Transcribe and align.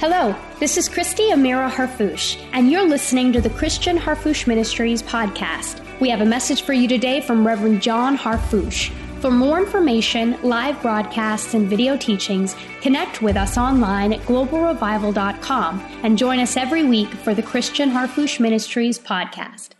Hello, 0.00 0.32
this 0.60 0.76
is 0.76 0.88
Christy 0.88 1.30
Amira 1.30 1.68
Harfouche, 1.68 2.40
and 2.52 2.70
you're 2.70 2.88
listening 2.88 3.32
to 3.32 3.40
the 3.40 3.50
Christian 3.50 3.98
Harfouche 3.98 4.46
Ministries 4.46 5.02
podcast. 5.02 5.84
We 5.98 6.08
have 6.08 6.20
a 6.20 6.24
message 6.24 6.62
for 6.62 6.72
you 6.72 6.86
today 6.86 7.20
from 7.20 7.44
Reverend 7.44 7.82
John 7.82 8.16
Harfouche. 8.16 8.92
For 9.20 9.32
more 9.32 9.58
information, 9.58 10.40
live 10.44 10.80
broadcasts, 10.82 11.52
and 11.54 11.68
video 11.68 11.96
teachings, 11.96 12.54
connect 12.80 13.22
with 13.22 13.36
us 13.36 13.58
online 13.58 14.12
at 14.12 14.20
globalrevival.com 14.20 15.84
and 16.04 16.16
join 16.16 16.38
us 16.38 16.56
every 16.56 16.84
week 16.84 17.08
for 17.08 17.34
the 17.34 17.42
Christian 17.42 17.90
Harfouche 17.90 18.38
Ministries 18.38 19.00
podcast. 19.00 19.70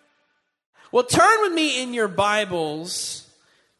Well, 0.90 1.04
turn 1.04 1.42
with 1.42 1.52
me 1.52 1.80
in 1.80 1.94
your 1.94 2.08
Bibles 2.08 3.30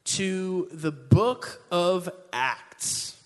to 0.05 0.69
the 0.71 0.93
book 0.93 1.63
of 1.73 2.09
Acts 2.33 3.18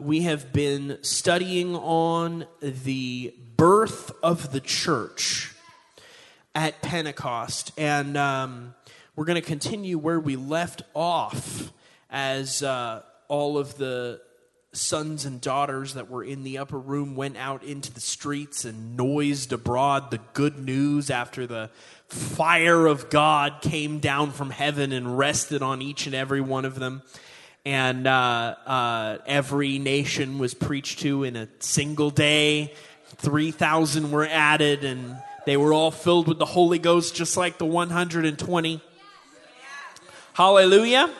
we 0.00 0.22
have 0.22 0.52
been 0.52 0.98
studying 1.02 1.76
on 1.76 2.46
the 2.60 3.34
birth 3.56 4.10
of 4.22 4.52
the 4.52 4.60
church 4.60 5.54
at 6.54 6.80
Pentecost. 6.82 7.72
And 7.76 8.16
um, 8.16 8.74
we're 9.14 9.26
going 9.26 9.40
to 9.40 9.46
continue 9.46 9.98
where 9.98 10.18
we 10.18 10.36
left 10.36 10.82
off 10.94 11.72
as 12.10 12.62
uh, 12.62 13.02
all 13.28 13.58
of 13.58 13.76
the 13.76 14.20
sons 14.72 15.24
and 15.24 15.40
daughters 15.40 15.94
that 15.94 16.08
were 16.08 16.22
in 16.22 16.44
the 16.44 16.58
upper 16.58 16.78
room 16.78 17.16
went 17.16 17.36
out 17.36 17.64
into 17.64 17.92
the 17.92 18.00
streets 18.00 18.64
and 18.64 18.96
noised 18.96 19.52
abroad 19.52 20.10
the 20.10 20.20
good 20.32 20.58
news 20.60 21.10
after 21.10 21.46
the 21.46 21.68
fire 22.06 22.86
of 22.86 23.10
God 23.10 23.62
came 23.62 23.98
down 23.98 24.30
from 24.30 24.50
heaven 24.50 24.92
and 24.92 25.18
rested 25.18 25.60
on 25.60 25.82
each 25.82 26.06
and 26.06 26.14
every 26.14 26.40
one 26.40 26.64
of 26.64 26.76
them 26.76 27.02
and 27.64 28.06
uh, 28.06 28.56
uh, 28.66 29.18
every 29.26 29.78
nation 29.78 30.38
was 30.38 30.54
preached 30.54 31.00
to 31.00 31.24
in 31.24 31.36
a 31.36 31.48
single 31.58 32.10
day. 32.10 32.74
3,000 33.16 34.10
were 34.10 34.26
added, 34.26 34.84
and 34.84 35.16
they 35.46 35.56
were 35.56 35.72
all 35.72 35.90
filled 35.90 36.28
with 36.28 36.38
the 36.38 36.46
Holy 36.46 36.78
Ghost, 36.78 37.14
just 37.14 37.36
like 37.36 37.58
the 37.58 37.66
120. 37.66 38.80
Hallelujah. 40.32 41.10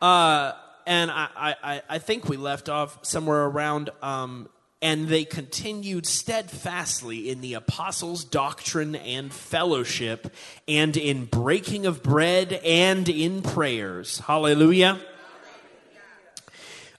Uh, 0.00 0.52
and 0.86 1.10
I, 1.10 1.28
I, 1.36 1.82
I 1.88 1.98
think 1.98 2.28
we 2.28 2.36
left 2.36 2.68
off 2.68 2.98
somewhere 3.04 3.44
around 3.44 3.90
um, 4.02 4.48
and 4.84 5.08
they 5.08 5.24
continued 5.24 6.04
steadfastly 6.04 7.30
in 7.30 7.40
the 7.40 7.54
apostles' 7.54 8.22
doctrine 8.22 8.94
and 8.94 9.32
fellowship, 9.32 10.30
and 10.68 10.94
in 10.94 11.24
breaking 11.24 11.86
of 11.86 12.02
bread 12.02 12.52
and 12.52 13.08
in 13.08 13.40
prayers. 13.40 14.18
Hallelujah. 14.18 15.00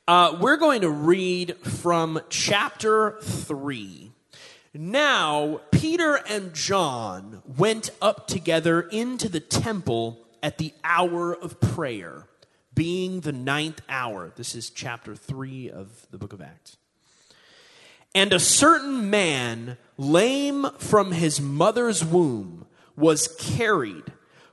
Uh, 0.08 0.36
we're 0.42 0.58
going 0.58 0.82
to 0.82 0.90
read 0.90 1.56
from 1.58 2.20
chapter 2.30 3.20
3. 3.22 4.12
Now, 4.74 5.62
Peter 5.70 6.20
and 6.28 6.56
John 6.56 7.44
went 7.56 7.92
up 8.02 8.26
together 8.26 8.82
into 8.82 9.30
the 9.30 9.40
temple 9.40 10.26
at 10.42 10.58
the 10.58 10.74
hour 10.84 11.36
of 11.36 11.62
prayer, 11.62 12.26
being 12.74 13.20
the 13.20 13.32
ninth 13.32 13.82
hour. 13.88 14.32
This 14.36 14.56
is 14.56 14.72
chapter 14.72 15.16
3 15.16 15.70
of 15.70 16.08
the 16.10 16.18
book 16.18 16.34
of 16.34 16.42
Acts. 16.42 16.78
And 18.16 18.32
a 18.32 18.40
certain 18.40 19.10
man, 19.10 19.78
lame 19.98 20.68
from 20.78 21.12
his 21.12 21.42
mother's 21.42 22.04
womb, 22.04 22.66
was 22.96 23.28
carried, 23.38 24.06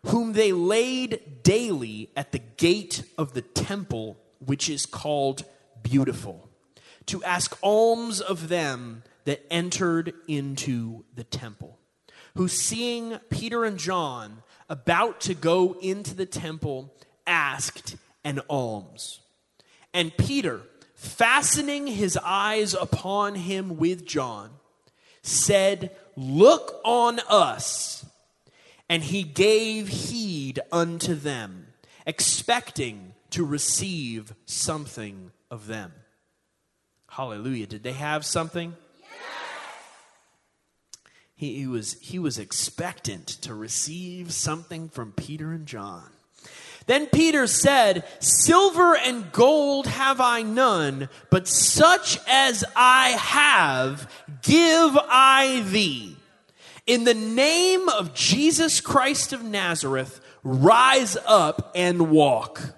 whom 0.07 0.33
they 0.33 0.53
laid 0.53 1.45
daily 1.45 2.11
at 2.17 2.33
the 2.33 2.41
gate 2.41 3.05
of 3.17 3.35
the 3.35 3.41
temple, 3.41 4.19
which 4.45 4.69
is 4.69 4.85
called 4.85 5.45
Beautiful, 5.85 6.51
to 7.07 7.23
ask 7.23 7.57
alms 7.63 8.21
of 8.21 8.49
them 8.49 9.05
that 9.27 9.47
entered 9.49 10.13
into 10.27 11.05
the 11.15 11.25
temple. 11.25 11.79
Who, 12.37 12.49
seeing 12.49 13.19
Peter 13.31 13.65
and 13.65 13.79
John 13.79 14.43
about 14.69 15.21
to 15.21 15.34
go 15.34 15.77
into 15.81 16.17
the 16.17 16.27
temple, 16.27 16.93
asked 17.28 17.95
an 18.25 18.41
alms. 18.51 19.21
And 19.95 20.17
Peter, 20.17 20.62
fastening 21.03 21.89
his 21.89 22.17
eyes 22.23 22.75
upon 22.75 23.35
him 23.35 23.77
with 23.77 24.07
John, 24.07 24.51
said, 25.23 25.91
Look 26.17 26.81
on 26.85 27.21
us. 27.29 28.07
And 28.89 29.03
he 29.03 29.23
gave 29.23 29.89
heed 29.89 30.61
unto 30.71 31.15
them, 31.15 31.69
expecting 32.07 33.15
to 33.31 33.45
receive 33.45 34.35
something 34.45 35.33
of 35.51 35.67
them. 35.67 35.93
Hallelujah. 37.09 37.67
Did 37.67 37.83
they 37.83 37.95
have 37.95 38.25
something? 38.25 38.77
Yes. 39.01 39.09
He, 41.34 41.57
he, 41.57 41.67
was, 41.67 41.99
he 42.01 42.19
was 42.19 42.39
expectant 42.39 43.27
to 43.27 43.55
receive 43.55 44.33
something 44.33 44.89
from 44.89 45.13
Peter 45.13 45.53
and 45.53 45.67
John. 45.67 46.11
Then 46.87 47.06
Peter 47.06 47.47
said, 47.47 48.04
Silver 48.19 48.97
and 48.97 49.31
gold 49.32 49.87
have 49.87 50.20
I 50.20 50.43
none, 50.43 51.09
but 51.31 51.47
such 51.47 52.19
as 52.28 52.65
I 52.75 53.10
have, 53.10 54.10
give 54.43 54.97
I 54.97 55.65
thee. 55.66 56.16
In 56.87 57.04
the 57.04 57.15
name 57.15 57.88
of 57.88 58.15
Jesus 58.15 58.81
Christ 58.81 59.32
of 59.32 59.44
Nazareth, 59.44 60.21
rise 60.42 61.16
up 61.26 61.71
and 61.75 62.10
walk. 62.10 62.75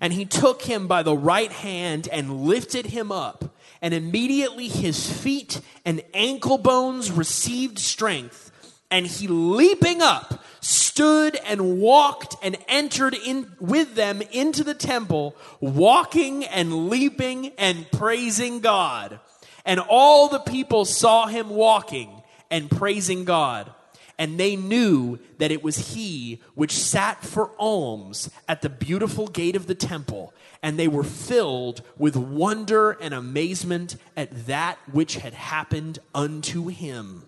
And 0.00 0.12
he 0.12 0.26
took 0.26 0.62
him 0.62 0.86
by 0.86 1.02
the 1.02 1.16
right 1.16 1.50
hand 1.50 2.08
and 2.12 2.42
lifted 2.42 2.86
him 2.86 3.10
up. 3.10 3.56
And 3.80 3.94
immediately 3.94 4.68
his 4.68 5.10
feet 5.10 5.60
and 5.84 6.02
ankle 6.12 6.58
bones 6.58 7.10
received 7.10 7.78
strength. 7.78 8.51
And 8.92 9.06
he, 9.06 9.26
leaping 9.26 10.02
up, 10.02 10.44
stood 10.60 11.34
and 11.46 11.80
walked 11.80 12.36
and 12.42 12.58
entered 12.68 13.14
in 13.14 13.50
with 13.58 13.94
them 13.94 14.20
into 14.30 14.62
the 14.62 14.74
temple, 14.74 15.34
walking 15.60 16.44
and 16.44 16.88
leaping 16.90 17.52
and 17.56 17.90
praising 17.90 18.60
God. 18.60 19.18
And 19.64 19.80
all 19.80 20.28
the 20.28 20.40
people 20.40 20.84
saw 20.84 21.26
him 21.26 21.48
walking 21.48 22.22
and 22.50 22.70
praising 22.70 23.24
God. 23.24 23.72
And 24.18 24.38
they 24.38 24.56
knew 24.56 25.18
that 25.38 25.50
it 25.50 25.64
was 25.64 25.94
he 25.94 26.42
which 26.54 26.72
sat 26.72 27.24
for 27.24 27.50
alms 27.58 28.30
at 28.46 28.60
the 28.60 28.68
beautiful 28.68 29.26
gate 29.26 29.56
of 29.56 29.66
the 29.66 29.74
temple. 29.74 30.34
And 30.62 30.78
they 30.78 30.86
were 30.86 31.02
filled 31.02 31.80
with 31.96 32.14
wonder 32.14 32.92
and 32.92 33.14
amazement 33.14 33.96
at 34.16 34.46
that 34.46 34.78
which 34.92 35.16
had 35.16 35.32
happened 35.32 35.98
unto 36.14 36.68
him. 36.68 37.24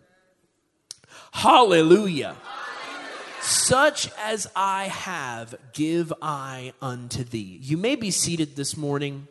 Hallelujah. 1.35 2.37
Such 3.43 4.09
as 4.19 4.47
I 4.55 4.85
have, 4.85 5.57
give 5.75 6.13
I 6.23 6.73
unto 6.81 7.25
thee. 7.25 7.59
You 7.61 7.77
may 7.77 7.97
be 7.97 8.13
seated 8.13 8.55
this 8.55 8.77
morning. 8.77 9.27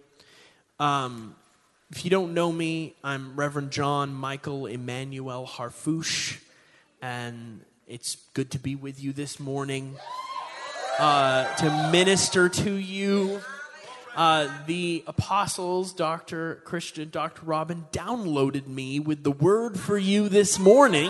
Um, 0.81 1.33
if 1.89 2.03
you 2.03 2.11
don't 2.11 2.33
know 2.33 2.51
me, 2.51 2.93
I'm 3.05 3.35
Reverend 3.37 3.71
John 3.71 4.13
Michael 4.13 4.65
Emmanuel 4.65 5.47
Harfouche, 5.47 6.39
and 7.01 7.61
it's 7.87 8.17
good 8.33 8.51
to 8.51 8.59
be 8.59 8.75
with 8.75 9.01
you 9.01 9.13
this 9.13 9.39
morning 9.39 9.95
uh, 10.99 11.55
to 11.55 11.89
minister 11.89 12.49
to 12.49 12.73
you. 12.73 13.39
Uh, 14.15 14.49
the 14.67 15.03
apostles, 15.07 15.93
Dr. 15.93 16.61
Christian, 16.65 17.09
Dr. 17.09 17.45
Robin, 17.45 17.85
downloaded 17.93 18.67
me 18.67 18.99
with 18.99 19.23
the 19.23 19.31
word 19.31 19.79
for 19.79 19.97
you 19.97 20.27
this 20.27 20.59
morning 20.59 21.09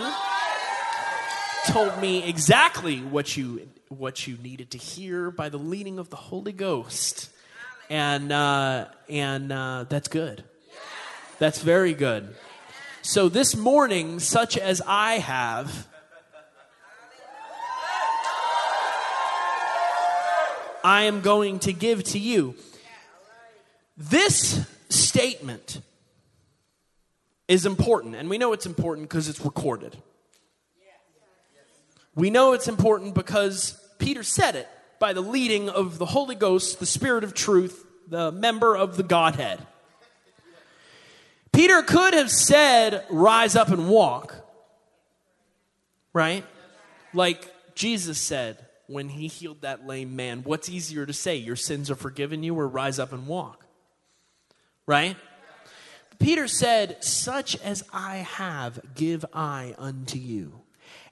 told 1.66 1.98
me 2.00 2.28
exactly 2.28 3.00
what 3.00 3.36
you 3.36 3.68
what 3.88 4.26
you 4.26 4.36
needed 4.42 4.70
to 4.72 4.78
hear 4.78 5.30
by 5.30 5.48
the 5.48 5.58
leading 5.58 5.98
of 5.98 6.10
the 6.10 6.16
Holy 6.16 6.52
Ghost, 6.52 7.30
and 7.88 8.32
uh, 8.32 8.86
and 9.08 9.52
uh, 9.52 9.84
that's 9.88 10.08
good. 10.08 10.44
That's 11.38 11.60
very 11.60 11.94
good. 11.94 12.34
So 13.02 13.28
this 13.28 13.56
morning, 13.56 14.20
such 14.20 14.56
as 14.56 14.82
I 14.86 15.18
have. 15.18 15.88
I 20.84 21.04
am 21.04 21.22
going 21.22 21.60
to 21.60 21.72
give 21.72 22.04
to 22.04 22.18
you. 22.18 22.56
This 23.96 24.66
statement 24.90 25.80
is 27.48 27.64
important, 27.64 28.16
and 28.16 28.28
we 28.28 28.36
know 28.36 28.52
it's 28.52 28.66
important 28.66 29.08
because 29.08 29.26
it's 29.26 29.40
recorded. 29.40 29.96
We 32.14 32.30
know 32.30 32.52
it's 32.52 32.68
important 32.68 33.14
because 33.14 33.80
Peter 33.98 34.22
said 34.22 34.54
it 34.56 34.68
by 34.98 35.12
the 35.12 35.20
leading 35.20 35.68
of 35.68 35.98
the 35.98 36.06
Holy 36.06 36.34
Ghost, 36.34 36.78
the 36.78 36.86
Spirit 36.86 37.24
of 37.24 37.34
truth, 37.34 37.84
the 38.08 38.30
member 38.30 38.76
of 38.76 38.96
the 38.96 39.02
Godhead. 39.02 39.64
Peter 41.52 41.82
could 41.82 42.14
have 42.14 42.30
said, 42.30 43.04
Rise 43.10 43.56
up 43.56 43.68
and 43.68 43.88
walk, 43.88 44.34
right? 46.12 46.44
Like 47.12 47.50
Jesus 47.74 48.20
said 48.20 48.58
when 48.86 49.08
he 49.08 49.28
healed 49.28 49.62
that 49.62 49.86
lame 49.86 50.16
man. 50.16 50.42
What's 50.44 50.68
easier 50.68 51.06
to 51.06 51.12
say, 51.12 51.36
Your 51.36 51.56
sins 51.56 51.90
are 51.90 51.96
forgiven 51.96 52.42
you, 52.42 52.58
or 52.58 52.68
rise 52.68 52.98
up 52.98 53.12
and 53.12 53.26
walk? 53.26 53.64
Right? 54.86 55.16
Peter 56.18 56.48
said, 56.48 57.02
Such 57.02 57.56
as 57.56 57.84
I 57.92 58.18
have, 58.18 58.80
give 58.94 59.24
I 59.32 59.74
unto 59.78 60.18
you. 60.18 60.63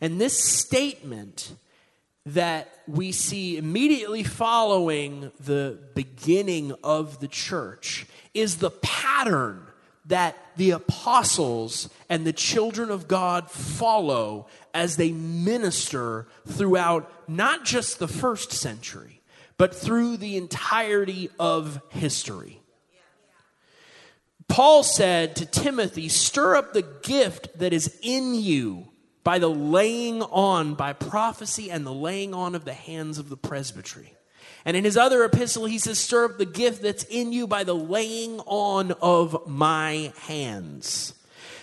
And 0.02 0.20
this 0.20 0.36
statement 0.36 1.54
that 2.26 2.68
we 2.88 3.12
see 3.12 3.56
immediately 3.56 4.24
following 4.24 5.30
the 5.38 5.78
beginning 5.94 6.72
of 6.82 7.20
the 7.20 7.28
church 7.28 8.06
is 8.34 8.56
the 8.56 8.70
pattern 8.70 9.64
that 10.06 10.36
the 10.56 10.72
apostles 10.72 11.88
and 12.08 12.26
the 12.26 12.32
children 12.32 12.90
of 12.90 13.06
God 13.06 13.48
follow 13.48 14.48
as 14.74 14.96
they 14.96 15.12
minister 15.12 16.26
throughout 16.48 17.08
not 17.28 17.64
just 17.64 18.00
the 18.00 18.08
first 18.08 18.50
century, 18.52 19.22
but 19.56 19.72
through 19.72 20.16
the 20.16 20.36
entirety 20.36 21.30
of 21.38 21.80
history. 21.90 22.60
Paul 24.48 24.82
said 24.82 25.36
to 25.36 25.46
Timothy, 25.46 26.08
Stir 26.08 26.56
up 26.56 26.72
the 26.72 26.82
gift 26.82 27.56
that 27.60 27.72
is 27.72 27.96
in 28.02 28.34
you 28.34 28.88
by 29.24 29.38
the 29.38 29.48
laying 29.48 30.22
on, 30.22 30.74
by 30.74 30.92
prophecy 30.92 31.70
and 31.70 31.86
the 31.86 31.92
laying 31.92 32.34
on 32.34 32.54
of 32.54 32.64
the 32.64 32.74
hands 32.74 33.18
of 33.18 33.28
the 33.28 33.36
presbytery. 33.36 34.14
And 34.64 34.76
in 34.76 34.84
his 34.84 34.96
other 34.96 35.24
epistle, 35.24 35.66
he 35.66 35.78
says, 35.78 35.98
Stir 35.98 36.26
up 36.26 36.38
the 36.38 36.46
gift 36.46 36.82
that's 36.82 37.04
in 37.04 37.32
you 37.32 37.46
by 37.46 37.64
the 37.64 37.74
laying 37.74 38.40
on 38.40 38.92
of 39.02 39.46
my 39.46 40.12
hands. 40.22 41.14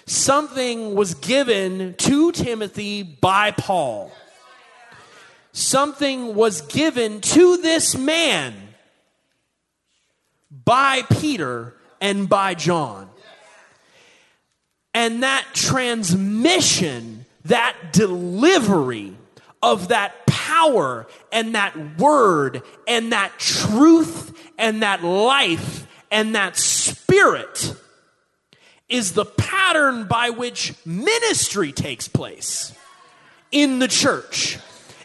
Something 0.05 0.95
was 0.95 1.13
given 1.13 1.93
to 1.95 2.31
Timothy 2.31 3.03
by 3.03 3.51
Paul. 3.51 4.11
Something 5.51 6.35
was 6.35 6.61
given 6.61 7.21
to 7.21 7.57
this 7.57 7.95
man 7.95 8.55
by 10.51 11.03
Peter 11.03 11.75
and 12.01 12.27
by 12.27 12.53
John. 12.53 13.09
And 14.93 15.23
that 15.23 15.45
transmission, 15.53 17.18
that 17.49 17.75
delivery 17.91 19.15
of 19.61 19.89
that 19.89 20.25
power 20.25 21.05
and 21.31 21.53
that 21.55 21.99
word 21.99 22.63
and 22.87 23.11
that 23.11 23.37
truth 23.37 24.33
and 24.57 24.81
that 24.81 25.03
life 25.03 25.85
and 26.09 26.35
that 26.35 26.55
spirit 26.55 27.75
is 28.87 29.13
the 29.13 29.25
pattern 29.25 30.05
by 30.05 30.31
which 30.31 30.73
ministry 30.85 31.71
takes 31.71 32.07
place 32.07 32.73
in 33.51 33.79
the 33.79 33.87
church. 33.87 34.57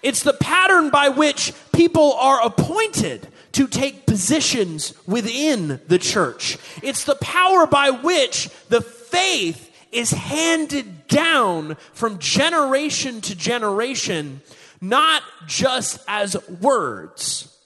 It's 0.02 0.22
the 0.22 0.32
pattern 0.34 0.90
by 0.90 1.08
which 1.08 1.52
people 1.72 2.12
are 2.14 2.44
appointed 2.44 3.28
to 3.52 3.66
take 3.66 4.06
positions 4.06 4.94
within 5.06 5.80
the 5.88 5.98
church. 5.98 6.58
It's 6.82 7.04
the 7.04 7.14
power 7.16 7.66
by 7.66 7.90
which 7.90 8.48
the 8.68 8.80
faith 8.80 9.70
is 9.92 10.10
handed 10.10 11.03
down 11.14 11.76
from 11.92 12.18
generation 12.18 13.20
to 13.20 13.36
generation, 13.36 14.42
not 14.80 15.22
just 15.46 16.00
as 16.08 16.36
words. 16.60 17.56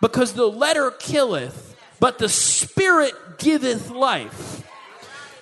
Because 0.00 0.32
the 0.32 0.46
letter 0.46 0.90
killeth, 0.90 1.76
but 2.00 2.18
the 2.18 2.28
spirit 2.28 3.14
giveth 3.38 3.90
life. 3.90 4.66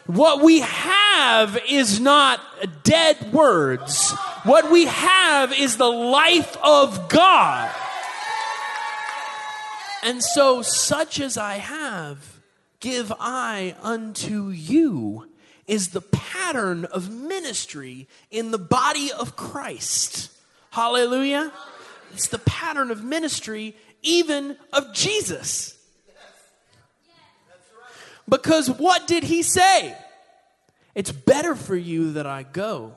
What 0.06 0.42
we 0.42 0.60
have 0.60 1.58
is 1.68 2.00
not 2.00 2.40
dead 2.82 3.32
words. 3.32 4.12
What 4.44 4.70
we 4.70 4.84
have 4.86 5.58
is 5.58 5.76
the 5.76 5.90
life 5.90 6.56
of 6.62 7.08
God. 7.08 7.74
And 10.02 10.22
so, 10.22 10.62
such 10.62 11.18
as 11.20 11.36
I 11.36 11.56
have, 11.56 12.40
give 12.80 13.12
I 13.18 13.74
unto 13.82 14.48
you, 14.48 15.28
is 15.68 15.90
the 15.90 16.00
pattern 16.00 16.86
of 16.86 17.10
ministry 17.10 18.08
in 18.30 18.50
the 18.50 18.58
body 18.58 19.12
of 19.12 19.36
Christ. 19.36 20.32
Hallelujah. 20.70 21.52
It's 22.14 22.28
the 22.28 22.38
pattern 22.38 22.90
of 22.90 23.04
ministry, 23.04 23.76
even 24.02 24.56
of 24.72 24.92
Jesus. 24.92 25.76
Because 28.28 28.68
what 28.70 29.06
did 29.06 29.24
he 29.24 29.42
say? 29.42 29.96
It's 30.94 31.12
better 31.12 31.54
for 31.54 31.76
you 31.76 32.12
that 32.14 32.26
I 32.26 32.42
go. 32.42 32.94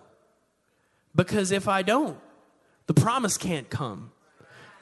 Because 1.16 1.52
if 1.52 1.68
I 1.68 1.82
don't, 1.82 2.18
the 2.88 2.94
promise 2.94 3.38
can't 3.38 3.70
come. 3.70 4.11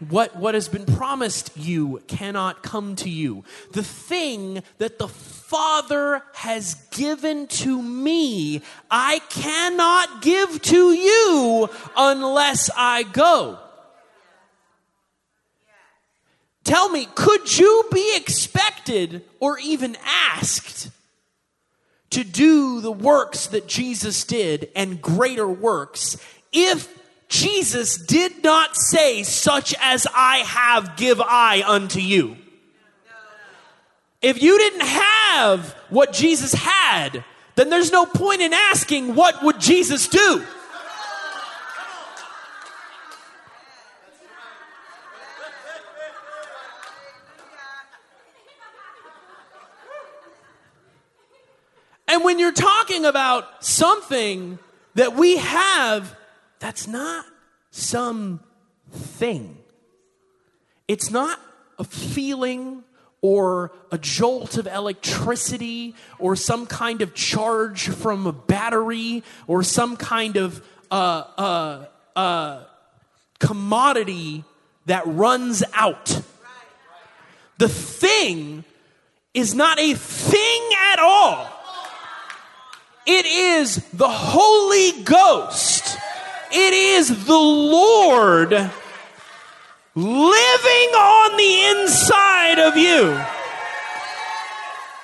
What, 0.08 0.38
what 0.38 0.54
has 0.54 0.70
been 0.70 0.86
promised 0.86 1.52
you 1.58 2.02
cannot 2.08 2.64
come 2.64 2.96
to 2.98 3.10
you. 3.10 3.44
The 3.74 3.84
thing 3.84 4.64
that 4.78 4.98
the 4.98 5.10
Father 5.10 6.24
has 6.34 6.76
given 6.92 7.48
to 7.48 7.82
me, 7.82 8.62
I 8.90 9.20
cannot 9.30 10.22
give 10.22 10.62
to 10.62 10.94
you 10.94 11.70
unless 11.98 12.70
I 12.78 13.04
go. 13.04 13.60
Tell 16.64 16.88
me, 16.90 17.08
could 17.16 17.58
you 17.58 17.86
be 17.92 18.16
expected 18.16 19.26
or 19.40 19.60
even 19.60 19.98
asked 20.06 20.92
to 22.12 22.24
do 22.24 22.80
the 22.80 22.92
works 22.92 23.48
that 23.48 23.68
Jesus 23.68 24.24
did 24.24 24.70
and 24.76 25.02
greater 25.02 25.48
works 25.48 26.18
if 26.52 26.99
Jesus 27.30 27.96
did 27.96 28.44
not 28.44 28.76
say, 28.76 29.24
Such 29.24 29.76
as 29.80 30.08
I 30.14 30.40
have, 30.40 30.98
give 30.98 31.22
I 31.22 31.64
unto 31.66 32.00
you. 32.00 32.36
If 34.22 34.42
you 34.42 34.58
didn't 34.58 34.88
have 34.88 35.74
what 35.90 36.12
Jesus 36.12 36.54
had, 36.54 37.24
then 37.56 37.70
there's 37.70 37.92
no 37.92 38.06
point 38.06 38.42
in 38.42 38.52
asking, 38.52 39.16
What 39.16 39.44
would 39.44 39.60
Jesus 39.60 40.08
do? 40.08 40.44
And 52.08 52.24
when 52.24 52.40
you're 52.40 52.52
talking 52.52 53.06
about 53.06 53.64
something 53.64 54.58
that 54.96 55.14
we 55.14 55.38
have 55.38 56.18
that's 56.60 56.88
not 56.88 57.26
some 57.72 58.42
thing. 58.92 59.58
It's 60.88 61.10
not 61.10 61.40
a 61.78 61.84
feeling 61.84 62.84
or 63.22 63.72
a 63.92 63.98
jolt 63.98 64.58
of 64.58 64.68
electricity 64.68 65.96
or 66.20 66.36
some 66.36 66.66
kind 66.66 67.02
of 67.02 67.14
charge 67.14 67.90
from 67.90 68.28
a 68.28 68.32
battery 68.32 69.24
or 69.48 69.64
some 69.64 69.98
kind 69.98 70.38
of 70.38 70.64
uh, 70.90 71.24
uh, 71.38 71.86
uh, 72.16 72.64
commodity 73.40 74.44
that 74.86 75.04
runs 75.06 75.64
out. 75.74 76.22
The 77.58 77.70
thing 77.70 78.64
is 79.34 79.54
not 79.54 79.80
a 79.80 79.94
thing 79.94 80.70
at 80.92 81.00
all. 81.00 81.48
It 83.06 83.26
is 83.26 83.84
the 83.92 84.10
Holy 84.10 85.04
Ghost 85.04 85.99
it 86.52 86.74
is 86.74 87.26
the 87.26 87.34
Lord 87.34 88.52
living 89.96 90.90
on 90.96 91.38
the 91.38 91.66
inside 91.66 92.60
of 92.60 92.78
you. 92.78 93.20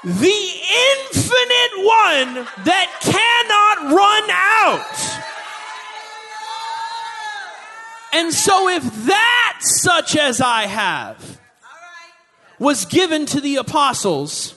The 0.04 0.62
infinite 1.02 1.76
one 1.78 2.48
that 2.66 2.90
cannot 3.02 3.94
run 3.96 4.30
out. 4.30 5.16
And 8.14 8.34
so, 8.34 8.70
if 8.70 8.84
that, 9.08 9.58
such 9.60 10.16
as 10.16 10.40
I 10.40 10.68
have, 10.68 11.40
was 12.60 12.86
given 12.86 13.26
to 13.26 13.42
the 13.42 13.58
apostles, 13.58 14.56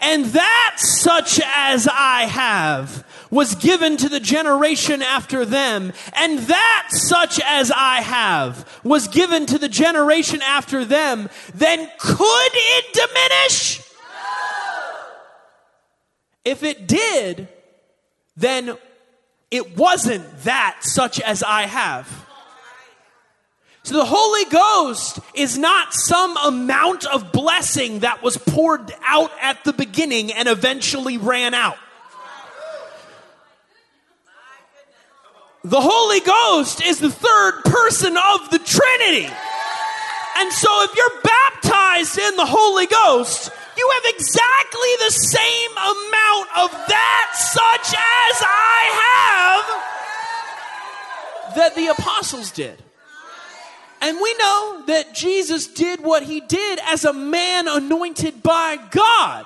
and 0.00 0.26
that, 0.26 0.76
such 0.78 1.40
as 1.44 1.88
I 1.88 2.26
have, 2.26 3.04
was 3.30 3.54
given 3.54 3.96
to 3.96 4.08
the 4.08 4.20
generation 4.20 5.02
after 5.02 5.44
them, 5.44 5.92
and 6.14 6.38
that 6.40 6.88
such 6.90 7.40
as 7.44 7.70
I 7.70 7.96
have 7.96 8.80
was 8.82 9.08
given 9.08 9.46
to 9.46 9.58
the 9.58 9.68
generation 9.68 10.42
after 10.42 10.84
them, 10.84 11.28
then 11.54 11.88
could 11.98 12.50
it 12.52 12.92
diminish? 12.92 13.82
If 16.44 16.62
it 16.62 16.88
did, 16.88 17.48
then 18.36 18.76
it 19.50 19.76
wasn't 19.76 20.42
that 20.44 20.78
such 20.80 21.20
as 21.20 21.42
I 21.42 21.62
have. 21.62 22.26
So 23.82 23.96
the 23.96 24.04
Holy 24.04 24.44
Ghost 24.50 25.20
is 25.34 25.56
not 25.56 25.94
some 25.94 26.36
amount 26.36 27.06
of 27.06 27.32
blessing 27.32 28.00
that 28.00 28.22
was 28.22 28.36
poured 28.36 28.92
out 29.04 29.30
at 29.40 29.64
the 29.64 29.72
beginning 29.72 30.32
and 30.32 30.48
eventually 30.48 31.16
ran 31.16 31.54
out. 31.54 31.78
The 35.62 35.80
Holy 35.80 36.20
Ghost 36.20 36.82
is 36.82 37.00
the 37.00 37.10
third 37.10 37.62
person 37.64 38.16
of 38.16 38.48
the 38.50 38.58
Trinity. 38.58 39.28
And 40.38 40.50
so 40.52 40.84
if 40.84 40.96
you're 40.96 41.20
baptized 41.22 42.18
in 42.18 42.36
the 42.36 42.46
Holy 42.46 42.86
Ghost, 42.86 43.50
you 43.76 43.90
have 43.94 44.14
exactly 44.14 44.88
the 45.04 45.10
same 45.10 45.70
amount 45.72 46.48
of 46.56 46.70
that, 46.88 47.30
such 47.34 47.92
as 47.92 48.42
I 48.42 48.90
have, 51.44 51.56
that 51.56 51.74
the 51.74 51.88
apostles 51.88 52.50
did. 52.52 52.82
And 54.00 54.16
we 54.18 54.34
know 54.38 54.84
that 54.86 55.14
Jesus 55.14 55.66
did 55.66 56.00
what 56.00 56.22
he 56.22 56.40
did 56.40 56.78
as 56.88 57.04
a 57.04 57.12
man 57.12 57.68
anointed 57.68 58.42
by 58.42 58.78
God. 58.90 59.44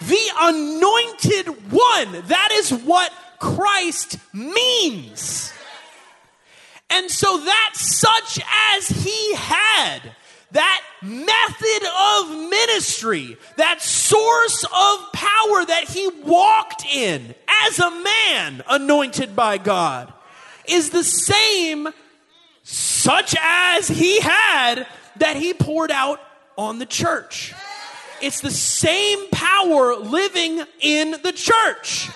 The 0.00 0.30
anointed 0.40 1.70
one. 1.70 2.24
That 2.26 2.48
is 2.50 2.72
what 2.72 3.12
Christ 3.42 4.18
means. 4.32 5.52
And 6.88 7.10
so 7.10 7.38
that 7.38 7.70
such 7.74 8.38
as 8.76 8.88
he 8.88 9.34
had, 9.34 9.98
that 10.52 10.82
method 11.02 11.88
of 12.22 12.48
ministry, 12.48 13.36
that 13.56 13.82
source 13.82 14.62
of 14.62 15.12
power 15.12 15.64
that 15.66 15.86
he 15.88 16.08
walked 16.22 16.84
in 16.86 17.34
as 17.66 17.80
a 17.80 17.90
man 17.90 18.62
anointed 18.68 19.34
by 19.34 19.58
God, 19.58 20.12
is 20.68 20.90
the 20.90 21.02
same 21.02 21.88
such 22.62 23.34
as 23.40 23.88
he 23.88 24.20
had 24.20 24.86
that 25.16 25.34
he 25.34 25.52
poured 25.52 25.90
out 25.90 26.20
on 26.56 26.78
the 26.78 26.86
church. 26.86 27.52
It's 28.20 28.40
the 28.40 28.52
same 28.52 29.28
power 29.30 29.96
living 29.96 30.62
in 30.78 31.16
the 31.24 31.32
church. 31.32 32.08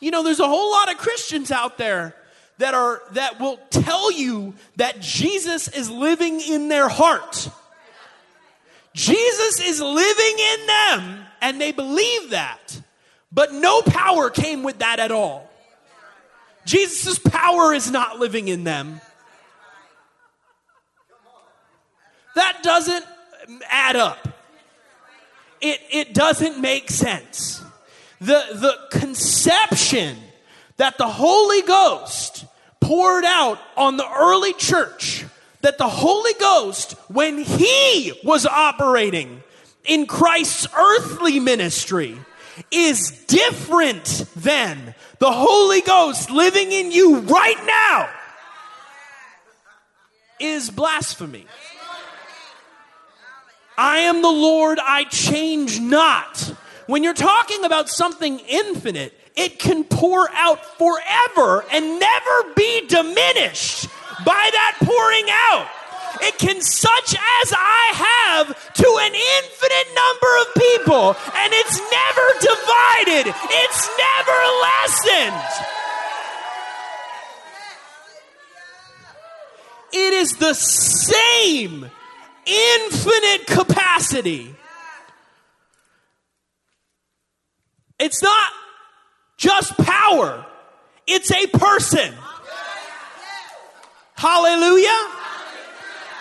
You 0.00 0.10
know, 0.10 0.22
there's 0.22 0.40
a 0.40 0.48
whole 0.48 0.70
lot 0.70 0.90
of 0.90 0.98
Christians 0.98 1.50
out 1.50 1.78
there 1.78 2.14
that 2.58 2.74
are 2.74 3.02
that 3.12 3.38
will 3.40 3.58
tell 3.70 4.10
you 4.10 4.54
that 4.76 5.00
Jesus 5.00 5.68
is 5.68 5.90
living 5.90 6.40
in 6.40 6.68
their 6.68 6.88
heart. 6.88 7.48
Jesus 8.92 9.60
is 9.60 9.80
living 9.80 10.38
in 10.38 10.66
them 10.66 11.26
and 11.40 11.60
they 11.60 11.72
believe 11.72 12.30
that. 12.30 12.80
But 13.32 13.52
no 13.52 13.82
power 13.82 14.30
came 14.30 14.62
with 14.62 14.78
that 14.78 14.98
at 14.98 15.12
all. 15.12 15.48
Jesus' 16.66 17.18
power 17.18 17.72
is 17.72 17.90
not 17.90 18.18
living 18.18 18.48
in 18.48 18.64
them. 18.64 19.00
That 22.34 22.62
doesn't 22.62 23.04
add 23.68 23.96
up. 23.96 24.28
It, 25.60 25.80
it 25.90 26.14
doesn't 26.14 26.60
make 26.60 26.90
sense. 26.90 27.62
The, 28.20 28.44
the 28.54 28.98
conception 28.98 30.16
that 30.76 30.98
the 30.98 31.08
Holy 31.08 31.62
Ghost 31.62 32.44
poured 32.80 33.24
out 33.24 33.58
on 33.76 33.96
the 33.96 34.10
early 34.10 34.52
church, 34.52 35.24
that 35.62 35.78
the 35.78 35.88
Holy 35.88 36.32
Ghost, 36.38 36.92
when 37.08 37.38
He 37.38 38.12
was 38.24 38.46
operating 38.46 39.42
in 39.84 40.06
Christ's 40.06 40.66
earthly 40.76 41.40
ministry, 41.40 42.18
is 42.70 43.10
different 43.26 44.24
than 44.36 44.94
the 45.18 45.32
Holy 45.32 45.80
Ghost 45.80 46.30
living 46.30 46.72
in 46.72 46.92
you 46.92 47.20
right 47.20 47.62
now, 47.66 48.08
is 50.38 50.70
blasphemy. 50.70 51.46
I 53.76 54.00
am 54.00 54.20
the 54.20 54.28
Lord, 54.28 54.78
I 54.78 55.04
change 55.04 55.80
not. 55.80 56.54
When 56.90 57.04
you're 57.04 57.14
talking 57.14 57.64
about 57.64 57.88
something 57.88 58.40
infinite, 58.48 59.14
it 59.36 59.60
can 59.60 59.84
pour 59.84 60.28
out 60.32 60.58
forever 60.76 61.64
and 61.70 62.00
never 62.00 62.52
be 62.56 62.84
diminished 62.88 63.86
by 64.26 64.50
that 64.52 64.76
pouring 64.82 65.26
out. 65.30 65.68
It 66.20 66.36
can, 66.38 66.60
such 66.60 67.14
as 67.14 67.52
I 67.56 67.92
have, 67.94 68.74
to 68.74 68.98
an 69.02 69.14
infinite 69.14 69.88
number 69.94 70.36
of 70.40 70.46
people, 70.58 71.16
and 71.38 71.52
it's 71.54 71.78
never 71.78 72.26
divided, 72.42 73.34
it's 73.38 73.88
never 73.96 74.38
lessened. 74.66 75.46
It 79.92 80.12
is 80.14 80.32
the 80.38 80.54
same 80.54 81.88
infinite 82.46 83.46
capacity. 83.46 84.56
It's 88.00 88.22
not 88.22 88.52
just 89.36 89.76
power, 89.76 90.44
it's 91.06 91.30
a 91.30 91.46
person. 91.46 92.14
Hallelujah. 94.14 95.08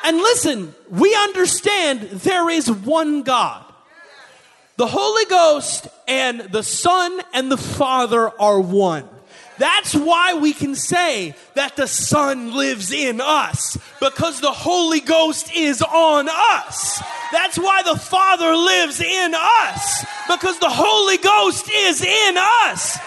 And 0.05 0.17
listen, 0.17 0.73
we 0.89 1.13
understand 1.15 2.01
there 2.01 2.49
is 2.49 2.71
one 2.71 3.23
God. 3.23 3.65
The 4.77 4.87
Holy 4.87 5.25
Ghost 5.25 5.87
and 6.07 6.39
the 6.39 6.63
Son 6.63 7.19
and 7.33 7.51
the 7.51 7.57
Father 7.57 8.29
are 8.39 8.61
one. 8.61 9.09
That's 9.59 9.93
why 9.93 10.35
we 10.35 10.53
can 10.53 10.73
say 10.73 11.35
that 11.53 11.75
the 11.75 11.85
Son 11.85 12.55
lives 12.55 12.93
in 12.93 13.19
us 13.19 13.77
because 13.99 14.39
the 14.39 14.51
Holy 14.51 15.01
Ghost 15.01 15.53
is 15.53 15.81
on 15.81 16.29
us. 16.29 17.03
That's 17.33 17.59
why 17.59 17.83
the 17.83 17.99
Father 17.99 18.55
lives 18.55 19.01
in 19.01 19.33
us 19.35 20.05
because 20.29 20.57
the 20.59 20.69
Holy 20.69 21.17
Ghost 21.17 21.69
is 21.69 22.01
in 22.01 22.35
us. 22.37 22.97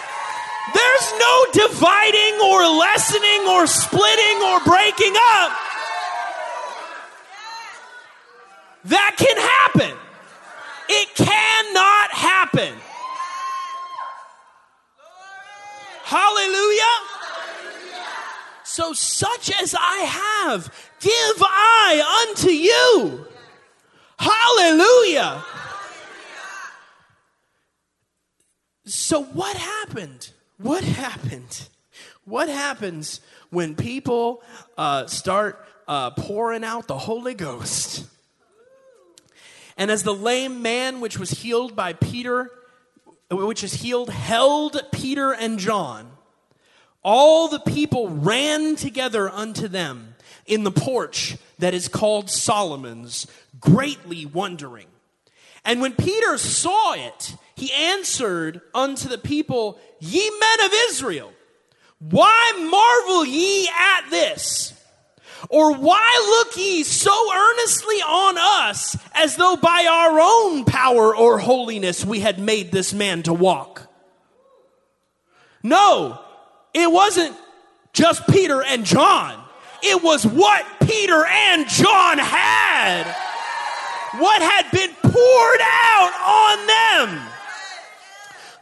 There's 0.74 1.12
no 1.18 1.46
dividing 1.52 2.38
or 2.44 2.66
lessening 2.68 3.48
or 3.48 3.66
splitting 3.66 4.42
or 4.42 4.60
breaking 4.60 5.14
up. 5.16 5.52
That 8.84 9.14
can 9.16 9.36
happen. 9.38 9.96
It 10.88 11.14
cannot 11.14 12.10
happen. 12.10 12.74
Hallelujah. 16.12 16.96
So, 18.64 18.92
such 18.92 19.50
as 19.62 19.74
I 19.74 19.98
have, 20.00 20.70
give 21.00 21.36
I 21.40 22.28
unto 22.28 22.50
you. 22.50 23.26
Hallelujah. 24.18 25.42
So, 28.84 29.22
what 29.22 29.56
happened? 29.56 30.28
What 30.58 30.84
happened? 30.84 31.68
What 32.26 32.50
happens 32.50 33.22
when 33.48 33.74
people 33.74 34.42
uh, 34.76 35.06
start 35.06 35.66
uh, 35.88 36.10
pouring 36.10 36.62
out 36.62 36.88
the 36.88 36.98
Holy 36.98 37.32
Ghost? 37.32 38.04
And 39.78 39.90
as 39.90 40.02
the 40.02 40.14
lame 40.14 40.60
man 40.60 41.00
which 41.00 41.18
was 41.18 41.30
healed 41.30 41.74
by 41.74 41.94
Peter 41.94 42.50
which 43.32 43.64
is 43.64 43.74
healed, 43.74 44.10
held 44.10 44.80
Peter 44.92 45.32
and 45.32 45.58
John. 45.58 46.10
All 47.02 47.48
the 47.48 47.60
people 47.60 48.08
ran 48.08 48.76
together 48.76 49.28
unto 49.28 49.68
them 49.68 50.14
in 50.46 50.64
the 50.64 50.70
porch 50.70 51.36
that 51.58 51.74
is 51.74 51.88
called 51.88 52.30
Solomon's, 52.30 53.26
greatly 53.60 54.26
wondering. 54.26 54.86
And 55.64 55.80
when 55.80 55.94
Peter 55.94 56.38
saw 56.38 56.94
it, 56.94 57.36
he 57.54 57.72
answered 57.72 58.60
unto 58.74 59.08
the 59.08 59.18
people, 59.18 59.78
Ye 60.00 60.30
men 60.40 60.66
of 60.66 60.72
Israel, 60.88 61.32
why 61.98 62.52
marvel 62.58 63.24
ye 63.24 63.68
at 63.68 64.10
this? 64.10 64.71
Or 65.48 65.74
why 65.74 66.44
look 66.44 66.56
ye 66.56 66.82
so 66.82 67.12
earnestly 67.34 67.96
on 67.96 68.36
us 68.38 68.96
as 69.14 69.36
though 69.36 69.56
by 69.56 69.86
our 69.90 70.20
own 70.20 70.64
power 70.64 71.14
or 71.14 71.38
holiness 71.38 72.04
we 72.04 72.20
had 72.20 72.38
made 72.38 72.72
this 72.72 72.92
man 72.92 73.22
to 73.24 73.32
walk? 73.32 73.88
No, 75.62 76.20
it 76.74 76.90
wasn't 76.90 77.36
just 77.92 78.26
Peter 78.28 78.62
and 78.62 78.84
John. 78.84 79.42
It 79.82 80.02
was 80.02 80.24
what 80.24 80.64
Peter 80.86 81.24
and 81.24 81.68
John 81.68 82.18
had. 82.18 83.04
What 84.18 84.42
had 84.42 84.70
been 84.70 84.90
poured 85.02 85.60
out 85.60 86.12
on 86.24 86.66
them 86.66 87.28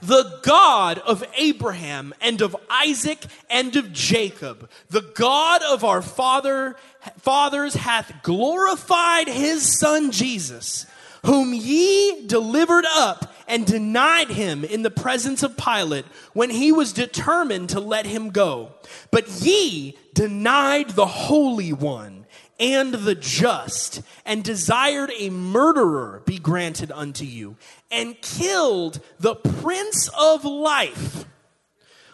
the 0.02 0.38
God 0.42 0.98
of 0.98 1.24
Abraham 1.36 2.14
and 2.20 2.40
of 2.40 2.56
Isaac 2.68 3.18
and 3.48 3.74
of 3.76 3.92
Jacob, 3.92 4.70
the 4.88 5.02
God 5.14 5.62
of 5.62 5.84
our 5.84 6.02
father, 6.02 6.76
fathers 7.18 7.74
hath 7.74 8.22
glorified 8.22 9.28
his 9.28 9.78
son 9.78 10.10
Jesus, 10.10 10.86
whom 11.24 11.52
ye 11.52 12.26
delivered 12.26 12.86
up 12.88 13.34
and 13.46 13.66
denied 13.66 14.28
him 14.28 14.64
in 14.64 14.82
the 14.82 14.90
presence 14.90 15.42
of 15.42 15.56
Pilate 15.56 16.06
when 16.32 16.50
he 16.50 16.72
was 16.72 16.92
determined 16.92 17.68
to 17.70 17.80
let 17.80 18.06
him 18.06 18.30
go. 18.30 18.72
But 19.10 19.28
ye 19.28 19.98
denied 20.14 20.90
the 20.90 21.06
Holy 21.06 21.72
One 21.72 22.19
and 22.60 22.92
the 22.92 23.14
just, 23.14 24.02
and 24.26 24.44
desired 24.44 25.10
a 25.18 25.30
murderer 25.30 26.22
be 26.26 26.38
granted 26.38 26.92
unto 26.92 27.24
you, 27.24 27.56
and 27.90 28.20
killed 28.20 29.00
the 29.18 29.34
Prince 29.34 30.10
of 30.16 30.44
Life, 30.44 31.24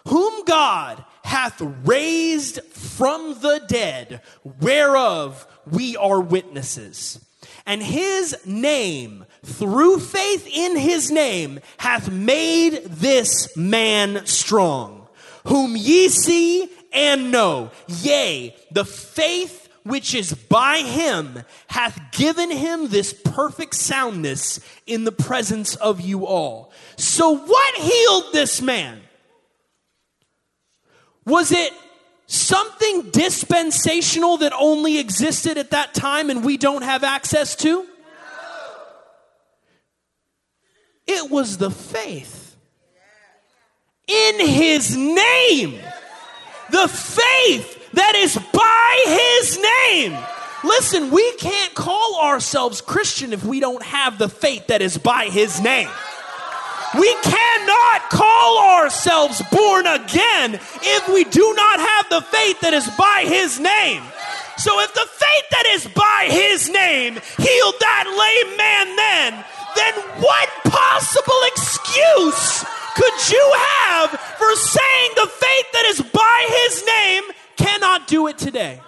whom 0.06 0.44
God 0.44 1.04
hath 1.24 1.60
raised 1.84 2.62
from 2.62 3.40
the 3.40 3.60
dead, 3.66 4.22
whereof 4.60 5.46
we 5.66 5.96
are 5.96 6.20
witnesses. 6.20 7.20
And 7.66 7.82
his 7.82 8.36
name, 8.46 9.24
through 9.44 9.98
faith 9.98 10.46
in 10.46 10.76
his 10.76 11.10
name, 11.10 11.58
hath 11.78 12.08
made 12.08 12.84
this 12.84 13.56
man 13.56 14.24
strong, 14.24 15.08
whom 15.48 15.76
ye 15.76 16.08
see 16.08 16.70
and 16.92 17.32
know. 17.32 17.72
Yea, 17.88 18.54
the 18.70 18.84
faith 18.84 19.65
which 19.86 20.14
is 20.14 20.32
by 20.32 20.78
him 20.78 21.42
hath 21.68 22.00
given 22.12 22.50
him 22.50 22.88
this 22.88 23.12
perfect 23.12 23.74
soundness 23.74 24.60
in 24.86 25.04
the 25.04 25.12
presence 25.12 25.76
of 25.76 26.00
you 26.00 26.26
all. 26.26 26.72
So, 26.96 27.36
what 27.36 27.74
healed 27.76 28.32
this 28.32 28.60
man? 28.60 29.00
Was 31.24 31.52
it 31.52 31.72
something 32.26 33.10
dispensational 33.10 34.38
that 34.38 34.52
only 34.58 34.98
existed 34.98 35.56
at 35.56 35.70
that 35.70 35.94
time 35.94 36.30
and 36.30 36.44
we 36.44 36.56
don't 36.56 36.82
have 36.82 37.04
access 37.04 37.54
to? 37.56 37.86
It 41.06 41.30
was 41.30 41.58
the 41.58 41.70
faith 41.70 42.56
in 44.08 44.40
his 44.40 44.96
name. 44.96 45.78
The 46.70 46.88
faith 46.88 47.75
that 47.96 48.14
is 48.14 48.36
by 48.52 49.04
his 49.06 49.58
name. 49.58 50.16
Listen, 50.64 51.10
we 51.10 51.32
can't 51.36 51.74
call 51.74 52.20
ourselves 52.22 52.80
Christian 52.80 53.32
if 53.32 53.44
we 53.44 53.60
don't 53.60 53.82
have 53.82 54.18
the 54.18 54.28
faith 54.28 54.68
that 54.68 54.80
is 54.80 54.96
by 54.96 55.26
his 55.26 55.60
name. 55.60 55.88
We 56.94 57.12
cannot 57.22 58.08
call 58.10 58.58
ourselves 58.78 59.42
born 59.50 59.86
again 59.86 60.54
if 60.54 61.08
we 61.08 61.24
do 61.24 61.52
not 61.54 61.80
have 61.80 62.08
the 62.08 62.22
faith 62.22 62.60
that 62.60 62.72
is 62.72 62.88
by 62.96 63.26
His 63.26 63.60
name. 63.60 64.00
So 64.56 64.80
if 64.80 64.94
the 64.94 65.04
faith 65.04 65.46
that 65.50 65.66
is 65.76 65.84
by 65.92 66.28
His 66.30 66.70
name 66.70 67.18
healed 67.36 67.78
that 67.80 68.06
lame 68.06 68.56
man 68.56 68.86
then, 68.96 69.30
then 69.76 69.94
what 70.22 70.48
possible 70.72 71.42
excuse 71.52 72.64
could 72.96 73.18
you 73.28 73.44
have 73.84 74.10
for 74.40 74.52
saying 74.56 75.10
the 75.20 75.28
faith 75.28 75.68
that 75.74 75.84
is 75.92 76.00
by 76.00 76.38
His 76.48 76.74
name 76.86 77.24
cannot 77.56 78.06
do 78.06 78.26
it 78.26 78.38
today? 78.38 78.80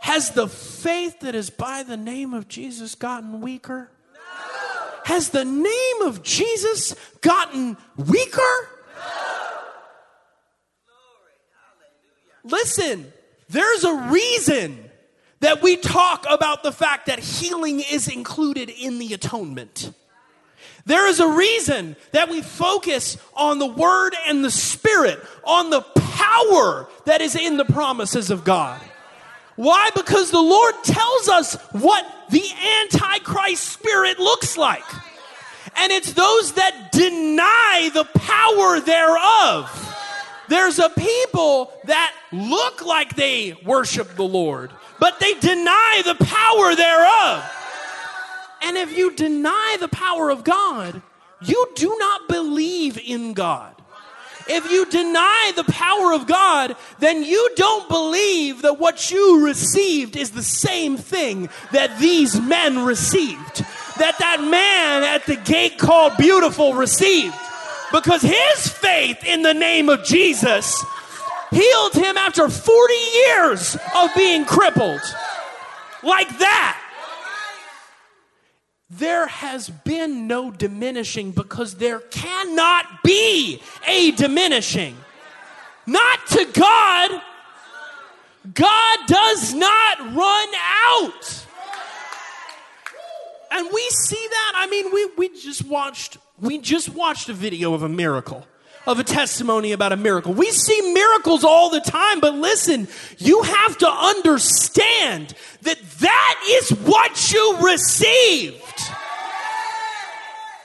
Has 0.00 0.30
the 0.30 0.46
faith 0.46 1.20
that 1.20 1.34
is 1.34 1.50
by 1.50 1.82
the 1.82 1.96
name 1.96 2.32
of 2.32 2.46
Jesus 2.46 2.94
gotten 2.94 3.40
weaker? 3.40 3.90
Has 5.04 5.30
the 5.30 5.44
name 5.44 6.02
of 6.02 6.22
Jesus 6.22 6.94
gotten 7.20 7.76
weaker? 7.96 8.68
Listen, 12.44 13.12
there's 13.48 13.84
a 13.84 13.94
reason 14.10 14.90
that 15.40 15.62
we 15.62 15.76
talk 15.76 16.24
about 16.28 16.62
the 16.62 16.72
fact 16.72 17.06
that 17.06 17.18
healing 17.18 17.80
is 17.80 18.08
included 18.08 18.70
in 18.70 18.98
the 18.98 19.12
atonement. 19.12 19.92
There 20.86 21.08
is 21.08 21.18
a 21.18 21.28
reason 21.28 21.96
that 22.12 22.28
we 22.28 22.42
focus 22.42 23.18
on 23.34 23.58
the 23.58 23.66
Word 23.66 24.14
and 24.26 24.44
the 24.44 24.52
Spirit, 24.52 25.20
on 25.44 25.70
the 25.70 25.82
power 25.82 26.88
that 27.04 27.20
is 27.20 27.34
in 27.34 27.56
the 27.56 27.64
promises 27.64 28.30
of 28.30 28.44
God. 28.44 28.80
Why? 29.56 29.90
Because 29.94 30.30
the 30.30 30.40
Lord 30.40 30.74
tells 30.84 31.28
us 31.28 31.56
what 31.72 32.06
the 32.30 32.44
Antichrist 32.82 33.64
spirit 33.64 34.20
looks 34.20 34.56
like. 34.56 34.84
And 35.76 35.90
it's 35.92 36.12
those 36.12 36.52
that 36.52 36.92
deny 36.92 37.90
the 37.92 38.04
power 38.04 38.80
thereof. 38.80 39.82
There's 40.48 40.78
a 40.78 40.90
people 40.90 41.72
that 41.84 42.14
look 42.32 42.84
like 42.84 43.16
they 43.16 43.58
worship 43.64 44.14
the 44.14 44.22
Lord, 44.22 44.70
but 45.00 45.18
they 45.18 45.34
deny 45.34 46.02
the 46.04 46.14
power 46.14 46.76
thereof. 46.76 47.55
And 48.66 48.76
if 48.76 48.98
you 48.98 49.12
deny 49.12 49.76
the 49.78 49.86
power 49.86 50.28
of 50.28 50.42
God, 50.42 51.00
you 51.40 51.68
do 51.76 51.96
not 52.00 52.26
believe 52.26 52.98
in 52.98 53.32
God. 53.32 53.72
If 54.48 54.68
you 54.72 54.86
deny 54.86 55.52
the 55.54 55.62
power 55.62 56.12
of 56.12 56.26
God, 56.26 56.74
then 56.98 57.22
you 57.22 57.48
don't 57.54 57.88
believe 57.88 58.62
that 58.62 58.80
what 58.80 59.12
you 59.12 59.46
received 59.46 60.16
is 60.16 60.32
the 60.32 60.42
same 60.42 60.96
thing 60.96 61.48
that 61.70 62.00
these 62.00 62.40
men 62.40 62.84
received. 62.84 63.64
That 63.98 64.18
that 64.18 64.40
man 64.40 65.04
at 65.04 65.26
the 65.26 65.36
gate 65.36 65.78
called 65.78 66.16
beautiful 66.16 66.74
received. 66.74 67.36
Because 67.92 68.22
his 68.22 68.66
faith 68.66 69.22
in 69.24 69.42
the 69.42 69.54
name 69.54 69.88
of 69.88 70.02
Jesus 70.02 70.84
healed 71.52 71.94
him 71.94 72.16
after 72.16 72.48
40 72.48 72.94
years 72.94 73.76
of 73.94 74.10
being 74.16 74.44
crippled. 74.44 75.02
Like 76.02 76.36
that 76.40 76.82
there 78.88 79.26
has 79.26 79.68
been 79.68 80.26
no 80.26 80.50
diminishing 80.50 81.32
because 81.32 81.74
there 81.74 82.00
cannot 82.00 83.02
be 83.02 83.60
a 83.86 84.12
diminishing. 84.12 84.96
Not 85.86 86.26
to 86.28 86.44
God. 86.52 87.22
God 88.54 88.98
does 89.06 89.54
not 89.54 89.98
run 90.14 90.48
out. 90.86 91.46
And 93.50 93.68
we 93.72 93.88
see 93.90 94.26
that. 94.30 94.52
I 94.56 94.66
mean, 94.68 94.92
we, 94.92 95.06
we 95.16 95.28
just 95.30 95.64
watched 95.64 96.18
we 96.40 96.58
just 96.58 96.90
watched 96.90 97.28
a 97.28 97.32
video 97.32 97.72
of 97.72 97.82
a 97.82 97.88
miracle 97.88 98.46
of 98.86 98.98
a 98.98 99.04
testimony 99.04 99.72
about 99.72 99.92
a 99.92 99.96
miracle. 99.96 100.32
We 100.32 100.50
see 100.50 100.92
miracles 100.92 101.44
all 101.44 101.70
the 101.70 101.80
time, 101.80 102.20
but 102.20 102.34
listen, 102.34 102.88
you 103.18 103.42
have 103.42 103.78
to 103.78 103.88
understand 103.88 105.34
that 105.62 105.78
that 106.00 106.44
is 106.46 106.70
what 106.70 107.32
you 107.32 107.58
received. 107.60 108.62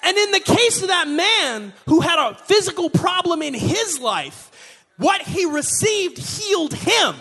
And 0.03 0.17
in 0.17 0.31
the 0.31 0.39
case 0.39 0.81
of 0.81 0.89
that 0.89 1.07
man 1.07 1.73
who 1.87 2.01
had 2.01 2.19
a 2.19 2.35
physical 2.35 2.89
problem 2.89 3.41
in 3.41 3.53
his 3.53 3.99
life, 3.99 4.51
what 4.97 5.21
he 5.21 5.45
received 5.45 6.17
healed 6.17 6.73
him. 6.73 7.15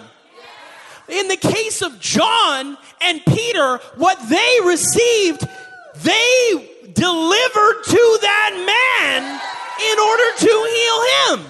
In 1.09 1.29
the 1.29 1.37
case 1.37 1.83
of 1.83 1.99
John 2.01 2.77
and 3.01 3.25
Peter, 3.27 3.79
what 3.97 4.19
they 4.29 4.59
received, 4.65 5.47
they 5.97 6.71
delivered 6.93 7.83
to 7.85 8.19
that 8.23 9.11
man 9.11 9.41
in 9.81 9.99
order 9.99 10.31
to 10.39 10.47
heal 10.47 11.37
him. 11.37 11.47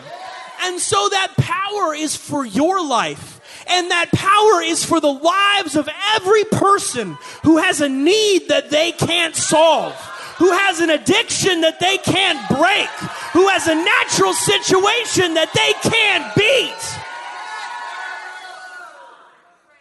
And 0.62 0.80
so 0.80 1.08
that 1.08 1.34
power 1.36 1.94
is 1.94 2.16
for 2.16 2.44
your 2.44 2.84
life. 2.84 3.40
And 3.68 3.90
that 3.90 4.10
power 4.12 4.62
is 4.62 4.84
for 4.84 5.00
the 5.00 5.12
lives 5.12 5.76
of 5.76 5.88
every 6.14 6.44
person 6.44 7.16
who 7.44 7.58
has 7.58 7.80
a 7.80 7.88
need 7.88 8.48
that 8.48 8.70
they 8.70 8.92
can't 8.92 9.36
solve, 9.36 9.94
who 10.38 10.50
has 10.50 10.80
an 10.80 10.90
addiction 10.90 11.60
that 11.60 11.78
they 11.78 11.98
can't 11.98 12.48
break, 12.48 12.88
who 13.32 13.48
has 13.48 13.68
a 13.68 13.74
natural 13.74 14.32
situation 14.32 15.34
that 15.34 15.52
they 15.54 15.72
can't 15.88 16.34
beat. 16.34 17.00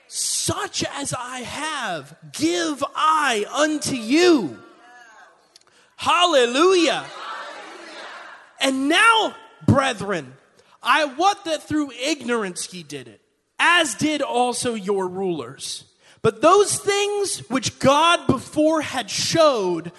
Such 0.08 0.84
as 0.96 1.14
I 1.18 1.40
have, 1.40 2.16
give 2.32 2.84
I 2.96 3.46
unto 3.54 3.96
you. 3.96 4.58
Hallelujah. 5.96 7.06
And 8.60 8.90
now, 8.90 9.36
brethren, 9.66 10.34
I 10.82 11.06
wot 11.06 11.46
that 11.46 11.64
through 11.64 11.92
ignorance 11.92 12.74
ye 12.74 12.84
did 12.84 13.08
it, 13.08 13.22
as 13.58 13.96
did 13.96 14.22
also 14.22 14.74
your 14.74 15.08
rulers. 15.08 15.86
But 16.22 16.42
those 16.42 16.78
things 16.78 17.40
which 17.50 17.80
God 17.80 18.28
before 18.28 18.82
had 18.82 19.10
showed 19.10 19.92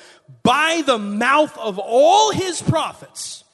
by 0.43 0.83
the 0.85 0.99
mouth 0.99 1.57
of 1.59 1.79
all 1.79 2.31
his 2.33 2.61
prophets 2.61 3.45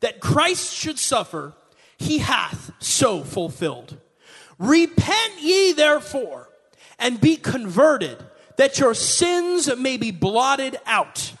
that 0.00 0.20
Christ 0.20 0.74
should 0.74 0.98
suffer, 0.98 1.54
he 1.98 2.18
hath 2.18 2.72
so 2.78 3.22
fulfilled. 3.22 3.98
Repent 4.58 5.40
ye 5.40 5.72
therefore 5.72 6.48
and 6.98 7.20
be 7.20 7.36
converted, 7.36 8.16
that 8.56 8.78
your 8.78 8.94
sins 8.94 9.74
may 9.76 9.96
be 9.96 10.10
blotted 10.10 10.76
out 10.86 11.32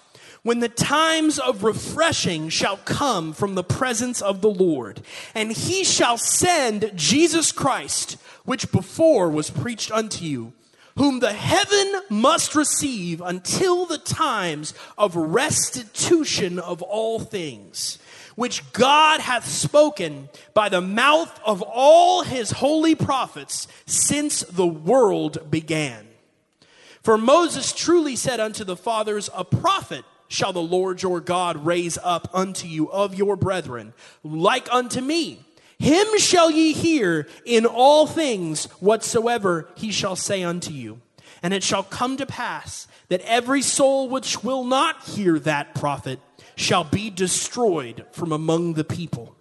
when 0.44 0.60
the 0.60 0.68
times 0.68 1.38
of 1.38 1.64
refreshing 1.64 2.50
shall 2.50 2.76
come 2.76 3.32
from 3.32 3.54
the 3.54 3.64
presence 3.64 4.20
of 4.20 4.42
the 4.42 4.50
Lord, 4.50 5.00
and 5.34 5.50
he 5.50 5.82
shall 5.82 6.18
send 6.18 6.92
Jesus 6.94 7.50
Christ, 7.50 8.18
which 8.44 8.70
before 8.70 9.30
was 9.30 9.48
preached 9.48 9.90
unto 9.90 10.22
you, 10.22 10.52
whom 10.96 11.20
the 11.20 11.32
heaven 11.32 12.02
must 12.10 12.54
receive 12.54 13.22
until 13.22 13.86
the 13.86 13.98
times 13.98 14.74
of 14.98 15.16
restitution 15.16 16.58
of 16.58 16.82
all 16.82 17.20
things, 17.20 17.98
which 18.36 18.70
God 18.72 19.20
hath 19.20 19.46
spoken 19.46 20.28
by 20.52 20.68
the 20.68 20.82
mouth 20.82 21.40
of 21.44 21.62
all 21.62 22.22
his 22.22 22.50
holy 22.50 22.94
prophets 22.94 23.66
since 23.86 24.40
the 24.40 24.66
world 24.66 25.50
began. 25.50 26.06
For 27.02 27.16
Moses 27.16 27.72
truly 27.72 28.14
said 28.14 28.40
unto 28.40 28.62
the 28.62 28.76
fathers, 28.76 29.30
A 29.34 29.44
prophet 29.44 30.04
shall 30.28 30.52
the 30.52 30.62
Lord 30.62 31.02
your 31.02 31.20
God 31.20 31.64
raise 31.64 31.98
up 32.02 32.28
unto 32.32 32.66
you 32.66 32.90
of 32.90 33.14
your 33.14 33.36
brethren, 33.36 33.94
like 34.22 34.72
unto 34.72 35.00
me. 35.00 35.44
Him 35.78 36.18
shall 36.18 36.50
ye 36.50 36.72
hear 36.72 37.26
in 37.44 37.66
all 37.66 38.06
things 38.06 38.64
whatsoever 38.80 39.68
he 39.74 39.90
shall 39.90 40.16
say 40.16 40.42
unto 40.42 40.72
you. 40.72 41.00
And 41.42 41.52
it 41.52 41.62
shall 41.62 41.82
come 41.82 42.16
to 42.16 42.26
pass 42.26 42.88
that 43.08 43.20
every 43.22 43.60
soul 43.60 44.08
which 44.08 44.42
will 44.42 44.64
not 44.64 45.04
hear 45.04 45.38
that 45.40 45.74
prophet 45.74 46.20
shall 46.56 46.84
be 46.84 47.10
destroyed 47.10 48.06
from 48.12 48.32
among 48.32 48.74
the 48.74 48.84
people. 48.84 49.36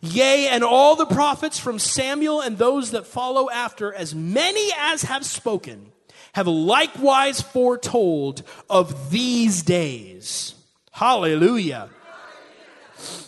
Yea, 0.00 0.48
and 0.48 0.64
all 0.64 0.96
the 0.96 1.06
prophets 1.06 1.58
from 1.58 1.78
Samuel 1.78 2.40
and 2.40 2.58
those 2.58 2.90
that 2.90 3.06
follow 3.06 3.48
after, 3.48 3.94
as 3.94 4.14
many 4.14 4.70
as 4.76 5.02
have 5.02 5.24
spoken, 5.24 5.91
have 6.32 6.46
likewise 6.46 7.40
foretold 7.40 8.42
of 8.68 9.10
these 9.10 9.62
days. 9.62 10.54
Hallelujah. 10.90 11.90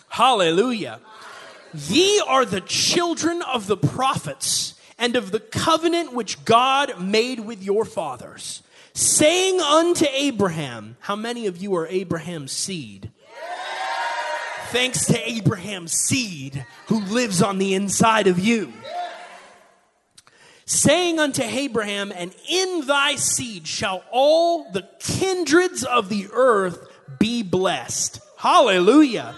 Hallelujah. 0.08 1.00
Ye 1.74 2.22
are 2.26 2.44
the 2.44 2.60
children 2.60 3.42
of 3.42 3.66
the 3.66 3.76
prophets 3.76 4.74
and 4.98 5.16
of 5.16 5.32
the 5.32 5.40
covenant 5.40 6.12
which 6.12 6.44
God 6.44 7.00
made 7.00 7.40
with 7.40 7.62
your 7.62 7.84
fathers, 7.84 8.62
saying 8.92 9.60
unto 9.60 10.06
Abraham, 10.12 10.96
How 11.00 11.16
many 11.16 11.46
of 11.46 11.56
you 11.56 11.74
are 11.74 11.86
Abraham's 11.88 12.52
seed? 12.52 13.10
Thanks 14.68 15.06
to 15.06 15.28
Abraham's 15.28 15.92
seed 15.92 16.64
who 16.86 17.00
lives 17.00 17.42
on 17.42 17.58
the 17.58 17.74
inside 17.74 18.26
of 18.26 18.38
you. 18.38 18.72
Saying 20.66 21.18
unto 21.18 21.42
Abraham, 21.42 22.12
And 22.14 22.34
in 22.48 22.86
thy 22.86 23.16
seed 23.16 23.66
shall 23.66 24.04
all 24.10 24.70
the 24.72 24.88
kindreds 24.98 25.84
of 25.84 26.08
the 26.08 26.28
earth 26.32 26.86
be 27.18 27.42
blessed. 27.42 28.20
Hallelujah. 28.38 29.36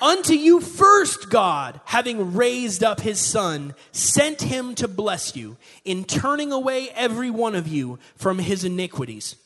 Unto 0.00 0.34
you 0.34 0.60
first, 0.60 1.30
God, 1.30 1.80
having 1.86 2.34
raised 2.34 2.84
up 2.84 3.00
his 3.00 3.18
Son, 3.18 3.74
sent 3.90 4.42
him 4.42 4.74
to 4.74 4.86
bless 4.86 5.34
you 5.34 5.56
in 5.84 6.04
turning 6.04 6.52
away 6.52 6.90
every 6.90 7.30
one 7.30 7.54
of 7.54 7.66
you 7.66 7.98
from 8.16 8.38
his 8.38 8.64
iniquities. 8.64 9.36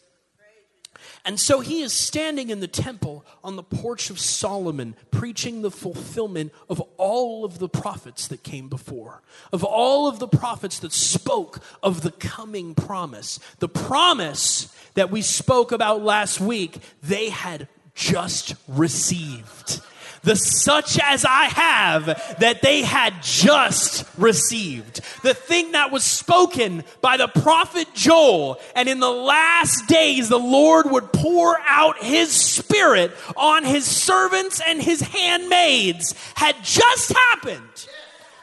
And 1.28 1.38
so 1.38 1.60
he 1.60 1.82
is 1.82 1.92
standing 1.92 2.48
in 2.48 2.60
the 2.60 2.66
temple 2.66 3.22
on 3.44 3.56
the 3.56 3.62
porch 3.62 4.08
of 4.08 4.18
Solomon, 4.18 4.96
preaching 5.10 5.60
the 5.60 5.70
fulfillment 5.70 6.54
of 6.70 6.80
all 6.96 7.44
of 7.44 7.58
the 7.58 7.68
prophets 7.68 8.28
that 8.28 8.42
came 8.42 8.70
before, 8.70 9.20
of 9.52 9.62
all 9.62 10.08
of 10.08 10.20
the 10.20 10.26
prophets 10.26 10.78
that 10.78 10.90
spoke 10.90 11.60
of 11.82 12.00
the 12.00 12.12
coming 12.12 12.74
promise. 12.74 13.38
The 13.58 13.68
promise 13.68 14.74
that 14.94 15.10
we 15.10 15.20
spoke 15.20 15.70
about 15.70 16.02
last 16.02 16.40
week, 16.40 16.78
they 17.02 17.28
had 17.28 17.68
just 17.94 18.54
received 18.66 19.82
the 20.22 20.37
such 20.37 20.98
as 20.98 21.24
I 21.24 21.44
have 21.44 22.07
that 22.40 22.62
they 22.62 22.83
had 22.83 23.22
just 23.22 24.04
received. 24.18 25.00
The 25.22 25.35
thing 25.35 25.72
that 25.72 25.90
was 25.90 26.04
spoken 26.04 26.85
by 27.00 27.16
the 27.16 27.28
prophet 27.28 27.88
Joel. 27.94 28.61
And 28.74 28.88
in 28.88 29.00
the 29.00 29.11
last 29.11 29.87
days, 29.87 30.28
the 30.28 30.38
Lord 30.38 30.90
would 30.90 31.12
pour 31.12 31.59
out 31.66 32.02
his 32.02 32.31
spirit 32.31 33.12
on 33.37 33.64
his 33.64 33.85
servants 33.85 34.61
and 34.66 34.83
his 34.83 35.00
handmaids 35.00 36.14
had 36.35 36.57
just 36.62 37.12
happened. 37.12 37.87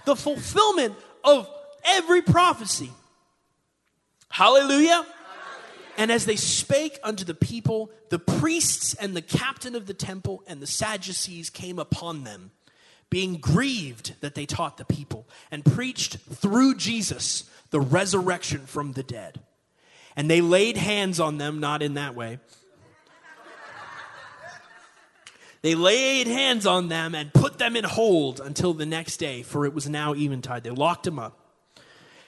The 0.06 0.16
fulfillment 0.16 0.96
of 1.24 1.50
every 1.84 2.22
prophecy. 2.22 2.92
Hallelujah. 4.30 5.06
And 5.98 6.12
as 6.12 6.26
they 6.26 6.36
spake 6.36 7.00
unto 7.04 7.24
the 7.24 7.34
people, 7.34 7.90
the 8.10 8.20
priests 8.20 8.94
and 8.94 9.16
the 9.16 9.22
captain 9.22 9.76
of 9.76 9.86
the 9.86 9.94
temple 9.94 10.44
and 10.48 10.62
the 10.62 10.68
Sadducees 10.68 11.50
came 11.50 11.80
upon 11.80 12.24
them, 12.24 12.52
being 13.10 13.38
grieved 13.38 14.16
that 14.20 14.36
they 14.36 14.46
taught 14.46 14.78
the 14.78 14.86
people, 14.86 15.28
and 15.52 15.64
preached 15.64 16.18
through 16.18 16.76
Jesus 16.76 17.50
the 17.70 17.80
resurrection 17.80 18.66
from 18.66 18.92
the 18.92 19.04
dead. 19.04 19.40
And 20.18 20.30
they 20.30 20.42
laid 20.42 20.78
hands 20.78 21.20
on 21.20 21.38
them, 21.38 21.60
not 21.60 21.82
in 21.82 21.94
that 21.96 22.16
way. 22.16 22.40
They 25.62 25.76
laid 25.76 26.28
hands 26.28 26.68
on 26.68 26.90
them 26.90 27.16
and 27.16 27.34
put 27.34 27.58
them 27.58 27.76
in 27.76 27.84
hold 27.84 28.40
until 28.40 28.74
the 28.74 28.86
next 28.86 29.18
day, 29.18 29.42
for 29.42 29.66
it 29.66 29.74
was 29.74 29.90
now 29.90 30.14
eventide. 30.14 30.64
They 30.64 30.70
locked 30.70 31.06
them 31.06 31.18
up. 31.18 31.40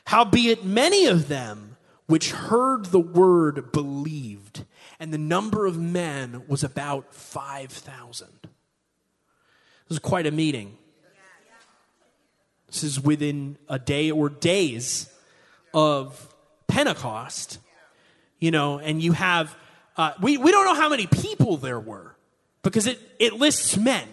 Howbeit, 0.06 0.66
many 0.66 1.06
of 1.06 1.28
them 1.28 1.78
which 2.08 2.32
heard 2.32 2.86
the 2.86 3.00
word 3.00 3.72
believed, 3.72 4.66
and 5.00 5.14
the 5.14 5.18
number 5.18 5.66
of 5.66 5.78
men 5.78 6.44
was 6.48 6.64
about 6.64 7.14
5,000. 7.14 8.28
This 8.42 8.52
is 9.90 10.00
quite 10.00 10.26
a 10.26 10.32
meeting. 10.32 10.78
This 12.68 12.84
is 12.84 13.00
within 13.00 13.58
a 13.70 13.80
day 13.80 14.12
or 14.12 14.30
days 14.30 15.10
of 15.74 16.34
Pentecost, 16.68 17.60
you 18.40 18.52
know, 18.52 18.80
and 18.80 19.02
you 19.02 19.14
have, 19.14 19.56
uh, 19.96 20.14
we, 20.22 20.38
we 20.38 20.52
don't 20.52 20.66
know 20.66 20.76
how 20.76 20.90
many 20.90 21.08
people 21.08 21.58
there 21.58 21.80
were 21.80 22.16
because 22.62 22.88
it, 22.88 23.00
it 23.20 23.34
lists 23.34 23.78
men. 23.78 24.08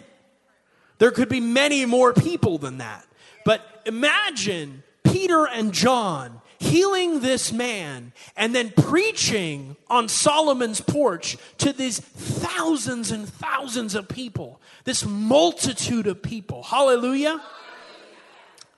There 0.97 1.11
could 1.11 1.27
be 1.27 1.41
many 1.41 1.85
more 1.85 2.13
people 2.13 2.57
than 2.57 2.77
that. 2.77 3.05
But 3.43 3.61
imagine 3.85 4.83
Peter 5.03 5.45
and 5.45 5.73
John 5.73 6.41
healing 6.65 7.19
this 7.19 7.53
man 7.53 8.11
and 8.35 8.53
then 8.55 8.71
preaching 8.71 9.75
on 9.89 10.09
Solomon's 10.09 10.81
porch 10.81 11.37
to 11.59 11.71
these 11.71 11.99
thousands 11.99 13.11
and 13.11 13.27
thousands 13.27 13.95
of 13.95 14.07
people, 14.07 14.59
this 14.83 15.05
multitude 15.05 16.07
of 16.07 16.21
people. 16.21 16.63
Hallelujah. 16.63 17.41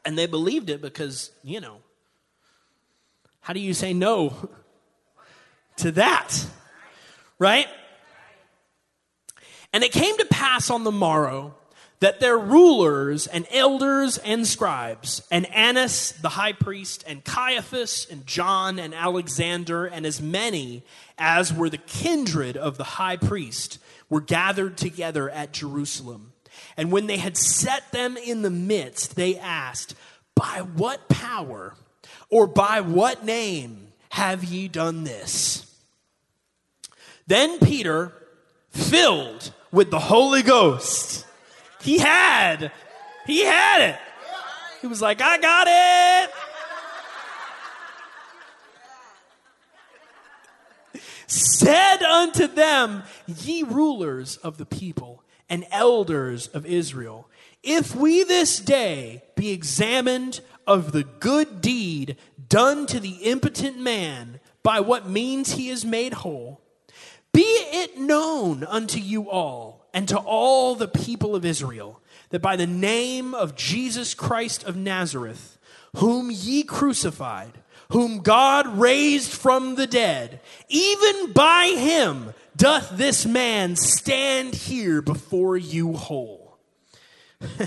And 0.05 0.17
they 0.17 0.25
believed 0.25 0.69
it 0.69 0.81
because, 0.81 1.31
you 1.43 1.59
know, 1.59 1.77
how 3.41 3.53
do 3.53 3.59
you 3.59 3.73
say 3.73 3.93
no 3.93 4.33
to 5.77 5.91
that? 5.93 6.45
Right? 7.39 7.67
And 9.73 9.83
it 9.83 9.91
came 9.91 10.17
to 10.17 10.25
pass 10.25 10.69
on 10.69 10.83
the 10.83 10.91
morrow 10.91 11.55
that 11.99 12.19
their 12.19 12.37
rulers 12.37 13.25
and 13.25 13.47
elders 13.51 14.17
and 14.19 14.45
scribes, 14.45 15.25
and 15.31 15.51
Annas 15.53 16.11
the 16.21 16.29
high 16.29 16.53
priest, 16.53 17.03
and 17.07 17.23
Caiaphas, 17.23 18.07
and 18.09 18.25
John, 18.25 18.77
and 18.77 18.93
Alexander, 18.93 19.85
and 19.85 20.05
as 20.05 20.21
many 20.21 20.83
as 21.17 21.51
were 21.51 21.69
the 21.69 21.77
kindred 21.79 22.55
of 22.55 22.77
the 22.77 22.83
high 22.83 23.17
priest, 23.17 23.79
were 24.09 24.21
gathered 24.21 24.77
together 24.77 25.29
at 25.29 25.53
Jerusalem. 25.53 26.33
And 26.75 26.91
when 26.91 27.07
they 27.07 27.17
had 27.17 27.35
set 27.35 27.91
them 27.91 28.17
in 28.17 28.43
the 28.43 28.51
midst, 28.51 29.15
they 29.15 29.37
asked, 29.37 29.95
By 30.35 30.61
what 30.75 31.09
power 31.09 31.73
or 32.29 32.45
by 32.45 32.81
what 32.81 33.25
name 33.25 33.87
have 34.09 34.43
ye 34.43 34.67
done 34.67 35.03
this? 35.03 35.63
Then 37.25 37.59
Peter, 37.59 38.13
filled 38.69 39.51
with 39.71 39.91
the 39.91 39.99
Holy 39.99 40.43
Ghost, 40.43 41.26
he 41.81 41.97
had. 41.99 42.71
He 43.25 43.43
had 43.43 43.89
it. 43.89 43.99
He 44.81 44.87
was 44.87 45.01
like, 45.01 45.21
I 45.21 45.37
got 45.37 45.67
it. 45.69 46.33
Said 51.27 52.03
unto 52.03 52.47
them, 52.47 53.03
Ye 53.27 53.63
rulers 53.63 54.37
of 54.37 54.57
the 54.57 54.65
people 54.65 55.23
and 55.49 55.65
elders 55.71 56.47
of 56.47 56.65
Israel, 56.65 57.29
if 57.63 57.93
we 57.95 58.23
this 58.23 58.59
day 58.59 59.23
be 59.35 59.51
examined 59.51 60.39
of 60.65 60.91
the 60.91 61.03
good 61.03 61.59
deed 61.59 62.15
done 62.47 62.85
to 62.87 62.99
the 62.99 63.15
impotent 63.23 63.77
man, 63.77 64.39
by 64.63 64.79
what 64.79 65.07
means 65.09 65.53
he 65.53 65.69
is 65.69 65.85
made 65.85 66.13
whole, 66.13 66.61
be 67.33 67.41
it 67.41 67.97
known 67.97 68.63
unto 68.63 68.99
you 68.99 69.29
all 69.29 69.76
and 69.97 70.07
to 70.07 70.19
all 70.19 70.75
the 70.75 70.87
people 70.87 71.35
of 71.35 71.43
Israel 71.43 71.99
that 72.29 72.39
by 72.39 72.55
the 72.55 72.67
name 72.67 73.33
of 73.33 73.55
Jesus 73.55 74.13
Christ 74.13 74.63
of 74.63 74.75
Nazareth, 74.75 75.57
whom 75.95 76.29
ye 76.29 76.61
crucified, 76.61 77.53
whom 77.91 78.19
God 78.19 78.77
raised 78.77 79.31
from 79.31 79.73
the 79.73 79.87
dead, 79.87 80.39
even 80.69 81.33
by 81.33 81.73
him 81.75 82.35
doth 82.55 82.91
this 82.95 83.25
man 83.25 83.75
stand 83.75 84.53
here 84.53 85.01
before 85.01 85.57
you 85.57 85.93
whole. 85.93 86.59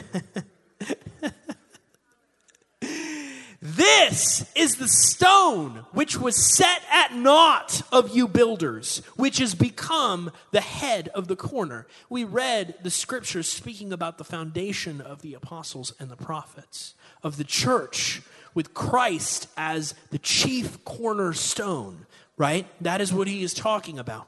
This 3.63 4.51
is 4.55 4.77
the 4.77 4.89
stone 4.89 5.85
which 5.93 6.17
was 6.17 6.35
set 6.35 6.83
at 6.91 7.15
naught 7.15 7.83
of 7.93 8.17
you 8.17 8.27
builders, 8.27 9.03
which 9.17 9.37
has 9.37 9.55
become 9.55 10.33
the 10.51 10.63
head 10.63 11.09
of 11.09 11.29
the 11.29 11.37
corner. 11.37 11.87
We 12.09 12.25
read 12.25 12.77
the 12.83 12.91
scriptures 12.91 13.49
speaking 13.49 13.93
about 13.93 14.17
the 14.17 14.25
foundation 14.25 15.03
of 15.03 15.21
the 15.21 15.35
apostles 15.35 15.93
and 16.01 16.09
the 16.09 16.17
prophets, 16.17 16.95
of 17.23 17.37
the 17.37 17.45
church 17.45 18.23
with 18.55 18.73
Christ 18.73 19.47
as 19.59 19.95
the 20.11 20.19
chief 20.19 20.83
cornerstone, 20.87 22.07
right? 22.39 22.67
That 22.81 23.03
is 23.03 23.13
what 23.13 23.29
he 23.29 23.43
is 23.43 23.53
talking 23.53 23.99
about. 23.99 24.27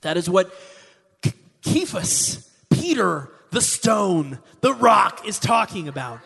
That 0.00 0.16
is 0.16 0.28
what 0.28 0.52
Cephas, 1.62 2.50
Peter, 2.68 3.30
the 3.52 3.60
stone, 3.60 4.40
the 4.60 4.74
rock 4.74 5.24
is 5.24 5.38
talking 5.38 5.86
about. 5.86 6.18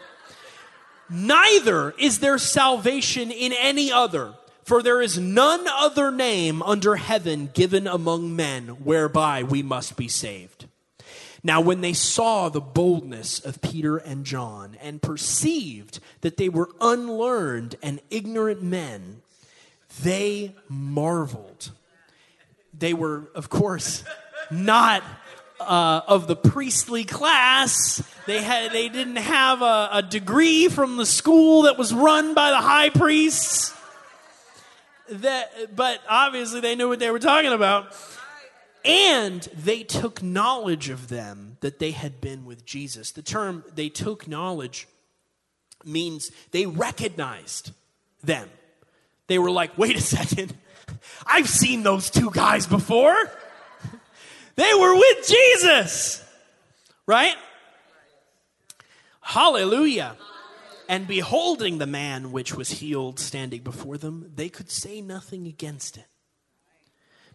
Neither 1.11 1.93
is 1.99 2.19
there 2.19 2.39
salvation 2.39 3.31
in 3.31 3.53
any 3.53 3.91
other, 3.91 4.35
for 4.65 4.83
there 4.83 5.01
is 5.01 5.19
none 5.19 5.67
other 5.67 6.11
name 6.11 6.63
under 6.63 6.97
heaven 6.97 7.51
given 7.55 7.87
among 7.87 8.37
men 8.37 8.69
whereby 8.85 9.43
we 9.43 9.63
must 9.63 9.97
be 9.97 10.09
saved. 10.09 10.67
Now, 11.43 11.61
when 11.61 11.81
they 11.81 11.93
saw 11.93 12.49
the 12.49 12.61
boldness 12.61 13.39
of 13.41 13.63
Peter 13.63 13.97
and 13.97 14.27
John 14.27 14.77
and 14.83 15.01
perceived 15.01 16.01
that 16.21 16.37
they 16.37 16.49
were 16.49 16.69
unlearned 16.81 17.77
and 17.83 18.01
ignorant 18.11 18.63
men, 18.63 19.23
they 20.03 20.55
marveled. 20.69 21.71
They 22.77 22.93
were, 22.93 23.31
of 23.35 23.49
course, 23.49 24.05
not 24.51 25.03
uh, 25.61 26.03
of 26.07 26.27
the 26.27 26.37
priestly 26.37 27.05
class. 27.05 28.03
They 28.29 28.43
had 28.43 28.73
they 28.73 28.91
didn't 28.91 29.17
have 29.17 29.63
a, 29.63 29.89
a 29.91 30.03
degree 30.03 30.69
from 30.69 30.99
the 30.99 31.07
school 31.07 31.63
that 31.63 31.79
was 31.79 31.95
run 31.95 32.35
by 32.35 32.51
the 32.51 32.59
high 32.59 32.91
priests. 32.91 33.75
That, 35.09 35.75
but 35.75 36.03
obviously 36.07 36.61
they 36.61 36.75
knew 36.75 36.91
what 36.91 36.99
they 36.99 37.11
were 37.11 37.21
talking 37.21 37.55
about. 37.55 37.97
And 38.85 39.41
they 39.57 39.83
took 39.83 40.23
knowledge 40.23 40.91
of 40.91 41.09
them 41.09 41.57
that 41.61 41.79
they 41.79 41.93
had 41.93 42.21
been 42.21 42.45
with 42.45 42.67
Jesus. 42.67 43.13
The 43.13 43.23
term 43.23 43.65
they 43.75 43.89
took 43.89 44.29
knowledge 44.29 44.87
means 45.83 46.31
they 46.51 46.67
recognized 46.67 47.73
them. 48.23 48.51
They 49.29 49.39
were 49.39 49.51
like, 49.51 49.79
wait 49.79 49.97
a 49.97 50.03
second, 50.03 50.55
I've 51.27 51.49
seen 51.49 51.83
those 51.83 52.11
two 52.11 52.31
guys 52.31 52.67
before. 52.67 53.17
They 54.57 54.75
were 54.75 54.97
with 54.97 55.29
Jesus, 55.29 56.21
right? 57.07 57.37
Hallelujah. 59.29 60.17
And 60.89 61.07
beholding 61.07 61.77
the 61.77 61.87
man 61.87 62.33
which 62.33 62.55
was 62.55 62.71
healed 62.71 63.21
standing 63.21 63.61
before 63.61 63.99
them, 63.99 64.33
they 64.35 64.49
could 64.49 64.71
say 64.71 65.03
nothing 65.03 65.47
against 65.47 65.99
it. 65.99 66.07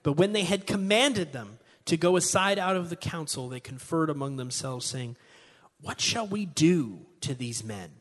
But 0.02 0.14
when 0.14 0.34
they 0.34 0.44
had 0.44 0.66
commanded 0.66 1.34
them 1.34 1.60
to 1.86 1.96
go 1.96 2.16
aside 2.16 2.58
out 2.58 2.76
of 2.76 2.90
the 2.90 2.96
council, 2.96 3.48
they 3.48 3.60
conferred 3.60 4.10
among 4.10 4.38
themselves, 4.38 4.88
saying, 4.88 5.18
What 5.82 6.02
shall 6.02 6.26
we 6.26 6.48
do 6.48 7.06
to 7.22 7.36
these 7.36 7.64
men? 7.64 7.92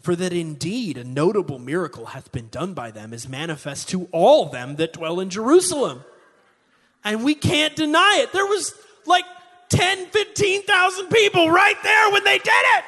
For 0.00 0.16
that 0.16 0.32
indeed 0.32 0.96
a 0.96 1.04
notable 1.04 1.58
miracle 1.58 2.06
hath 2.06 2.32
been 2.32 2.48
done 2.48 2.72
by 2.72 2.90
them 2.90 3.12
is 3.12 3.28
manifest 3.28 3.90
to 3.90 4.08
all 4.10 4.46
them 4.46 4.76
that 4.76 4.94
dwell 4.94 5.20
in 5.20 5.28
Jerusalem. 5.28 6.02
And 7.04 7.24
we 7.24 7.34
can't 7.34 7.76
deny 7.76 8.20
it. 8.22 8.32
There 8.32 8.46
was 8.46 8.72
like 9.04 9.26
10, 9.68 10.06
15,000 10.06 11.08
people 11.08 11.50
right 11.50 11.76
there 11.82 12.10
when 12.10 12.24
they 12.24 12.38
did 12.38 12.48
it. 12.48 12.84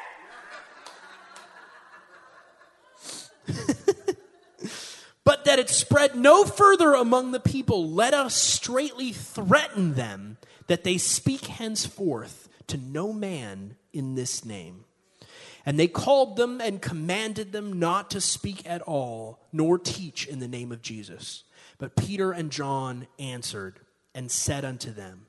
but 5.23 5.45
that 5.45 5.59
it 5.59 5.69
spread 5.69 6.15
no 6.15 6.45
further 6.45 6.93
among 6.93 7.31
the 7.31 7.39
people, 7.39 7.89
let 7.89 8.13
us 8.13 8.35
straightly 8.35 9.11
threaten 9.11 9.93
them 9.93 10.37
that 10.67 10.83
they 10.83 10.97
speak 10.97 11.45
henceforth 11.45 12.49
to 12.67 12.77
no 12.77 13.11
man 13.11 13.75
in 13.93 14.15
this 14.15 14.45
name. 14.45 14.85
And 15.65 15.79
they 15.79 15.87
called 15.87 16.37
them 16.37 16.59
and 16.59 16.81
commanded 16.81 17.51
them 17.51 17.79
not 17.79 18.09
to 18.11 18.21
speak 18.21 18.67
at 18.67 18.81
all, 18.81 19.39
nor 19.51 19.77
teach 19.77 20.25
in 20.25 20.39
the 20.39 20.47
name 20.47 20.71
of 20.71 20.81
Jesus. 20.81 21.43
But 21.77 21.95
Peter 21.95 22.31
and 22.31 22.51
John 22.51 23.07
answered, 23.19 23.79
and 24.13 24.31
said 24.31 24.65
unto 24.65 24.91
them, 24.91 25.25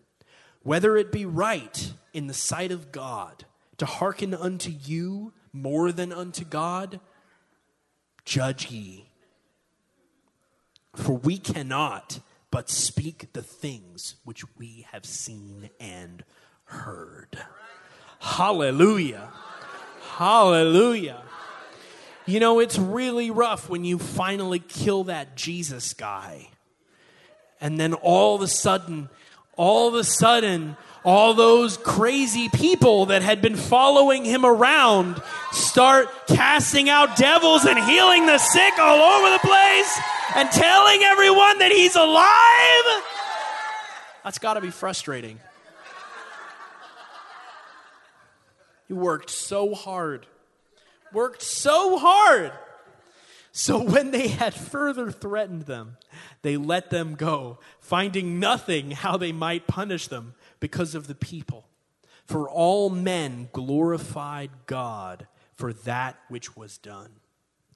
Whether 0.62 0.96
it 0.96 1.12
be 1.12 1.24
right 1.24 1.92
in 2.12 2.26
the 2.26 2.34
sight 2.34 2.72
of 2.72 2.92
God 2.92 3.44
to 3.78 3.86
hearken 3.86 4.34
unto 4.34 4.70
you 4.70 5.32
more 5.52 5.92
than 5.92 6.12
unto 6.12 6.44
God, 6.44 7.00
judge 8.24 8.70
ye. 8.70 9.08
For 10.94 11.12
we 11.12 11.38
cannot 11.38 12.20
but 12.50 12.68
speak 12.68 13.32
the 13.32 13.42
things 13.42 14.16
which 14.24 14.44
we 14.58 14.86
have 14.92 15.06
seen 15.06 15.70
and 15.80 16.22
heard. 16.64 17.38
Hallelujah. 18.20 19.32
Hallelujah. 20.16 21.22
You 22.26 22.40
know, 22.40 22.60
it's 22.60 22.78
really 22.78 23.30
rough 23.30 23.68
when 23.68 23.84
you 23.84 23.98
finally 23.98 24.60
kill 24.60 25.04
that 25.04 25.34
Jesus 25.34 25.94
guy 25.94 26.48
and 27.62 27.78
then 27.78 27.94
all 27.94 28.34
of 28.34 28.42
a 28.42 28.48
sudden, 28.48 29.08
all 29.56 29.88
of 29.88 29.94
a 29.94 30.04
sudden, 30.04 30.76
all 31.04 31.34
those 31.34 31.76
crazy 31.76 32.48
people 32.48 33.06
that 33.06 33.22
had 33.22 33.42
been 33.42 33.56
following 33.56 34.24
him 34.24 34.44
around 34.44 35.20
start 35.50 36.08
casting 36.28 36.88
out 36.88 37.16
devils 37.16 37.64
and 37.64 37.78
healing 37.78 38.26
the 38.26 38.38
sick 38.38 38.78
all 38.78 39.00
over 39.00 39.30
the 39.30 39.38
place 39.40 40.00
and 40.36 40.50
telling 40.50 41.02
everyone 41.02 41.58
that 41.58 41.72
he's 41.72 41.96
alive. 41.96 43.04
That's 44.24 44.38
got 44.38 44.54
to 44.54 44.60
be 44.60 44.70
frustrating. 44.70 45.40
He 48.86 48.94
worked 48.94 49.30
so 49.30 49.74
hard, 49.74 50.26
worked 51.12 51.42
so 51.42 51.98
hard 51.98 52.52
so 53.52 53.82
when 53.82 54.10
they 54.12 54.28
had 54.28 54.54
further 54.54 55.10
threatened 55.10 55.62
them, 55.62 55.98
they 56.40 56.56
let 56.56 56.88
them 56.88 57.14
go, 57.14 57.58
finding 57.80 58.40
nothing 58.40 58.92
how 58.92 59.18
they 59.18 59.30
might 59.30 59.66
punish 59.66 60.08
them 60.08 60.34
because 60.62 60.94
of 60.94 61.08
the 61.08 61.14
people. 61.16 61.66
For 62.24 62.48
all 62.48 62.88
men 62.88 63.48
glorified 63.52 64.50
God 64.66 65.26
for 65.56 65.72
that 65.72 66.16
which 66.28 66.56
was 66.56 66.78
done. 66.78 67.14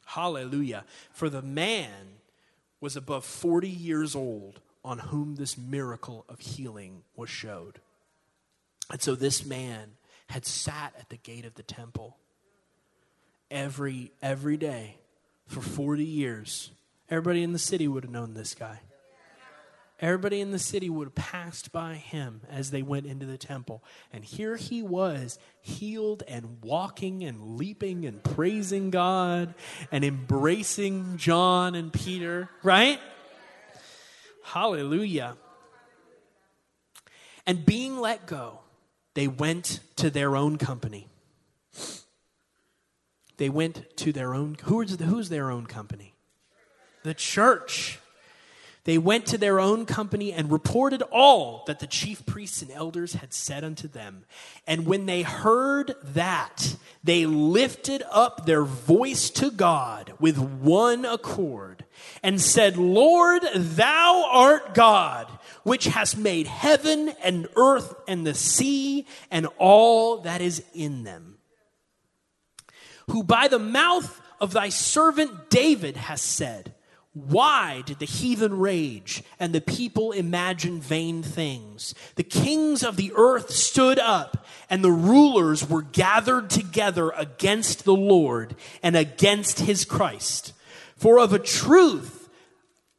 Hallelujah. 0.04 0.84
For 1.10 1.28
the 1.28 1.42
man 1.42 2.20
was 2.80 2.94
above 2.94 3.24
40 3.24 3.68
years 3.68 4.14
old 4.14 4.60
on 4.84 5.00
whom 5.00 5.34
this 5.34 5.58
miracle 5.58 6.24
of 6.28 6.38
healing 6.38 7.02
was 7.16 7.28
showed. 7.28 7.80
And 8.88 9.02
so 9.02 9.16
this 9.16 9.44
man 9.44 9.96
had 10.28 10.46
sat 10.46 10.94
at 10.96 11.08
the 11.08 11.16
gate 11.16 11.44
of 11.44 11.56
the 11.56 11.64
temple 11.64 12.16
every 13.50 14.12
every 14.22 14.56
day 14.56 14.98
for 15.48 15.60
40 15.60 16.04
years. 16.04 16.70
Everybody 17.10 17.42
in 17.42 17.52
the 17.52 17.58
city 17.58 17.88
would 17.88 18.04
have 18.04 18.12
known 18.12 18.34
this 18.34 18.54
guy. 18.54 18.78
Everybody 19.98 20.42
in 20.42 20.50
the 20.50 20.58
city 20.58 20.90
would 20.90 21.06
have 21.06 21.14
passed 21.14 21.72
by 21.72 21.94
him 21.94 22.42
as 22.50 22.70
they 22.70 22.82
went 22.82 23.06
into 23.06 23.24
the 23.24 23.38
temple. 23.38 23.82
And 24.12 24.22
here 24.22 24.56
he 24.56 24.82
was, 24.82 25.38
healed 25.62 26.22
and 26.28 26.58
walking 26.62 27.24
and 27.24 27.56
leaping 27.56 28.04
and 28.04 28.22
praising 28.22 28.90
God 28.90 29.54
and 29.90 30.04
embracing 30.04 31.16
John 31.16 31.74
and 31.74 31.90
Peter, 31.90 32.50
right? 32.62 33.00
Hallelujah. 34.44 35.36
And 37.46 37.64
being 37.64 37.98
let 37.98 38.26
go, 38.26 38.60
they 39.14 39.28
went 39.28 39.80
to 39.96 40.10
their 40.10 40.36
own 40.36 40.58
company. 40.58 41.08
They 43.38 43.48
went 43.48 43.96
to 43.98 44.12
their 44.12 44.34
own, 44.34 44.56
who's, 44.64 44.98
who's 45.00 45.30
their 45.30 45.50
own 45.50 45.66
company? 45.66 46.14
The 47.02 47.14
church. 47.14 47.98
They 48.86 48.96
went 48.96 49.26
to 49.26 49.38
their 49.38 49.60
own 49.60 49.84
company 49.84 50.32
and 50.32 50.50
reported 50.50 51.02
all 51.10 51.64
that 51.66 51.80
the 51.80 51.86
chief 51.86 52.24
priests 52.24 52.62
and 52.62 52.70
elders 52.70 53.12
had 53.14 53.34
said 53.34 53.64
unto 53.64 53.86
them. 53.86 54.24
And 54.66 54.86
when 54.86 55.04
they 55.04 55.22
heard 55.22 55.94
that, 56.02 56.76
they 57.04 57.26
lifted 57.26 58.02
up 58.10 58.46
their 58.46 58.64
voice 58.64 59.28
to 59.30 59.50
God 59.50 60.14
with 60.18 60.38
one 60.38 61.04
accord 61.04 61.84
and 62.22 62.40
said, 62.40 62.78
Lord, 62.78 63.42
thou 63.54 64.24
art 64.32 64.72
God, 64.72 65.26
which 65.64 65.84
hast 65.84 66.16
made 66.16 66.46
heaven 66.46 67.12
and 67.22 67.48
earth 67.56 67.94
and 68.08 68.26
the 68.26 68.34
sea 68.34 69.06
and 69.30 69.46
all 69.58 70.22
that 70.22 70.40
is 70.40 70.64
in 70.72 71.04
them 71.04 71.36
who 73.10 73.22
by 73.22 73.48
the 73.48 73.58
mouth 73.58 74.20
of 74.40 74.52
thy 74.52 74.68
servant 74.68 75.50
David 75.50 75.96
has 75.96 76.20
said, 76.20 76.74
why 77.16 77.82
did 77.86 77.98
the 77.98 78.04
heathen 78.04 78.58
rage 78.58 79.22
and 79.40 79.54
the 79.54 79.60
people 79.62 80.12
imagine 80.12 80.82
vain 80.82 81.22
things? 81.22 81.94
The 82.16 82.22
kings 82.22 82.82
of 82.82 82.96
the 82.96 83.10
earth 83.16 83.52
stood 83.52 83.98
up 83.98 84.44
and 84.68 84.84
the 84.84 84.90
rulers 84.90 85.66
were 85.66 85.80
gathered 85.80 86.50
together 86.50 87.08
against 87.16 87.86
the 87.86 87.94
Lord 87.94 88.54
and 88.82 88.98
against 88.98 89.60
his 89.60 89.86
Christ. 89.86 90.52
For 90.98 91.18
of 91.18 91.32
a 91.32 91.38
truth, 91.38 92.28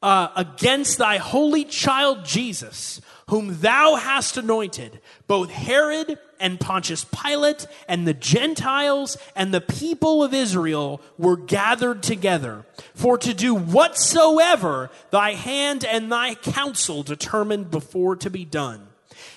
uh, 0.01 0.30
against 0.36 0.97
thy 0.97 1.17
holy 1.17 1.63
child 1.63 2.25
Jesus, 2.25 2.99
whom 3.30 3.60
thou 3.60 3.97
hast 3.97 4.36
anointed, 4.36 4.99
both 5.27 5.51
Herod 5.51 6.17
and 6.39 6.60
Pontius 6.60 7.06
Pilate 7.06 7.67
and 7.88 8.08
the 8.08 8.13
Gentiles 8.13 9.17
and 9.36 9.54
the 9.54 9.62
people 9.62 10.23
of 10.23 10.34
Israel 10.34 11.02
were 11.17 11.38
gathered 11.38 12.04
together 12.04 12.65
for 12.93 13.17
to 13.17 13.34
do 13.34 13.54
whatsoever 13.54 14.89
thy 15.12 15.34
hand 15.34 15.86
and 15.86 16.12
thy 16.12 16.36
counsel 16.36 17.04
determined 17.04 17.71
before 17.71 18.15
to 18.17 18.30
be 18.30 18.45
done. 18.45 18.88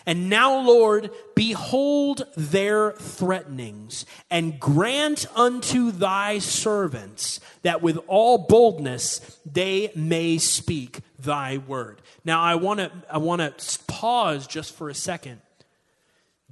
And 0.06 0.28
now, 0.28 0.60
Lord, 0.60 1.10
behold 1.34 2.22
their 2.36 2.92
threatenings, 2.92 4.06
and 4.30 4.58
grant 4.58 5.26
unto 5.36 5.90
thy 5.90 6.38
servants 6.38 7.40
that 7.62 7.82
with 7.82 7.98
all 8.06 8.38
boldness 8.38 9.38
they 9.44 9.92
may 9.94 10.38
speak 10.38 11.00
thy 11.18 11.58
word. 11.58 12.00
Now, 12.24 12.40
I 12.42 12.54
want 12.54 12.80
to 12.80 12.90
I 13.10 13.18
want 13.18 13.40
to 13.40 13.78
pause 13.84 14.46
just 14.46 14.74
for 14.74 14.88
a 14.88 14.94
second. 14.94 15.40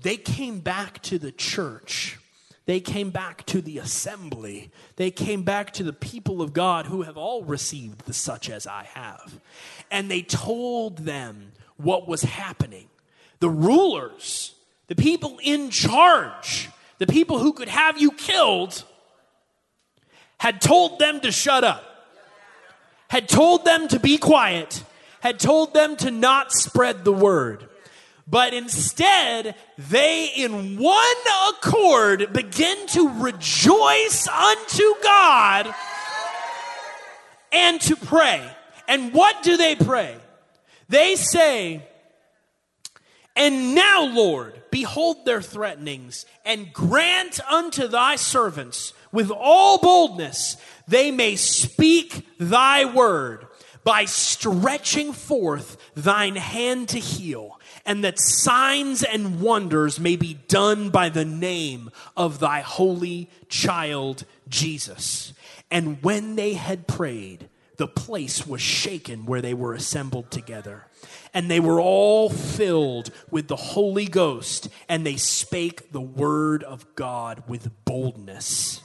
They 0.01 0.17
came 0.17 0.61
back 0.61 1.03
to 1.05 1.19
the 1.19 1.33
church. 1.33 2.19
They 2.67 2.81
came 2.81 3.11
back 3.11 3.47
to 3.47 3.63
the 3.63 3.79
assembly. 3.79 4.71
They 4.97 5.11
came 5.11 5.43
back 5.43 5.73
to 5.75 5.83
the 5.83 5.93
people 5.93 6.43
of 6.43 6.53
God 6.53 6.87
who 6.87 7.03
have 7.03 7.17
all 7.17 7.43
received 7.43 8.05
the 8.05 8.13
such 8.13 8.51
as 8.51 8.67
I 8.67 8.85
have. 8.95 9.41
And 9.91 10.11
they 10.11 10.23
told 10.23 10.99
them 10.99 11.53
what 11.77 12.07
was 12.07 12.23
happening 12.23 12.89
the 13.41 13.49
rulers, 13.49 14.55
the 14.89 14.97
people 14.97 15.39
in 15.43 15.71
charge, 15.71 16.69
the 16.99 17.07
people 17.07 17.39
who 17.39 17.53
could 17.53 17.69
have 17.69 18.01
you 18.01 18.11
killed, 18.11 18.85
had 20.39 20.61
told 20.61 20.99
them 20.99 21.21
to 21.21 21.31
shut 21.31 21.63
up, 21.65 21.85
had 23.09 23.29
told 23.29 23.65
them 23.65 23.89
to 23.89 24.01
be 24.01 24.19
quiet, 24.19 24.83
had 25.21 25.39
told 25.39 25.73
them 25.73 25.97
to 25.97 26.11
not 26.11 26.53
spread 26.53 27.05
the 27.05 27.13
word. 27.13 27.67
But 28.31 28.53
instead, 28.53 29.55
they 29.79 30.27
in 30.37 30.79
one 30.79 31.17
accord 31.51 32.33
begin 32.33 32.87
to 32.88 33.09
rejoice 33.23 34.29
unto 34.29 34.95
God 35.03 35.75
and 37.53 37.81
to 37.83 37.97
pray. 37.97 38.47
And 38.87 39.14
what 39.14 39.43
do 39.43 39.57
they 39.57 39.77
pray? 39.77 40.17
They 40.88 41.17
say, 41.17 41.87
and 43.35 43.75
now, 43.75 44.05
Lord, 44.05 44.62
behold 44.71 45.25
their 45.25 45.41
threatenings, 45.41 46.27
and 46.45 46.73
grant 46.73 47.41
unto 47.51 47.87
thy 47.87 48.17
servants 48.17 48.93
with 49.12 49.31
all 49.31 49.79
boldness 49.79 50.57
they 50.87 51.11
may 51.11 51.37
speak 51.37 52.27
thy 52.38 52.85
word 52.85 53.47
by 53.85 54.07
stretching 54.07 55.12
forth 55.12 55.77
thine 55.95 56.37
hand 56.37 56.88
to 56.91 56.99
heal, 56.99 57.58
and 57.88 58.05
that 58.05 58.20
signs 58.20 59.03
and 59.03 59.40
wonders 59.40 59.98
may 59.98 60.14
be 60.14 60.35
done 60.46 60.90
by 60.90 61.09
the 61.09 61.24
name 61.24 61.90
of 62.18 62.38
thy 62.38 62.61
holy 62.61 63.31
child 63.48 64.27
Jesus. 64.46 65.33
And 65.70 66.03
when 66.03 66.37
they 66.37 66.53
had 66.53 66.87
prayed, 66.87 67.48
the 67.79 67.88
place 67.88 68.46
was 68.46 68.61
shaken 68.61 69.24
where 69.24 69.40
they 69.40 69.55
were 69.55 69.72
assembled 69.72 70.31
together. 70.31 70.85
And 71.33 71.51
they 71.51 71.61
were 71.61 71.81
all 71.81 72.29
filled 72.29 73.11
with 73.31 73.48
the 73.48 73.57
Holy 73.57 74.07
Ghost, 74.07 74.68
and 74.87 75.07
they 75.07 75.16
spake 75.16 75.90
the 75.90 76.01
word 76.01 76.62
of 76.64 76.94
God 76.94 77.42
with 77.48 77.70
boldness. 77.87 78.83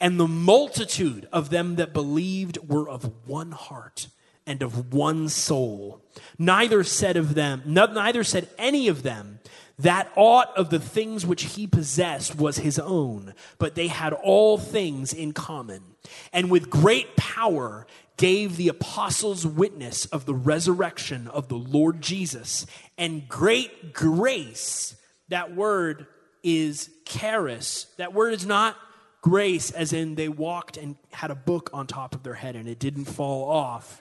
And 0.00 0.18
the 0.18 0.28
multitude 0.28 1.28
of 1.30 1.50
them 1.50 1.76
that 1.76 1.92
believed 1.92 2.56
were 2.66 2.88
of 2.88 3.12
one 3.26 3.52
heart 3.52 4.08
and 4.46 4.62
of 4.62 4.92
one 4.94 5.28
soul. 5.28 6.02
Neither 6.38 6.84
said 6.84 7.16
of 7.16 7.34
them, 7.34 7.62
neither 7.66 8.24
said 8.24 8.48
any 8.58 8.88
of 8.88 9.02
them 9.02 9.40
that 9.78 10.10
aught 10.16 10.56
of 10.56 10.70
the 10.70 10.78
things 10.80 11.26
which 11.26 11.42
he 11.42 11.66
possessed 11.66 12.36
was 12.36 12.58
his 12.58 12.78
own, 12.78 13.34
but 13.58 13.74
they 13.74 13.88
had 13.88 14.14
all 14.14 14.56
things 14.56 15.12
in 15.12 15.32
common. 15.32 15.82
And 16.32 16.50
with 16.50 16.70
great 16.70 17.16
power 17.16 17.86
gave 18.16 18.56
the 18.56 18.68
apostles 18.68 19.46
witness 19.46 20.06
of 20.06 20.24
the 20.24 20.34
resurrection 20.34 21.28
of 21.28 21.48
the 21.48 21.58
Lord 21.58 22.00
Jesus. 22.00 22.64
And 22.96 23.28
great 23.28 23.92
grace, 23.92 24.96
that 25.28 25.54
word 25.54 26.06
is 26.42 26.88
charis. 27.04 27.86
That 27.98 28.14
word 28.14 28.32
is 28.32 28.46
not 28.46 28.76
grace, 29.20 29.70
as 29.72 29.92
in 29.92 30.14
they 30.14 30.28
walked 30.28 30.78
and 30.78 30.96
had 31.12 31.30
a 31.30 31.34
book 31.34 31.68
on 31.74 31.86
top 31.86 32.14
of 32.14 32.22
their 32.22 32.34
head 32.34 32.56
and 32.56 32.66
it 32.66 32.78
didn't 32.78 33.04
fall 33.04 33.50
off. 33.50 34.00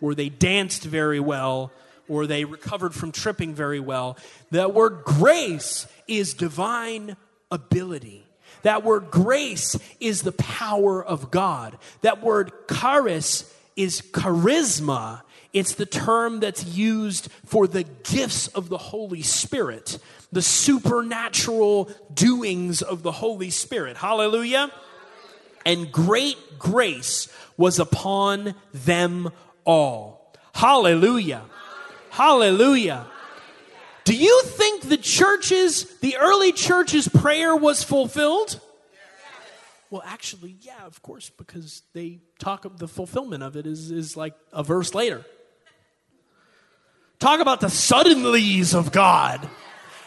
Or 0.00 0.14
they 0.14 0.28
danced 0.28 0.84
very 0.84 1.20
well, 1.20 1.72
or 2.08 2.26
they 2.26 2.44
recovered 2.44 2.94
from 2.94 3.12
tripping 3.12 3.54
very 3.54 3.80
well. 3.80 4.16
That 4.50 4.74
word 4.74 5.04
grace 5.04 5.86
is 6.06 6.34
divine 6.34 7.16
ability. 7.50 8.24
That 8.62 8.82
word 8.82 9.10
grace 9.10 9.78
is 10.00 10.22
the 10.22 10.32
power 10.32 11.04
of 11.04 11.30
God. 11.30 11.78
That 12.02 12.22
word 12.22 12.52
charis 12.68 13.52
is 13.76 14.00
charisma. 14.00 15.22
It's 15.52 15.74
the 15.74 15.86
term 15.86 16.40
that's 16.40 16.64
used 16.64 17.30
for 17.46 17.66
the 17.66 17.84
gifts 17.84 18.48
of 18.48 18.68
the 18.68 18.78
Holy 18.78 19.22
Spirit, 19.22 19.98
the 20.32 20.42
supernatural 20.42 21.90
doings 22.12 22.82
of 22.82 23.02
the 23.02 23.12
Holy 23.12 23.50
Spirit. 23.50 23.96
Hallelujah. 23.96 24.70
And 25.64 25.92
great 25.92 26.58
grace 26.58 27.32
was 27.56 27.78
upon 27.78 28.54
them 28.72 29.30
all. 29.68 30.32
Hallelujah. 30.54 31.42
Hallelujah. 32.10 33.06
Do 34.04 34.16
you 34.16 34.42
think 34.44 34.88
the 34.88 34.96
church's, 34.96 35.84
the 35.98 36.16
early 36.16 36.52
church's 36.52 37.06
prayer 37.06 37.54
was 37.54 37.84
fulfilled? 37.84 38.58
Well, 39.90 40.02
actually, 40.04 40.56
yeah, 40.62 40.86
of 40.86 41.02
course, 41.02 41.30
because 41.30 41.82
they 41.92 42.20
talk 42.38 42.64
of 42.64 42.78
the 42.78 42.88
fulfillment 42.88 43.42
of 43.42 43.56
it 43.56 43.66
is, 43.66 43.90
is 43.90 44.16
like 44.16 44.34
a 44.52 44.62
verse 44.62 44.94
later. 44.94 45.24
Talk 47.18 47.40
about 47.40 47.60
the 47.60 47.66
suddenlies 47.66 48.74
of 48.74 48.90
God. 48.90 49.48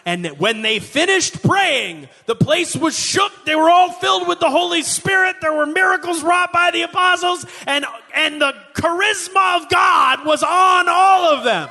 And 0.05 0.25
when 0.39 0.61
they 0.61 0.79
finished 0.79 1.43
praying, 1.43 2.09
the 2.25 2.35
place 2.35 2.75
was 2.75 2.97
shook. 2.97 3.31
They 3.45 3.55
were 3.55 3.69
all 3.69 3.91
filled 3.91 4.27
with 4.27 4.39
the 4.39 4.49
Holy 4.49 4.81
Spirit. 4.81 5.37
There 5.41 5.53
were 5.53 5.65
miracles 5.65 6.23
wrought 6.23 6.51
by 6.51 6.71
the 6.71 6.81
apostles, 6.81 7.45
and, 7.67 7.85
and 8.15 8.41
the 8.41 8.53
charisma 8.73 9.61
of 9.61 9.69
God 9.69 10.25
was 10.25 10.41
on 10.43 10.89
all 10.89 11.35
of 11.35 11.43
them. 11.43 11.69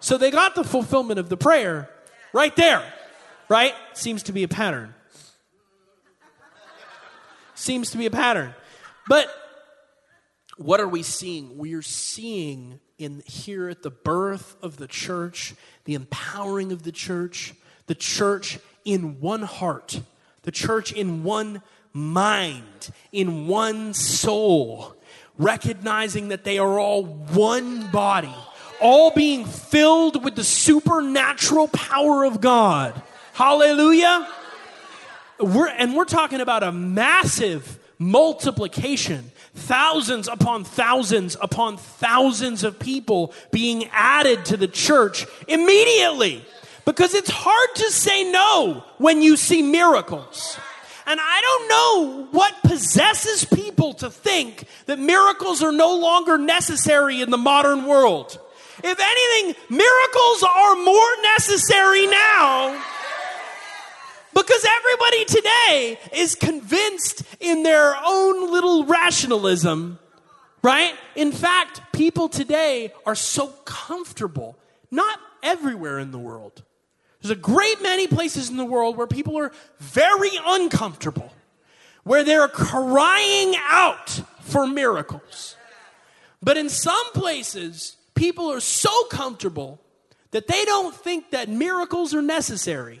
So 0.00 0.18
they 0.18 0.30
got 0.30 0.54
the 0.54 0.64
fulfillment 0.64 1.18
of 1.18 1.30
the 1.30 1.36
prayer 1.36 1.88
right 2.34 2.54
there, 2.56 2.84
right? 3.48 3.74
Seems 3.94 4.24
to 4.24 4.32
be 4.32 4.42
a 4.42 4.48
pattern. 4.48 4.94
Seems 7.54 7.90
to 7.92 7.98
be 7.98 8.04
a 8.04 8.10
pattern. 8.10 8.54
But 9.08 9.28
what 10.56 10.80
are 10.80 10.88
we 10.88 11.02
seeing? 11.02 11.58
We 11.58 11.74
are 11.74 11.82
seeing 11.82 12.80
in 12.98 13.22
here 13.26 13.68
at 13.68 13.82
the 13.82 13.90
birth 13.90 14.56
of 14.62 14.76
the 14.76 14.86
church, 14.86 15.54
the 15.84 15.94
empowering 15.94 16.72
of 16.72 16.82
the 16.82 16.92
church, 16.92 17.54
the 17.86 17.94
church 17.94 18.58
in 18.84 19.20
one 19.20 19.42
heart, 19.42 20.00
the 20.42 20.52
church 20.52 20.92
in 20.92 21.24
one 21.24 21.62
mind, 21.92 22.90
in 23.12 23.46
one 23.46 23.94
soul, 23.94 24.94
recognizing 25.38 26.28
that 26.28 26.44
they 26.44 26.58
are 26.58 26.78
all 26.78 27.04
one 27.04 27.90
body 27.90 28.34
all 28.80 29.10
being 29.10 29.44
filled 29.44 30.22
with 30.22 30.34
the 30.34 30.44
supernatural 30.44 31.68
power 31.68 32.24
of 32.24 32.40
God. 32.40 33.00
Hallelujah. 33.32 34.28
We're, 35.38 35.68
and 35.68 35.96
we're 35.96 36.04
talking 36.04 36.40
about 36.40 36.62
a 36.62 36.70
massive 36.70 37.78
multiplication 37.98 39.30
thousands 39.54 40.28
upon 40.28 40.64
thousands 40.64 41.36
upon 41.40 41.76
thousands 41.76 42.64
of 42.64 42.78
people 42.78 43.32
being 43.50 43.88
added 43.92 44.44
to 44.44 44.56
the 44.56 44.68
church 44.68 45.26
immediately 45.46 46.44
because 46.84 47.14
it's 47.14 47.30
hard 47.30 47.68
to 47.76 47.90
say 47.90 48.30
no 48.30 48.84
when 48.98 49.22
you 49.22 49.36
see 49.36 49.62
miracles. 49.62 50.58
And 51.06 51.20
I 51.22 51.40
don't 51.40 51.68
know 51.68 52.28
what 52.30 52.54
possesses 52.62 53.44
people 53.44 53.94
to 53.94 54.10
think 54.10 54.64
that 54.86 54.98
miracles 54.98 55.62
are 55.62 55.72
no 55.72 55.98
longer 55.98 56.38
necessary 56.38 57.20
in 57.20 57.30
the 57.30 57.38
modern 57.38 57.84
world. 57.84 58.38
If 58.82 58.98
anything, 58.98 59.62
miracles 59.68 60.42
are 60.42 60.76
more 60.76 61.22
necessary 61.22 62.06
now 62.06 62.82
because 64.34 64.66
everybody 64.78 65.24
today 65.24 65.98
is 66.12 66.34
convinced 66.34 67.22
in 67.40 67.62
their 67.62 67.96
own 68.04 68.50
little 68.50 68.84
rationalism, 68.84 69.98
right? 70.62 70.94
In 71.14 71.30
fact, 71.30 71.80
people 71.92 72.28
today 72.28 72.92
are 73.06 73.14
so 73.14 73.48
comfortable, 73.64 74.58
not 74.90 75.18
everywhere 75.42 75.98
in 75.98 76.10
the 76.10 76.18
world. 76.18 76.62
There's 77.22 77.30
a 77.30 77.36
great 77.36 77.80
many 77.80 78.06
places 78.06 78.50
in 78.50 78.56
the 78.56 78.64
world 78.64 78.96
where 78.96 79.06
people 79.06 79.38
are 79.38 79.52
very 79.78 80.32
uncomfortable, 80.44 81.32
where 82.02 82.24
they're 82.24 82.48
crying 82.48 83.54
out 83.68 84.10
for 84.40 84.66
miracles. 84.66 85.56
But 86.42 86.56
in 86.58 86.68
some 86.68 87.12
places, 87.12 87.96
people 88.14 88.52
are 88.52 88.60
so 88.60 89.04
comfortable 89.04 89.80
that 90.32 90.48
they 90.48 90.64
don't 90.64 90.94
think 90.94 91.30
that 91.30 91.48
miracles 91.48 92.12
are 92.12 92.20
necessary. 92.20 93.00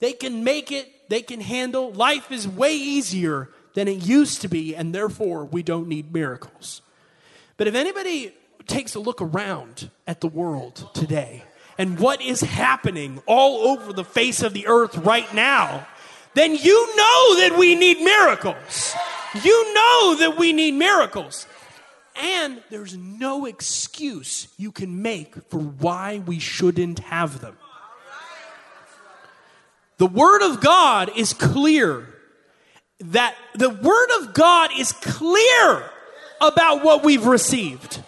They 0.00 0.12
can 0.12 0.44
make 0.44 0.72
it, 0.72 1.08
they 1.08 1.22
can 1.22 1.40
handle. 1.40 1.92
Life 1.92 2.30
is 2.32 2.46
way 2.48 2.74
easier 2.74 3.48
than 3.74 3.88
it 3.88 4.04
used 4.04 4.40
to 4.42 4.48
be, 4.48 4.74
and 4.74 4.94
therefore 4.94 5.44
we 5.44 5.62
don't 5.62 5.88
need 5.88 6.12
miracles. 6.12 6.82
But 7.56 7.66
if 7.66 7.74
anybody 7.74 8.34
takes 8.66 8.94
a 8.94 9.00
look 9.00 9.20
around 9.20 9.90
at 10.06 10.20
the 10.20 10.26
world 10.26 10.88
today 10.94 11.42
and 11.76 11.98
what 11.98 12.22
is 12.22 12.40
happening 12.40 13.22
all 13.26 13.68
over 13.68 13.92
the 13.92 14.04
face 14.04 14.42
of 14.42 14.54
the 14.54 14.66
earth 14.66 14.96
right 14.98 15.32
now, 15.34 15.86
then 16.34 16.54
you 16.54 16.96
know 16.96 17.40
that 17.40 17.56
we 17.58 17.74
need 17.74 18.00
miracles. 18.00 18.94
You 19.42 19.74
know 19.74 20.16
that 20.20 20.36
we 20.38 20.52
need 20.52 20.72
miracles. 20.72 21.46
And 22.16 22.62
there's 22.70 22.96
no 22.96 23.46
excuse 23.46 24.48
you 24.56 24.70
can 24.70 25.02
make 25.02 25.34
for 25.50 25.58
why 25.58 26.20
we 26.24 26.38
shouldn't 26.38 27.00
have 27.00 27.40
them. 27.40 27.56
The 29.98 30.06
Word 30.06 30.42
of 30.42 30.60
God 30.60 31.10
is 31.16 31.32
clear. 31.32 32.08
That 33.00 33.34
the 33.54 33.70
Word 33.70 34.08
of 34.20 34.34
God 34.34 34.70
is 34.76 34.92
clear 34.92 35.90
about 36.40 36.84
what 36.84 37.04
we've 37.04 37.26
received. 37.26 38.02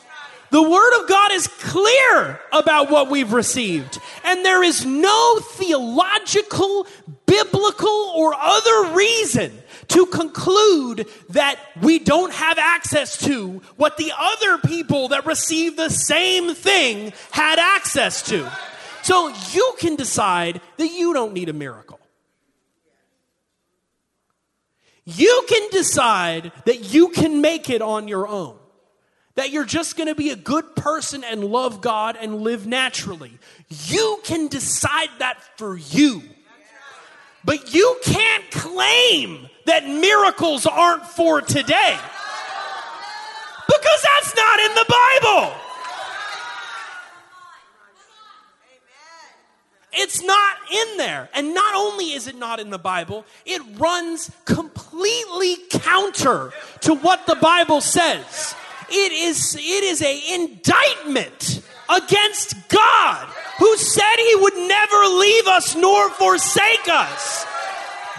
The 0.51 0.63
Word 0.63 1.01
of 1.01 1.09
God 1.09 1.33
is 1.33 1.49
clear 1.49 2.41
about 2.53 2.91
what 2.91 3.11
we've 3.11 3.33
received. 3.33 3.99
And 4.25 4.45
there 4.45 4.63
is 4.63 4.87
no 4.87 5.39
theological, 5.41 6.87
biblical, 7.27 8.13
or 8.17 8.35
other 8.35 8.95
reason 8.95 9.53
to 9.89 10.07
conclude 10.07 11.07
that 11.31 11.59
we 11.83 11.99
don't 11.99 12.33
have 12.33 12.59
access 12.59 13.17
to 13.19 13.63
what 13.77 13.97
the 13.97 14.13
other 14.17 14.59
people 14.59 15.09
that 15.09 15.27
received 15.27 15.77
the 15.77 15.91
same 15.91 16.55
thing 16.55 17.13
had 17.31 17.59
access 17.59 18.23
to. 18.23 18.51
So 19.07 19.33
you 19.53 19.75
can 19.79 19.95
decide 19.95 20.61
that 20.79 20.89
you 20.89 21.15
don't 21.15 21.33
need 21.33 21.49
a 21.49 21.53
miracle. 21.53 22.01
You 25.05 25.45
can 25.49 25.71
decide 25.71 26.51
that 26.65 26.93
you 26.93 27.11
can 27.11 27.41
make 27.41 27.71
it 27.71 27.83
on 27.83 28.09
your 28.09 28.27
own. 28.27 28.59
That 29.37 29.51
you're 29.53 29.65
just 29.65 29.97
going 29.97 30.09
to 30.09 30.17
be 30.17 30.31
a 30.31 30.37
good 30.37 30.75
person 30.75 31.23
and 31.23 31.45
love 31.45 31.81
God 31.81 32.17
and 32.21 32.41
live 32.41 32.67
naturally. 32.67 33.39
You 33.69 34.19
can 34.25 34.49
decide 34.49 35.11
that 35.21 35.39
for 35.57 35.77
you. 35.77 36.25
But 37.45 37.73
you 37.73 38.01
can't 38.03 38.51
claim 38.51 39.49
that 39.67 39.87
miracles 39.87 40.67
aren't 40.67 41.07
for 41.07 41.41
today. 41.41 41.97
Because 43.69 44.03
that's 44.03 44.35
not 44.35 44.59
in 44.59 44.75
the 44.75 44.97
Bible. 45.23 45.61
It's 49.99 50.23
not 50.23 50.56
in 50.73 50.97
there. 50.97 51.29
And 51.35 51.55
not 51.55 51.75
only 51.75 52.13
is 52.13 52.27
it 52.27 52.37
not 52.37 52.61
in 52.61 52.71
the 52.71 52.79
Bible, 52.79 53.25
it 53.45 53.63
runs 53.79 54.31
completely 54.45 55.57
counter 55.71 56.53
to 56.81 56.95
what 56.95 57.27
the 57.27 57.37
Bible 57.37 57.81
says. 57.81 58.55
It 58.89 59.13
is, 59.13 59.57
it 59.57 59.85
is 59.85 60.03
a 60.03 60.35
indictment 60.35 61.63
against 61.89 62.69
God 62.69 63.27
who 63.59 63.77
said 63.77 64.17
he 64.17 64.37
would 64.37 64.57
never 64.57 65.07
leave 65.07 65.47
us 65.47 65.75
nor 65.75 66.11
forsake 66.11 66.89
us. 66.89 67.47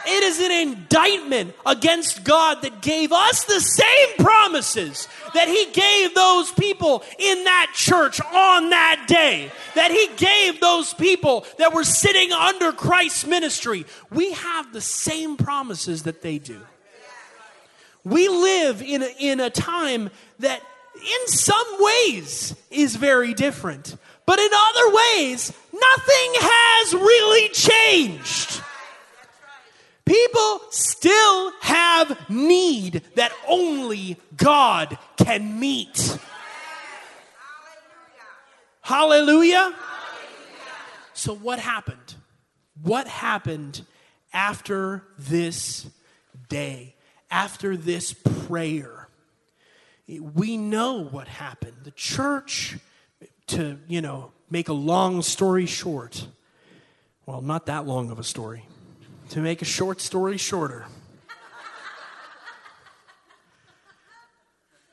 It 0.10 0.24
is 0.24 0.40
an 0.40 0.52
indictment 0.52 1.54
against 1.66 2.24
God 2.24 2.62
that 2.62 2.82
gave 2.82 3.12
us 3.12 3.44
the 3.44 3.60
same 3.60 4.26
promises 4.26 5.10
that 5.34 5.50
He 5.50 5.66
gave 5.74 6.16
those 6.16 6.50
people 6.52 7.04
in 7.20 7.44
that 7.44 7.74
church 7.76 8.22
on 8.22 8.70
that 8.70 9.04
day, 9.10 9.52
that 9.76 9.92
He 9.92 10.08
gave 10.16 10.62
those 10.62 10.94
people 10.94 11.46
that 11.58 11.74
were 11.74 11.84
sitting 11.84 12.32
under 12.32 12.72
Christ's 12.72 13.28
ministry. 13.28 13.86
We 14.10 14.32
have 14.32 14.72
the 14.72 14.80
same 14.80 15.36
promises 15.36 16.04
that 16.04 16.22
they 16.22 16.40
do. 16.40 16.62
We 18.06 18.30
live 18.30 18.82
in 18.82 19.04
a, 19.04 19.14
in 19.20 19.42
a 19.42 19.50
time 19.50 20.10
that, 20.40 20.62
in 20.96 21.28
some 21.28 21.68
ways, 21.80 22.56
is 22.72 22.96
very 22.96 23.34
different. 23.34 23.98
But 24.26 24.40
in 24.40 24.50
other 24.54 24.96
ways, 24.96 25.52
nothing 25.74 26.32
has 26.40 26.94
really 26.94 27.50
changed. 27.50 28.62
People 30.08 30.62
still 30.70 31.52
have 31.60 32.30
need 32.30 33.02
that 33.16 33.34
only 33.46 34.16
God 34.38 34.98
can 35.18 35.60
meet. 35.60 36.18
Hallelujah. 38.82 39.76
So, 41.14 41.36
what 41.36 41.60
happened? 41.60 42.16
What 42.82 43.08
happened 43.08 43.86
after 44.32 45.04
this 45.18 45.88
day, 46.48 46.96
after 47.30 47.76
this 47.76 48.14
prayer? 48.14 49.10
We 50.08 50.56
know 50.56 51.04
what 51.04 51.28
happened. 51.28 51.74
The 51.84 51.92
church, 51.92 52.78
to, 53.48 53.78
you 53.90 54.00
know, 54.00 54.32
make 54.50 54.70
a 54.70 54.74
long 54.74 55.22
story 55.22 55.66
short, 55.66 56.28
well, 57.26 57.42
not 57.42 57.66
that 57.66 57.86
long 57.86 58.10
of 58.10 58.20
a 58.20 58.24
story 58.24 58.64
to 59.30 59.40
make 59.40 59.62
a 59.62 59.66
short 59.66 60.02
story 60.02 60.38
shorter, 60.38 60.86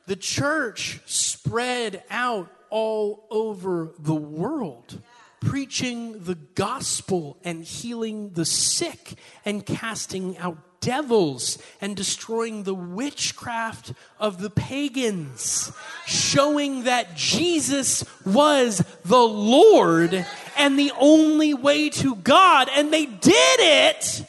the 0.07 0.15
church 0.15 1.01
spread 1.05 2.03
out 2.09 2.51
all 2.69 3.25
over 3.31 3.91
the 3.99 4.15
world, 4.15 5.01
preaching 5.39 6.23
the 6.23 6.35
gospel 6.35 7.37
and 7.43 7.63
healing 7.63 8.31
the 8.31 8.45
sick 8.45 9.13
and 9.45 9.65
casting 9.65 10.37
out 10.37 10.74
devils 10.85 11.57
and 11.81 11.95
destroying 11.95 12.61
the 12.61 12.75
witchcraft 12.75 13.91
of 14.19 14.39
the 14.39 14.51
pagans, 14.51 15.71
showing 16.05 16.83
that 16.83 17.15
Jesus 17.15 18.05
was 18.23 18.83
the 19.03 19.17
Lord 19.17 20.25
and 20.55 20.77
the 20.77 20.91
only 20.99 21.55
way 21.55 21.89
to 21.89 22.15
God. 22.15 22.69
And 22.71 22.93
they 22.93 23.07
did 23.07 23.59
it 23.59 24.25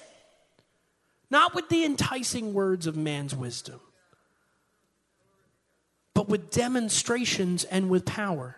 not 1.30 1.54
with 1.54 1.68
the 1.68 1.84
enticing 1.84 2.54
words 2.54 2.86
of 2.86 2.96
man's 2.96 3.36
wisdom, 3.36 3.80
but 6.14 6.26
with 6.26 6.50
demonstrations 6.50 7.64
and 7.64 7.90
with 7.90 8.06
power. 8.06 8.56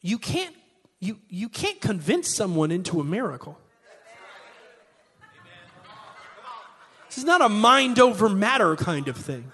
You 0.00 0.18
can't, 0.18 0.56
you, 0.98 1.18
you 1.28 1.50
can't 1.50 1.78
convince 1.78 2.34
someone 2.34 2.70
into 2.70 3.00
a 3.00 3.04
miracle. 3.04 3.58
This 7.10 7.18
is 7.18 7.24
not 7.24 7.42
a 7.42 7.48
mind 7.48 7.98
over 7.98 8.28
matter 8.28 8.76
kind 8.76 9.08
of 9.08 9.16
thing. 9.16 9.50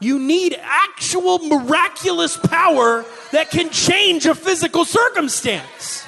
You 0.00 0.18
need 0.18 0.58
actual 0.60 1.38
miraculous 1.38 2.36
power 2.36 3.04
that 3.30 3.52
can 3.52 3.70
change 3.70 4.26
a 4.26 4.34
physical 4.34 4.84
circumstance. 4.84 6.04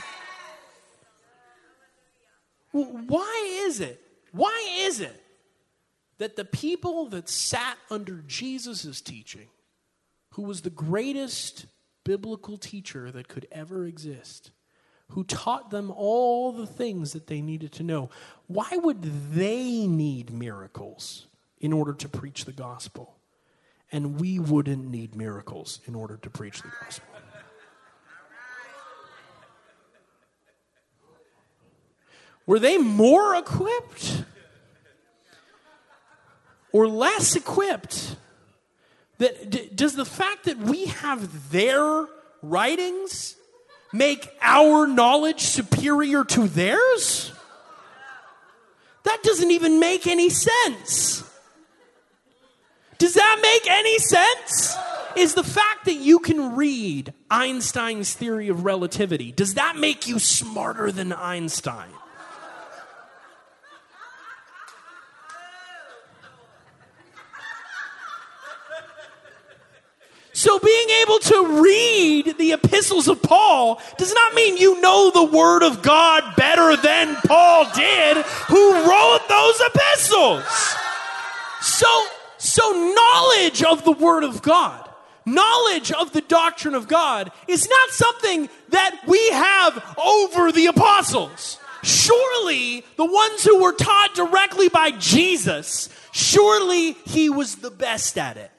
Why 2.72 3.60
is 3.66 3.78
it? 3.78 4.00
Why 4.32 4.68
is 4.80 4.98
it 4.98 5.22
that 6.18 6.34
the 6.34 6.44
people 6.44 7.06
that 7.10 7.28
sat 7.28 7.78
under 7.88 8.24
Jesus' 8.26 9.00
teaching, 9.00 9.46
who 10.30 10.42
was 10.42 10.62
the 10.62 10.70
greatest 10.70 11.66
biblical 12.02 12.56
teacher 12.56 13.12
that 13.12 13.28
could 13.28 13.46
ever 13.52 13.86
exist, 13.86 14.50
who 15.14 15.22
taught 15.22 15.70
them 15.70 15.92
all 15.92 16.50
the 16.50 16.66
things 16.66 17.12
that 17.12 17.28
they 17.28 17.40
needed 17.40 17.70
to 17.70 17.84
know, 17.84 18.10
why 18.48 18.68
would 18.72 19.00
they 19.32 19.86
need 19.86 20.32
miracles 20.32 21.26
in 21.60 21.72
order 21.72 21.94
to 21.94 22.08
preach 22.08 22.44
the 22.44 22.52
gospel? 22.52 23.14
And 23.92 24.20
we 24.20 24.40
wouldn't 24.40 24.90
need 24.90 25.14
miracles 25.14 25.78
in 25.86 25.94
order 25.94 26.16
to 26.16 26.28
preach 26.30 26.62
the 26.62 26.72
gospel. 26.82 27.06
Were 32.44 32.58
they 32.58 32.76
more 32.76 33.36
equipped 33.36 34.24
or 36.72 36.88
less 36.88 37.36
equipped? 37.36 38.16
That, 39.18 39.48
d- 39.48 39.70
does 39.72 39.94
the 39.94 40.04
fact 40.04 40.46
that 40.46 40.58
we 40.58 40.86
have 40.86 41.52
their 41.52 42.06
writings 42.42 43.36
make 43.95 44.28
our 44.42 44.86
knowledge 44.86 45.40
superior 45.40 46.24
to 46.24 46.49
theirs? 46.49 47.32
That 49.05 49.22
doesn't 49.22 49.51
even 49.51 49.78
make 49.78 50.07
any 50.07 50.28
sense. 50.28 51.22
Does 52.99 53.14
that 53.14 53.38
make 53.40 53.70
any 53.70 53.99
sense? 53.99 54.76
Is 55.16 55.34
the 55.34 55.45
fact 55.45 55.84
that 55.84 55.95
you 55.95 56.18
can 56.18 56.57
read 56.57 57.12
Einstein's 57.30 58.14
theory 58.14 58.49
of 58.49 58.64
relativity, 58.64 59.30
does 59.30 59.55
that 59.55 59.76
make 59.76 60.09
you 60.09 60.18
smarter 60.18 60.90
than 60.90 61.12
Einstein? 61.12 61.90
So, 70.45 70.59
being 70.59 70.90
able 71.01 71.18
to 71.20 71.62
read 71.62 72.36
the 72.36 72.53
epistles 72.53 73.09
of 73.09 73.22
Paul 73.22 73.80
does 73.97 74.12
not 74.12 74.34
mean 74.34 74.59
you 74.59 74.78
know 74.82 75.11
the 75.11 75.24
Word 75.24 75.62
of 75.62 75.80
God 75.80 76.36
better 76.36 76.76
than 76.76 77.16
Paul 77.26 77.64
did, 77.74 78.18
who 78.18 78.72
wrote 78.74 79.20
those 79.26 79.59
epistles. 79.62 80.45
So, 81.62 81.86
so 82.36 82.95
knowledge 82.95 83.62
of 83.62 83.86
the 83.86 83.92
Word 83.92 84.22
of 84.22 84.42
God 84.42 84.86
knowledge 85.24 85.90
of 85.92 86.12
the 86.12 86.20
doctrine 86.20 86.74
of 86.74 86.86
God 86.86 87.32
is 87.49 87.66
not 87.66 87.88
something 87.88 88.51
that 88.68 89.01
we 89.07 89.30
have 89.30 89.82
over 89.97 90.53
the 90.53 90.66
apostles. 90.66 91.59
Surely 91.82 92.84
the 92.97 93.07
ones 93.07 93.42
who 93.42 93.62
were 93.62 93.72
taught 93.72 94.14
directly 94.14 94.68
by 94.68 94.90
Jesus, 94.90 95.88
surely 96.12 96.92
he 97.07 97.30
was 97.30 97.57
the 97.57 97.70
best 97.70 98.18
at 98.18 98.36
it. 98.36 98.51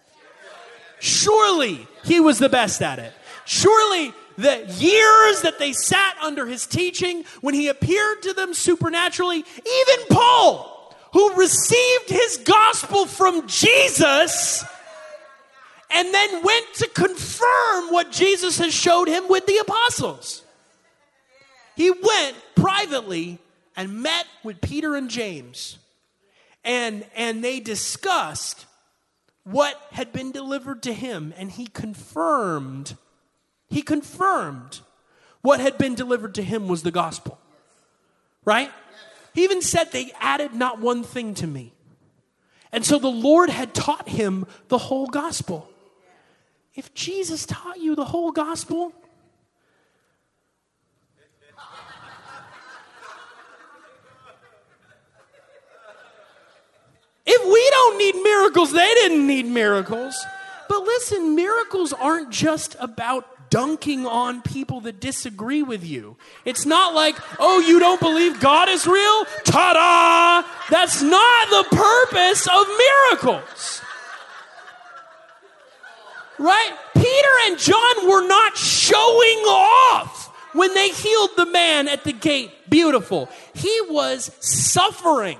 Surely 1.06 1.88
he 2.04 2.20
was 2.20 2.40
the 2.40 2.50
best 2.50 2.82
at 2.82 2.98
it. 2.98 3.14
Surely 3.46 4.12
the 4.38 4.66
years 4.80 5.44
that 5.44 5.60
they 5.60 5.72
sat 5.72 6.18
under 6.20 6.48
his 6.48 6.66
teaching, 6.66 7.24
when 7.42 7.54
he 7.54 7.68
appeared 7.68 8.24
to 8.24 8.34
them 8.34 8.56
supernaturally, 8.56 9.38
even 9.38 10.06
Paul, 10.10 10.96
who 11.14 11.36
received 11.36 12.10
his 12.10 12.38
gospel 12.38 13.06
from 13.06 13.48
Jesus, 13.48 14.66
and 15.92 16.12
then 16.12 16.44
went 16.44 16.74
to 16.74 16.88
confirm 16.88 17.92
what 17.92 18.12
Jesus 18.12 18.58
has 18.58 18.74
showed 18.74 19.08
him 19.08 19.30
with 19.30 19.46
the 19.46 19.58
apostles. 19.58 20.42
He 21.76 21.92
went 21.92 22.36
privately 22.56 23.38
and 23.78 24.02
met 24.02 24.26
with 24.44 24.60
Peter 24.60 24.96
and 24.96 25.08
James, 25.08 25.78
and, 26.64 27.06
and 27.16 27.44
they 27.44 27.60
discussed 27.60 28.65
what 29.46 29.80
had 29.92 30.12
been 30.12 30.32
delivered 30.32 30.84
to 30.84 30.94
him, 30.94 31.34
and 31.38 31.52
he 31.52 31.68
confirmed, 31.68 32.98
he 33.70 33.82
confirmed 33.82 34.82
what 35.42 35.60
had 35.60 35.78
been 35.78 35.96
delivered 35.96 36.36
to 36.36 36.44
him 36.44 36.68
was 36.68 36.82
the 36.84 36.92
gospel. 36.92 37.40
Right? 38.44 38.72
He 39.34 39.44
even 39.44 39.62
said, 39.62 39.92
They 39.92 40.12
added 40.20 40.54
not 40.54 40.80
one 40.80 41.04
thing 41.04 41.36
to 41.36 41.48
me. 41.48 41.74
And 42.72 42.84
so 42.84 42.98
the 42.98 43.08
Lord 43.08 43.50
had 43.50 43.74
taught 43.74 44.10
him 44.10 44.48
the 44.68 44.78
whole 44.78 45.08
gospel. 45.08 45.70
If 46.74 46.94
Jesus 46.94 47.46
taught 47.46 47.80
you 47.80 47.96
the 47.96 48.06
whole 48.06 48.32
gospel, 48.32 48.92
If 57.26 57.52
we 57.52 57.70
don't 57.72 57.98
need 57.98 58.16
miracles, 58.24 58.72
they 58.72 58.94
didn't 58.96 59.26
need 59.26 59.46
miracles. 59.46 60.16
But 60.70 60.84
listen, 60.84 61.36
miracles 61.36 61.94
aren't 61.94 62.30
just 62.30 62.76
about 62.80 63.50
dunking 63.50 64.06
on 64.06 64.42
people 64.42 64.82
that 64.82 65.00
disagree 65.00 65.64
with 65.64 65.86
you. 65.86 66.18
It's 66.44 66.66
not 66.66 66.94
like, 66.94 67.16
oh, 67.40 67.60
you 67.60 67.80
don't 67.80 68.00
believe 68.02 68.40
God 68.40 68.70
is 68.70 68.86
real? 68.86 69.26
Ta 69.44 69.74
da! 70.44 70.50
That's 70.70 71.02
not 71.02 71.50
the 71.50 71.76
purpose 71.76 72.48
of 72.48 72.66
miracles. 72.78 73.82
Right? 76.38 76.74
Peter 76.96 77.30
and 77.46 77.58
John 77.58 78.10
were 78.10 78.28
not 78.28 78.58
showing 78.58 79.38
off 79.48 80.28
when 80.54 80.74
they 80.74 80.90
healed 80.90 81.32
the 81.38 81.46
man 81.46 81.88
at 81.88 82.04
the 82.04 82.14
gate. 82.14 82.52
Beautiful. 82.70 83.30
He 83.54 83.80
was 83.90 84.32
suffering. 84.42 85.38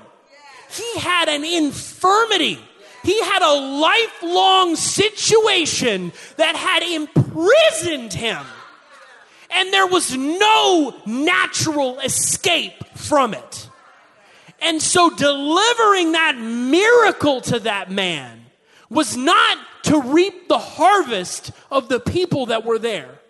He 0.76 0.98
had 1.00 1.28
an 1.28 1.44
infirmity. 1.44 2.58
He 3.02 3.20
had 3.22 3.42
a 3.42 3.54
lifelong 3.54 4.76
situation 4.76 6.12
that 6.36 6.56
had 6.56 6.82
imprisoned 6.82 8.12
him. 8.12 8.44
And 9.50 9.72
there 9.72 9.86
was 9.86 10.16
no 10.16 10.94
natural 11.06 12.00
escape 12.00 12.74
from 12.96 13.32
it. 13.32 13.68
And 14.60 14.82
so, 14.82 15.10
delivering 15.10 16.12
that 16.12 16.36
miracle 16.36 17.40
to 17.42 17.60
that 17.60 17.90
man 17.90 18.46
was 18.90 19.16
not 19.16 19.58
to 19.84 20.00
reap 20.00 20.48
the 20.48 20.58
harvest 20.58 21.52
of 21.70 21.88
the 21.88 22.00
people 22.00 22.46
that 22.46 22.64
were 22.64 22.78
there. 22.78 23.20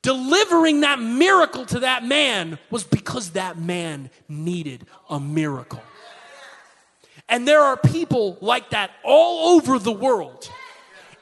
Delivering 0.00 0.80
that 0.80 1.00
miracle 1.00 1.66
to 1.66 1.80
that 1.80 2.04
man 2.04 2.58
was 2.70 2.82
because 2.82 3.30
that 3.30 3.58
man 3.58 4.10
needed 4.28 4.86
a 5.08 5.20
miracle. 5.20 5.82
And 7.28 7.46
there 7.48 7.62
are 7.62 7.76
people 7.76 8.36
like 8.40 8.70
that 8.70 8.90
all 9.04 9.56
over 9.56 9.78
the 9.78 9.92
world. 9.92 10.50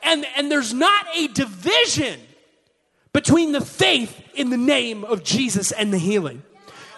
And, 0.03 0.27
and 0.37 0.51
there's 0.51 0.75
not 0.75 1.07
a 1.17 1.29
division 1.29 2.21
between 3.13 3.53
the 3.53 3.61
faith 3.61 4.21
in 4.35 4.51
the 4.51 4.57
name 4.57 5.05
of 5.05 5.23
Jesus 5.23 5.73
and 5.73 5.93
the 5.93 5.99
healing. 5.99 6.43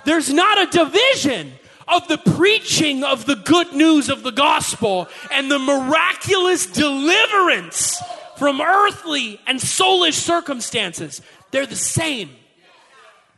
There's 0.04 0.32
not 0.32 0.58
a 0.62 0.84
division 0.84 1.52
of 1.88 2.06
the 2.08 2.18
preaching 2.18 3.04
of 3.04 3.26
the 3.26 3.36
good 3.36 3.72
news 3.72 4.08
of 4.08 4.22
the 4.22 4.30
gospel 4.30 5.08
and 5.30 5.50
the 5.50 5.58
miraculous 5.58 6.66
deliverance 6.66 8.00
from 8.36 8.60
earthly 8.60 9.40
and 9.46 9.58
soulish 9.58 10.14
circumstances. 10.14 11.22
They're 11.50 11.66
the 11.66 11.76
same. 11.76 12.30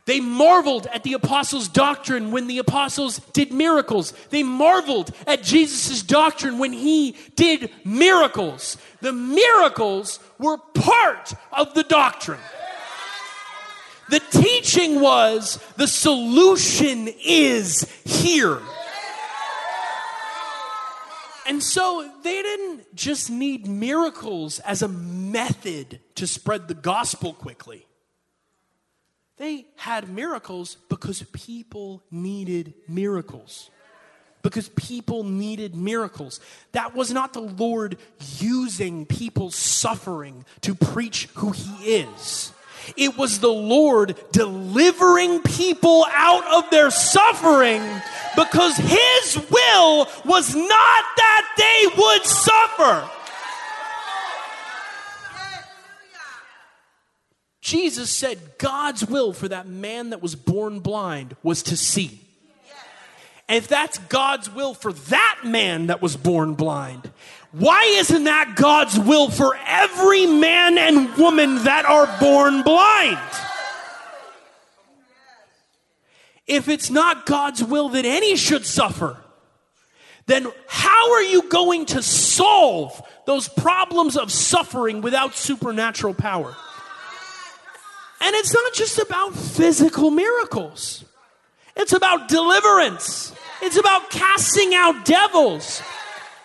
They 0.05 0.19
marveled 0.19 0.85
at 0.87 1.01
the 1.03 1.13
apostles' 1.13 1.67
doctrine 1.67 2.31
when 2.31 2.45
the 2.45 2.59
apostles 2.59 3.19
did 3.33 3.51
miracles. 3.51 4.13
They 4.29 4.43
marveled 4.43 5.11
at 5.25 5.41
Jesus' 5.41 6.03
doctrine 6.03 6.59
when 6.59 6.73
he 6.73 7.17
did 7.35 7.71
miracles. 7.83 8.77
The 9.01 9.13
miracles 9.13 10.19
were 10.37 10.57
part 10.57 11.33
of 11.51 11.73
the 11.73 11.83
doctrine. 11.83 12.39
The 14.09 14.19
teaching 14.19 15.01
was 15.01 15.57
the 15.75 15.87
solution 15.87 17.07
is 17.23 17.91
here. 18.05 18.59
And 21.47 21.63
so 21.63 22.11
they 22.21 22.41
didn't 22.43 22.95
just 22.95 23.31
need 23.31 23.67
miracles 23.67 24.59
as 24.59 24.83
a 24.83 24.87
method 24.87 25.99
to 26.15 26.27
spread 26.27 26.67
the 26.67 26.73
gospel 26.75 27.33
quickly. 27.33 27.87
They 29.37 29.65
had 29.75 30.09
miracles 30.09 30.77
because 30.89 31.21
people 31.33 32.01
needed 32.09 32.73
miracles. 32.87 33.69
Because 34.41 34.69
people 34.69 35.23
needed 35.23 35.75
miracles. 35.75 36.39
That 36.71 36.95
was 36.95 37.11
not 37.11 37.33
the 37.33 37.41
Lord 37.41 37.97
using 38.39 39.05
people's 39.05 39.55
suffering 39.55 40.45
to 40.61 40.75
preach 40.75 41.27
who 41.35 41.51
He 41.51 41.97
is. 41.97 42.53
It 42.95 43.17
was 43.17 43.39
the 43.39 43.47
Lord 43.51 44.15
delivering 44.31 45.41
people 45.41 46.05
out 46.11 46.45
of 46.63 46.69
their 46.69 46.91
suffering 46.91 47.81
because 48.35 48.77
His 48.77 49.37
will 49.49 50.07
was 50.23 50.55
not 50.55 51.03
that 51.17 51.53
they 51.57 52.01
would 52.01 52.23
suffer. 52.23 53.09
Jesus 57.65 58.11
said 58.11 58.59
God's 58.59 59.03
will 59.07 59.33
for 59.33 59.47
that 59.47 59.65
man 59.65 60.11
that 60.11 60.21
was 60.21 60.35
born 60.35 60.81
blind 60.81 61.35
was 61.41 61.63
to 61.63 61.75
see. 61.75 62.21
And 63.49 63.57
if 63.57 63.67
that's 63.67 63.97
God's 63.97 64.51
will 64.51 64.75
for 64.75 64.93
that 64.93 65.39
man 65.43 65.87
that 65.87 65.99
was 65.99 66.15
born 66.15 66.53
blind, 66.53 67.09
why 67.51 67.85
isn't 67.97 68.25
that 68.25 68.53
God's 68.55 68.99
will 68.99 69.31
for 69.31 69.57
every 69.65 70.27
man 70.27 70.77
and 70.77 71.15
woman 71.15 71.63
that 71.63 71.85
are 71.85 72.05
born 72.19 72.61
blind? 72.61 73.17
If 76.45 76.69
it's 76.69 76.91
not 76.91 77.25
God's 77.25 77.63
will 77.63 77.89
that 77.89 78.05
any 78.05 78.35
should 78.35 78.67
suffer, 78.67 79.17
then 80.27 80.45
how 80.67 81.13
are 81.13 81.23
you 81.23 81.49
going 81.49 81.87
to 81.87 82.03
solve 82.03 83.01
those 83.25 83.47
problems 83.47 84.17
of 84.17 84.31
suffering 84.31 85.01
without 85.01 85.33
supernatural 85.33 86.13
power? 86.13 86.55
And 88.25 88.33
it's 88.33 88.55
not 88.55 88.73
just 88.73 88.97
about 88.97 89.35
physical 89.35 90.09
miracles, 90.09 91.05
it's 91.75 91.93
about 91.93 92.27
deliverance, 92.27 93.31
it's 93.61 93.77
about 93.77 94.09
casting 94.09 94.73
out 94.73 95.05
devils. 95.05 95.83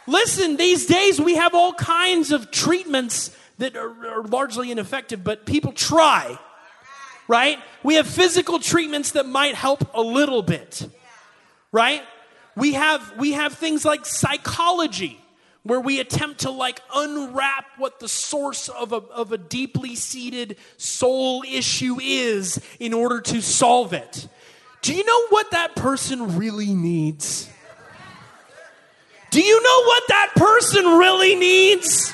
Listen, 0.06 0.58
these 0.58 0.84
days 0.84 1.18
we 1.18 1.36
have 1.36 1.54
all 1.54 1.72
kinds 1.72 2.32
of 2.32 2.50
treatments 2.50 3.34
that 3.56 3.76
are, 3.76 4.18
are 4.18 4.22
largely 4.24 4.70
ineffective, 4.70 5.24
but 5.24 5.46
people 5.46 5.72
try, 5.72 6.38
right? 7.28 7.58
We 7.82 7.94
have 7.94 8.06
physical 8.06 8.58
treatments 8.58 9.12
that 9.12 9.24
might 9.24 9.54
help 9.54 9.94
a 9.94 10.02
little 10.02 10.42
bit, 10.42 10.86
right? 11.72 12.02
We 12.56 12.74
have, 12.74 13.16
we 13.16 13.32
have 13.32 13.54
things 13.54 13.86
like 13.86 14.04
psychology 14.04 15.19
where 15.62 15.80
we 15.80 16.00
attempt 16.00 16.40
to 16.40 16.50
like 16.50 16.80
unwrap 16.94 17.66
what 17.76 18.00
the 18.00 18.08
source 18.08 18.68
of 18.68 18.92
a, 18.92 18.96
of 18.96 19.32
a 19.32 19.38
deeply 19.38 19.94
seated 19.94 20.56
soul 20.76 21.42
issue 21.46 21.98
is 22.00 22.60
in 22.78 22.94
order 22.94 23.20
to 23.20 23.42
solve 23.42 23.92
it. 23.92 24.28
Do 24.82 24.94
you 24.94 25.04
know 25.04 25.26
what 25.28 25.50
that 25.50 25.76
person 25.76 26.38
really 26.38 26.74
needs? 26.74 27.48
Do 29.30 29.40
you 29.40 29.62
know 29.62 29.84
what 29.84 30.02
that 30.08 30.32
person 30.34 30.84
really 30.98 31.36
needs? 31.36 32.12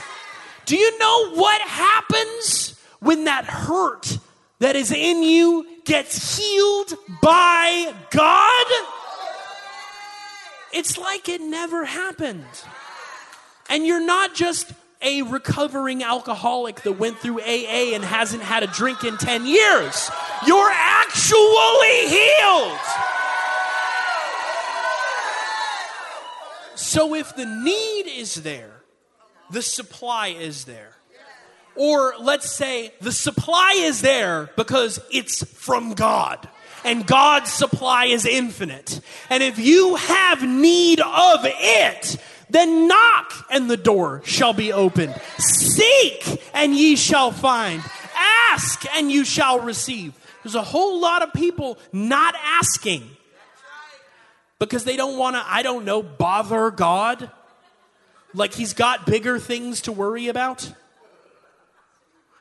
Do 0.66 0.76
you 0.76 0.98
know 0.98 1.30
what 1.30 1.60
happens 1.62 2.78
when 2.98 3.24
that 3.24 3.44
hurt 3.44 4.18
that 4.58 4.74
is 4.74 4.90
in 4.90 5.22
you 5.22 5.66
gets 5.84 6.36
healed 6.36 6.94
by 7.22 7.94
God? 8.10 8.66
It's 10.72 10.98
like 10.98 11.28
it 11.28 11.40
never 11.40 11.84
happened. 11.84 12.44
And 13.68 13.86
you're 13.86 14.04
not 14.04 14.34
just 14.34 14.72
a 15.02 15.22
recovering 15.22 16.02
alcoholic 16.02 16.82
that 16.82 16.92
went 16.92 17.18
through 17.18 17.40
AA 17.40 17.94
and 17.94 18.04
hasn't 18.04 18.42
had 18.42 18.62
a 18.62 18.66
drink 18.66 19.04
in 19.04 19.16
10 19.16 19.46
years. 19.46 20.10
You're 20.46 20.70
actually 20.72 22.08
healed. 22.08 22.78
So 26.76 27.14
if 27.14 27.36
the 27.36 27.46
need 27.46 28.04
is 28.06 28.36
there, 28.36 28.82
the 29.50 29.62
supply 29.62 30.28
is 30.28 30.64
there. 30.64 30.92
Or 31.74 32.14
let's 32.18 32.50
say 32.50 32.92
the 33.00 33.12
supply 33.12 33.74
is 33.76 34.00
there 34.00 34.50
because 34.56 34.98
it's 35.12 35.44
from 35.44 35.92
God. 35.92 36.48
And 36.84 37.06
God's 37.06 37.52
supply 37.52 38.06
is 38.06 38.24
infinite. 38.24 39.00
And 39.28 39.42
if 39.42 39.58
you 39.58 39.96
have 39.96 40.42
need 40.42 41.00
of 41.00 41.40
it, 41.44 42.16
then 42.48 42.88
knock 42.88 43.32
and 43.50 43.68
the 43.70 43.76
door 43.76 44.22
shall 44.24 44.52
be 44.52 44.72
opened. 44.72 45.14
Seek 45.38 46.42
and 46.54 46.74
ye 46.74 46.96
shall 46.96 47.30
find. 47.32 47.82
Ask 48.50 48.84
and 48.96 49.10
you 49.10 49.24
shall 49.24 49.60
receive. 49.60 50.14
There's 50.42 50.54
a 50.54 50.62
whole 50.62 51.00
lot 51.00 51.22
of 51.22 51.32
people 51.32 51.78
not 51.92 52.34
asking 52.40 53.08
because 54.58 54.84
they 54.84 54.96
don't 54.96 55.18
want 55.18 55.36
to, 55.36 55.44
I 55.44 55.62
don't 55.62 55.84
know, 55.84 56.02
bother 56.02 56.70
God. 56.70 57.30
Like 58.32 58.54
he's 58.54 58.72
got 58.72 59.06
bigger 59.06 59.38
things 59.38 59.80
to 59.82 59.92
worry 59.92 60.28
about. 60.28 60.72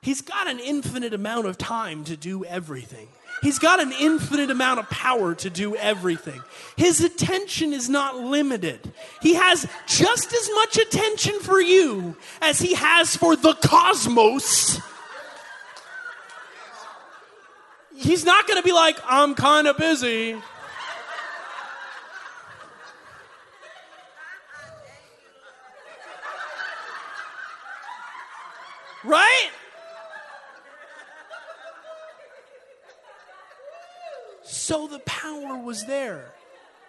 He's 0.01 0.21
got 0.21 0.47
an 0.47 0.59
infinite 0.59 1.15
amount 1.15 1.47
of 1.47 1.57
time 1.57 2.03
to 2.03 2.15
do 2.15 2.45
everything. 2.45 3.07
He's 3.41 3.59
got 3.59 3.79
an 3.79 3.93
infinite 3.99 4.49
amount 4.49 4.79
of 4.79 4.89
power 4.89 5.35
to 5.35 5.49
do 5.49 5.75
everything. 5.75 6.41
His 6.75 7.01
attention 7.01 7.73
is 7.73 7.89
not 7.89 8.17
limited. 8.17 8.91
He 9.21 9.35
has 9.35 9.67
just 9.87 10.33
as 10.33 10.49
much 10.55 10.77
attention 10.77 11.39
for 11.41 11.61
you 11.61 12.15
as 12.41 12.59
he 12.59 12.73
has 12.73 13.15
for 13.15 13.35
the 13.35 13.53
cosmos. 13.53 14.79
He's 17.95 18.25
not 18.25 18.47
going 18.47 18.61
to 18.61 18.63
be 18.63 18.73
like, 18.73 18.97
I'm 19.05 19.35
kind 19.35 19.67
of 19.67 19.77
busy. 19.77 20.35
Right? 29.03 29.49
So 34.65 34.87
the 34.87 34.97
power 34.97 35.59
was 35.59 35.85
there. 35.85 36.33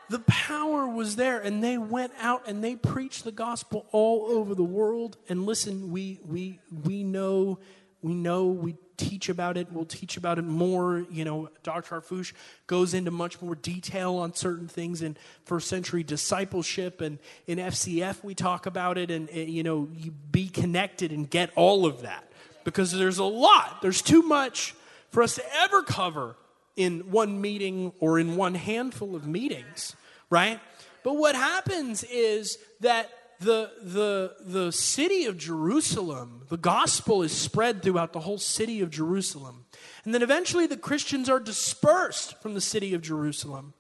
The 0.09 0.21
power 0.21 0.89
was 0.89 1.17
there, 1.17 1.39
and 1.41 1.63
they 1.63 1.77
went 1.77 2.15
out 2.19 2.49
and 2.49 2.65
they 2.65 2.75
preached 2.75 3.25
the 3.25 3.33
gospel 3.33 3.85
all 3.93 4.29
over 4.31 4.55
the 4.55 4.65
world. 4.65 5.19
And 5.29 5.45
listen, 5.45 5.91
we 5.93 6.19
we 6.25 6.59
we 6.85 7.03
know, 7.03 7.59
we 8.01 8.15
know, 8.15 8.47
we 8.47 8.77
teach 8.97 9.29
about 9.29 9.59
it. 9.59 9.71
We'll 9.71 9.85
teach 9.85 10.17
about 10.17 10.39
it 10.39 10.47
more. 10.47 11.05
You 11.11 11.27
know, 11.27 11.51
Dr. 11.65 12.01
Harfouche 12.01 12.33
goes 12.67 12.95
into 12.95 13.11
much 13.11 13.43
more 13.43 13.55
detail 13.55 14.15
on 14.15 14.33
certain 14.33 14.69
things 14.69 15.03
in 15.03 15.15
first 15.45 15.69
century 15.69 16.03
discipleship, 16.03 17.03
and 17.03 17.19
in 17.47 17.59
FCF 17.59 18.25
we 18.25 18.35
talk 18.35 18.65
about 18.65 18.97
it. 18.97 19.11
And, 19.11 19.29
and 19.29 19.51
you 19.51 19.63
know, 19.63 19.87
you 19.95 20.13
be 20.13 20.49
connected 20.49 21.13
and 21.13 21.29
get 21.29 21.51
all 21.57 21.85
of 21.85 22.01
that 22.01 22.33
because 22.65 22.91
there's 22.93 23.19
a 23.19 23.25
lot. 23.25 23.83
There's 23.83 24.01
too 24.01 24.23
much 24.23 24.75
for 25.11 25.23
us 25.23 25.35
to 25.35 25.45
ever 25.61 25.83
cover 25.83 26.37
in 26.77 27.11
one 27.11 27.41
meeting 27.41 27.93
or 28.01 28.19
in 28.19 28.37
one 28.37 28.55
handful 28.55 29.17
of 29.17 29.27
meetings, 29.27 29.97
right? 30.31 30.61
But 31.03 31.17
what 31.17 31.35
happens 31.35 32.05
is 32.05 32.59
that 32.81 33.11
the, 33.41 33.71
the, 33.83 34.35
the 34.41 34.73
city 34.73 35.27
of 35.27 35.37
Jerusalem, 35.37 36.43
the 36.49 36.57
gospel 36.57 37.23
is 37.23 37.33
spread 37.33 37.83
throughout 37.83 38.13
the 38.13 38.21
whole 38.21 38.39
city 38.39 38.81
of 38.81 38.91
Jerusalem. 38.91 39.67
And 40.05 40.15
then 40.15 40.23
eventually 40.23 40.67
the 40.67 40.77
Christians 40.77 41.29
are 41.29 41.41
dispersed 41.41 42.41
from 42.43 42.55
the 42.55 42.61
city 42.61 42.95
of 42.95 43.03
Jerusalem. 43.03 43.75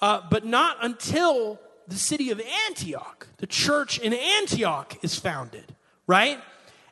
Uh, 0.00 0.20
but 0.30 0.44
not 0.44 0.76
until 0.82 1.60
the 1.88 1.96
city 1.96 2.30
of 2.30 2.40
Antioch, 2.68 3.28
the 3.38 3.46
church 3.46 3.98
in 3.98 4.12
Antioch 4.12 4.96
is 5.02 5.18
founded, 5.18 5.74
right? 6.06 6.38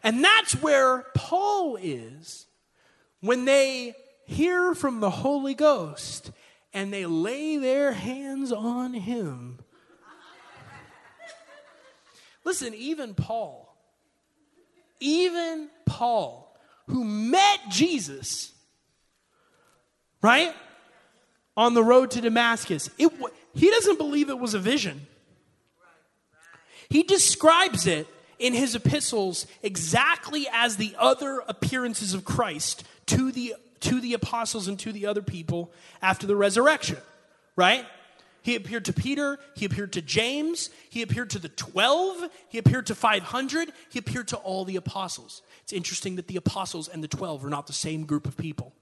And 0.03 0.25
that's 0.25 0.61
where 0.63 1.07
Paul 1.15 1.77
is 1.77 2.47
when 3.21 3.45
they 3.45 3.95
hear 4.31 4.75
from 4.75 5.01
the 5.01 5.11
Holy 5.11 5.55
Ghost 5.55 6.31
and 6.73 6.93
they 6.93 7.05
lay 7.05 7.57
their 7.57 7.93
hands 7.93 8.53
on 8.53 8.95
him. 8.95 9.59
Listen, 12.45 12.73
even 12.75 13.15
Paul, 13.15 13.77
even 15.01 15.69
Paul, 15.85 16.57
who 16.87 17.05
met 17.05 17.59
Jesus, 17.71 18.53
right, 20.23 20.55
on 21.57 21.75
the 21.75 21.83
road 21.83 22.13
to 22.13 22.21
Damascus, 22.21 22.89
it, 22.99 23.13
he 23.53 23.69
doesn't 23.69 23.99
believe 23.99 24.31
it 24.31 24.39
was 24.39 24.55
a 24.55 24.59
vision. 24.59 25.07
He 26.89 27.03
describes 27.03 27.87
it 27.87 28.07
in 28.39 28.55
his 28.55 28.75
epistles 28.75 29.47
exactly 29.63 30.47
as 30.53 30.77
the 30.77 30.95
other 30.99 31.43
appearances 31.47 32.15
of 32.15 32.25
Christ 32.25 32.85
to 33.07 33.33
the 33.33 33.55
to 33.81 34.01
the 34.01 34.15
apostles 34.15 34.69
and 34.69 34.79
to 34.81 34.93
the 34.93 35.07
other 35.07 35.23
people 35.23 35.73
after 36.03 36.27
the 36.27 36.37
resurrection, 36.37 36.99
right? 37.57 37.87
He 38.43 38.57
appeared 38.57 38.87
to 38.87 38.93
Peter, 38.93 39.39
he 39.55 39.67
appeared 39.67 39.93
to 39.93 40.03
James, 40.03 40.71
he 40.89 41.03
appeared 41.03 41.31
to 41.31 41.39
the 41.39 41.51
12, 41.51 42.31
he 42.49 42.59
appeared 42.59 42.87
to 42.87 42.95
500, 42.95 43.73
he 43.91 43.99
appeared 43.99 44.29
to 44.29 44.37
all 44.39 44.65
the 44.65 44.77
apostles. 44.77 45.43
It's 45.63 45.73
interesting 45.73 46.17
that 46.17 46.27
the 46.27 46.37
apostles 46.37 46.89
and 46.89 47.05
the 47.05 47.09
12 47.09 47.45
are 47.45 47.51
not 47.51 47.67
the 47.67 47.75
same 47.75 48.07
group 48.07 48.27
of 48.27 48.37
people. 48.37 48.73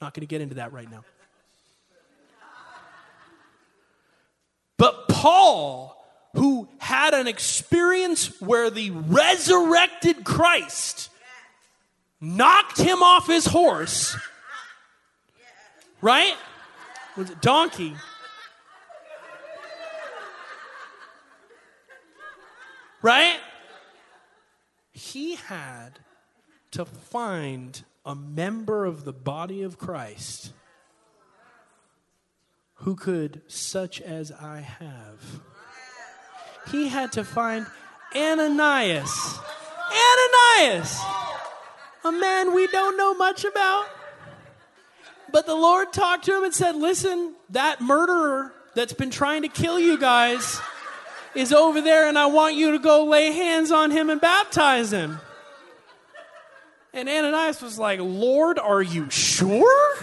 Not 0.00 0.14
going 0.14 0.22
to 0.22 0.26
get 0.26 0.40
into 0.40 0.54
that 0.54 0.72
right 0.72 0.90
now. 0.90 1.04
But 4.78 5.08
Paul, 5.08 6.02
who 6.34 6.66
had 6.78 7.12
an 7.12 7.26
experience 7.26 8.40
where 8.40 8.70
the 8.70 8.90
resurrected 8.90 10.24
Christ 10.24 11.10
knocked 12.20 12.78
him 12.78 13.02
off 13.02 13.26
his 13.26 13.46
horse. 13.46 14.16
Right? 16.00 16.34
Was 17.16 17.30
it 17.30 17.40
donkey? 17.40 17.94
Right? 23.02 23.38
He 24.92 25.36
had 25.36 26.00
to 26.72 26.84
find 26.84 27.82
a 28.04 28.14
member 28.14 28.84
of 28.84 29.04
the 29.04 29.12
body 29.12 29.62
of 29.62 29.78
Christ 29.78 30.52
who 32.74 32.94
could, 32.94 33.42
such 33.46 34.00
as 34.00 34.32
I 34.32 34.60
have. 34.60 35.40
He 36.70 36.88
had 36.88 37.12
to 37.12 37.24
find 37.24 37.66
Ananias. 38.14 39.38
Ananias! 39.92 41.00
A 42.04 42.12
man 42.12 42.54
we 42.54 42.66
don't 42.66 42.96
know 42.96 43.14
much 43.14 43.44
about. 43.44 43.86
But 45.32 45.46
the 45.46 45.54
Lord 45.54 45.92
talked 45.92 46.24
to 46.26 46.36
him 46.36 46.44
and 46.44 46.54
said, 46.54 46.74
Listen, 46.76 47.34
that 47.50 47.80
murderer 47.80 48.52
that's 48.74 48.92
been 48.92 49.10
trying 49.10 49.42
to 49.42 49.48
kill 49.48 49.78
you 49.78 49.98
guys 49.98 50.60
is 51.34 51.52
over 51.52 51.80
there, 51.80 52.08
and 52.08 52.18
I 52.18 52.26
want 52.26 52.54
you 52.54 52.72
to 52.72 52.78
go 52.78 53.04
lay 53.04 53.32
hands 53.32 53.70
on 53.70 53.90
him 53.90 54.10
and 54.10 54.20
baptize 54.20 54.92
him. 54.92 55.20
And 56.92 57.08
Ananias 57.08 57.62
was 57.62 57.78
like, 57.78 58.00
Lord, 58.00 58.58
are 58.58 58.82
you 58.82 59.08
sure? 59.10 59.96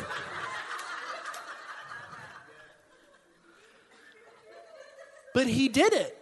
But 5.34 5.48
he 5.48 5.68
did 5.68 5.93
it. 5.93 6.18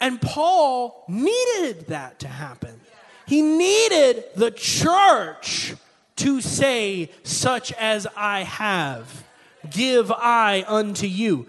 And 0.00 0.20
Paul 0.20 1.04
needed 1.08 1.88
that 1.88 2.20
to 2.20 2.28
happen. 2.28 2.80
He 3.26 3.42
needed 3.42 4.24
the 4.36 4.50
church 4.50 5.74
to 6.16 6.40
say, 6.40 7.10
Such 7.24 7.72
as 7.72 8.06
I 8.16 8.44
have, 8.44 9.24
give 9.70 10.12
I 10.12 10.64
unto 10.66 11.06
you. 11.06 11.46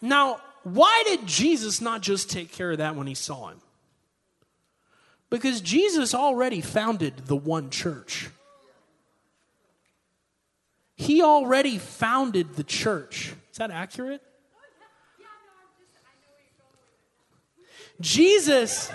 Now, 0.00 0.40
why 0.64 1.04
did 1.06 1.26
Jesus 1.26 1.80
not 1.80 2.00
just 2.00 2.30
take 2.30 2.50
care 2.52 2.72
of 2.72 2.78
that 2.78 2.96
when 2.96 3.06
he 3.06 3.14
saw 3.14 3.48
him? 3.48 3.60
Because 5.30 5.60
Jesus 5.60 6.14
already 6.14 6.60
founded 6.60 7.26
the 7.26 7.36
one 7.36 7.70
church. 7.70 8.28
He 10.96 11.22
already 11.22 11.78
founded 11.78 12.54
the 12.54 12.64
church. 12.64 13.34
Is 13.50 13.58
that 13.58 13.70
accurate? 13.70 14.22
Jesus 18.00 18.90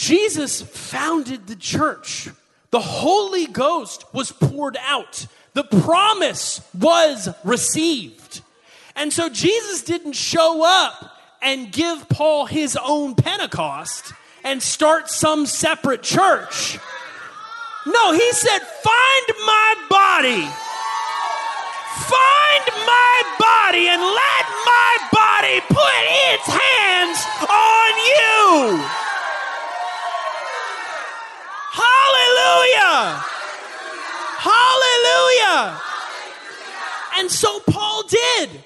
Jesus 0.00 0.62
founded 0.62 1.46
the 1.46 1.54
church. 1.54 2.30
The 2.70 2.80
Holy 2.80 3.46
Ghost 3.46 4.06
was 4.14 4.32
poured 4.32 4.78
out. 4.80 5.26
The 5.52 5.64
promise 5.64 6.62
was 6.72 7.28
received. 7.44 8.40
And 8.96 9.12
so 9.12 9.28
Jesus 9.28 9.82
didn't 9.82 10.14
show 10.14 10.64
up 10.64 11.18
and 11.42 11.70
give 11.70 12.08
Paul 12.08 12.46
his 12.46 12.78
own 12.82 13.14
Pentecost 13.14 14.14
and 14.42 14.62
start 14.62 15.10
some 15.10 15.44
separate 15.44 16.02
church. 16.02 16.78
No, 17.86 18.12
he 18.12 18.32
said, 18.32 18.58
Find 18.58 19.26
my 19.44 19.74
body. 19.90 20.48
Find 22.08 22.64
my 22.86 23.36
body 23.38 23.86
and 23.86 24.00
let 24.00 24.44
my 24.64 24.96
body 25.12 25.60
put 25.68 26.02
its 26.32 26.46
hands 26.46 27.18
on 27.50 28.78
you. 28.78 29.09
Hallelujah. 31.80 33.24
Hallelujah. 34.38 35.80
And 37.18 37.30
so 37.30 37.60
Paul 37.60 38.02
did. 38.08 38.64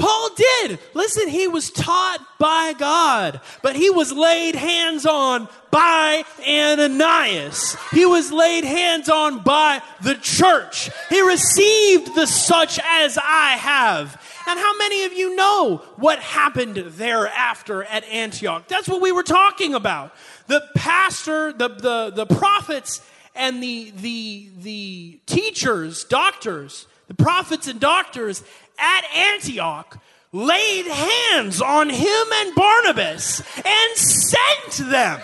Paul 0.00 0.30
did. 0.34 0.78
Listen, 0.94 1.28
he 1.28 1.46
was 1.46 1.70
taught 1.70 2.26
by 2.38 2.72
God, 2.78 3.40
but 3.62 3.76
he 3.76 3.90
was 3.90 4.12
laid 4.12 4.54
hands 4.54 5.04
on 5.04 5.46
by 5.70 6.24
Ananias. 6.48 7.76
He 7.92 8.06
was 8.06 8.32
laid 8.32 8.64
hands 8.64 9.10
on 9.10 9.42
by 9.42 9.82
the 10.02 10.14
church. 10.14 10.90
He 11.10 11.20
received 11.20 12.14
the 12.14 12.26
such 12.26 12.80
as 12.82 13.18
I 13.18 13.50
have. 13.58 14.18
And 14.48 14.58
how 14.58 14.76
many 14.78 15.04
of 15.04 15.12
you 15.12 15.36
know 15.36 15.82
what 15.96 16.18
happened 16.18 16.76
thereafter 16.76 17.84
at 17.84 18.04
Antioch? 18.04 18.66
That's 18.68 18.88
what 18.88 19.02
we 19.02 19.12
were 19.12 19.22
talking 19.22 19.74
about. 19.74 20.14
The 20.50 20.68
pastor, 20.74 21.52
the, 21.52 21.68
the, 21.68 22.10
the 22.12 22.26
prophets, 22.26 23.02
and 23.36 23.62
the, 23.62 23.92
the, 23.94 24.48
the 24.62 25.20
teachers, 25.26 26.02
doctors, 26.02 26.88
the 27.06 27.14
prophets 27.14 27.68
and 27.68 27.78
doctors 27.78 28.42
at 28.76 29.04
Antioch 29.14 29.96
laid 30.32 30.86
hands 30.86 31.62
on 31.62 31.88
him 31.88 32.26
and 32.34 32.54
Barnabas 32.56 33.42
and 33.64 33.96
sent 33.96 34.90
them 34.90 35.20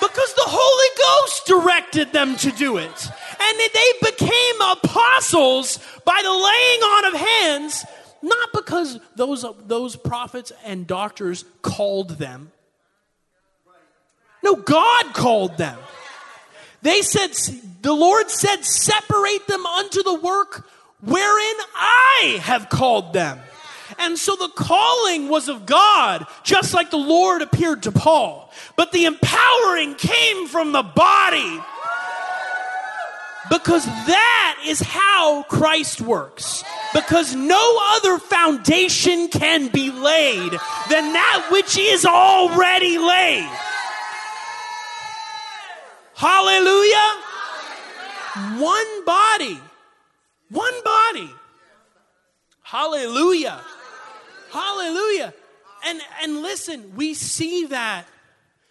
because 0.00 0.34
the 0.34 0.46
Holy 0.46 1.24
Ghost 1.26 1.46
directed 1.46 2.12
them 2.12 2.36
to 2.36 2.52
do 2.52 2.76
it. 2.76 3.10
And 3.40 3.58
they 3.58 4.10
became 4.12 4.60
apostles 4.60 5.80
by 6.04 6.20
the 6.22 6.30
laying 6.30 6.82
on 6.82 7.14
of 7.14 7.20
hands, 7.20 7.84
not 8.22 8.50
because 8.54 9.00
those, 9.16 9.44
those 9.66 9.96
prophets 9.96 10.52
and 10.64 10.86
doctors 10.86 11.44
called 11.62 12.10
them. 12.10 12.52
No, 14.42 14.54
God 14.54 15.14
called 15.14 15.58
them. 15.58 15.78
They 16.82 17.02
said, 17.02 17.32
the 17.82 17.92
Lord 17.92 18.30
said, 18.30 18.64
separate 18.64 19.46
them 19.46 19.66
unto 19.66 20.02
the 20.02 20.14
work 20.14 20.68
wherein 21.00 21.56
I 21.74 22.38
have 22.42 22.68
called 22.68 23.12
them. 23.12 23.40
And 23.98 24.18
so 24.18 24.36
the 24.36 24.48
calling 24.48 25.28
was 25.28 25.48
of 25.48 25.66
God, 25.66 26.26
just 26.44 26.74
like 26.74 26.90
the 26.90 26.98
Lord 26.98 27.42
appeared 27.42 27.84
to 27.84 27.92
Paul. 27.92 28.52
But 28.76 28.92
the 28.92 29.06
empowering 29.06 29.94
came 29.94 30.46
from 30.46 30.72
the 30.72 30.82
body. 30.82 31.60
Because 33.50 33.86
that 33.86 34.62
is 34.66 34.80
how 34.80 35.42
Christ 35.44 36.02
works. 36.02 36.62
Because 36.92 37.34
no 37.34 37.78
other 37.92 38.18
foundation 38.18 39.28
can 39.28 39.68
be 39.68 39.90
laid 39.90 40.52
than 40.90 41.12
that 41.14 41.48
which 41.50 41.78
is 41.78 42.04
already 42.04 42.98
laid. 42.98 43.48
Hallelujah. 46.18 47.22
One 48.60 49.04
body 49.04 49.60
one 50.50 50.74
body. 50.82 51.30
Hallelujah. 52.62 53.60
Hallelujah. 54.50 55.34
And 55.86 56.00
and 56.22 56.42
listen, 56.42 56.94
we 56.96 57.14
see 57.14 57.66
that 57.66 58.06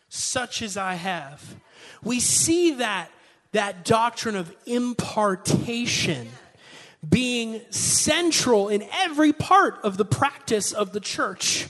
such 0.09 0.61
as 0.61 0.77
I 0.77 0.95
have. 0.95 1.55
We 2.03 2.19
see 2.19 2.75
that 2.75 3.09
that 3.51 3.85
doctrine 3.85 4.35
of 4.35 4.53
impartation 4.65 6.29
being 7.07 7.61
central 7.69 8.69
in 8.69 8.83
every 8.91 9.31
part 9.31 9.79
of 9.83 9.97
the 9.97 10.05
practice 10.05 10.73
of 10.73 10.91
the 10.91 10.99
church. 10.99 11.67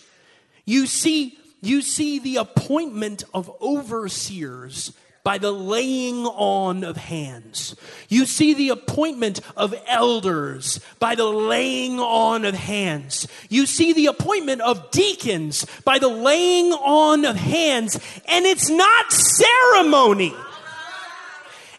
You 0.65 0.85
see 0.87 1.37
you 1.61 1.81
see 1.81 2.19
the 2.19 2.37
appointment 2.37 3.23
of 3.33 3.51
overseers 3.61 4.93
by 5.27 5.37
the 5.37 5.51
laying 5.51 6.25
on 6.25 6.85
of 6.85 6.95
hands. 6.95 7.75
You 8.07 8.25
see 8.25 8.53
the 8.53 8.69
appointment 8.69 9.41
of 9.57 9.75
elders 9.85 10.79
by 10.99 11.15
the 11.15 11.25
laying 11.25 11.99
on 11.99 12.45
of 12.45 12.55
hands. 12.55 13.27
You 13.49 13.65
see 13.65 13.91
the 13.91 14.05
appointment 14.05 14.61
of 14.61 14.89
deacons 14.89 15.65
by 15.83 15.99
the 15.99 16.07
laying 16.07 16.71
on 16.71 17.25
of 17.25 17.35
hands. 17.35 17.99
And 18.25 18.45
it's 18.45 18.69
not 18.69 19.11
ceremony. 19.11 20.33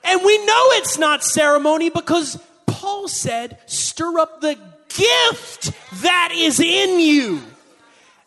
And 0.05 0.21
we 0.23 0.45
know 0.45 0.63
it's 0.73 0.99
not 0.99 1.25
ceremony 1.25 1.89
because 1.89 2.39
Paul 2.67 3.09
said, 3.09 3.57
stir 3.65 4.19
up 4.19 4.43
the 4.43 4.59
gift 4.91 5.73
that 6.03 6.33
is 6.35 6.61
in 6.61 7.01
you. 7.01 7.41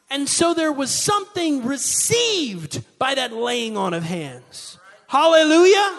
And 0.10 0.28
so 0.28 0.56
there 0.56 0.74
was 0.74 0.90
something 0.90 1.64
received 1.64 2.84
by 2.98 3.14
that 3.14 3.32
laying 3.32 3.78
on 3.78 3.94
of 3.94 4.02
hands. 4.02 4.80
Hallelujah. 5.12 5.94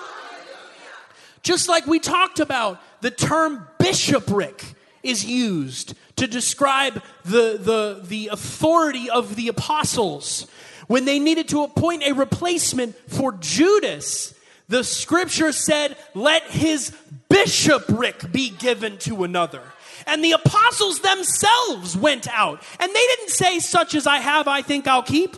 Just 1.43 1.69
like 1.69 1.87
we 1.87 1.99
talked 1.99 2.41
about, 2.41 2.81
the 3.03 3.11
term 3.11 3.69
bishopric 3.79 4.65
is 5.03 5.23
used 5.23 5.93
to 6.17 6.27
describe 6.27 7.03
the, 7.23 7.59
the, 7.61 8.01
the 8.03 8.29
authority 8.29 9.11
of 9.11 9.37
the 9.37 9.49
apostles. 9.49 10.47
When 10.87 11.05
they 11.05 11.19
needed 11.19 11.49
to 11.51 11.63
appoint 11.63 12.05
a 12.05 12.13
replacement 12.13 12.97
for 13.07 13.33
Judas, 13.33 14.33
the 14.71 14.83
scripture 14.83 15.53
said, 15.53 15.99
Let 16.15 16.45
his 16.45 16.97
bishopric 17.29 18.33
be 18.33 18.49
given 18.49 18.97
to 19.01 19.25
another. 19.25 19.61
And 20.07 20.25
the 20.25 20.33
apostles 20.33 21.01
themselves 21.01 21.99
went 21.99 22.29
out. 22.29 22.63
And 22.81 22.89
they 22.91 23.07
didn't 23.09 23.29
say, 23.29 23.59
Such 23.59 23.95
as 23.95 24.07
I 24.07 24.21
have, 24.21 24.49
I 24.49 24.63
think 24.63 24.87
I'll 24.87 25.03
keep 25.03 25.37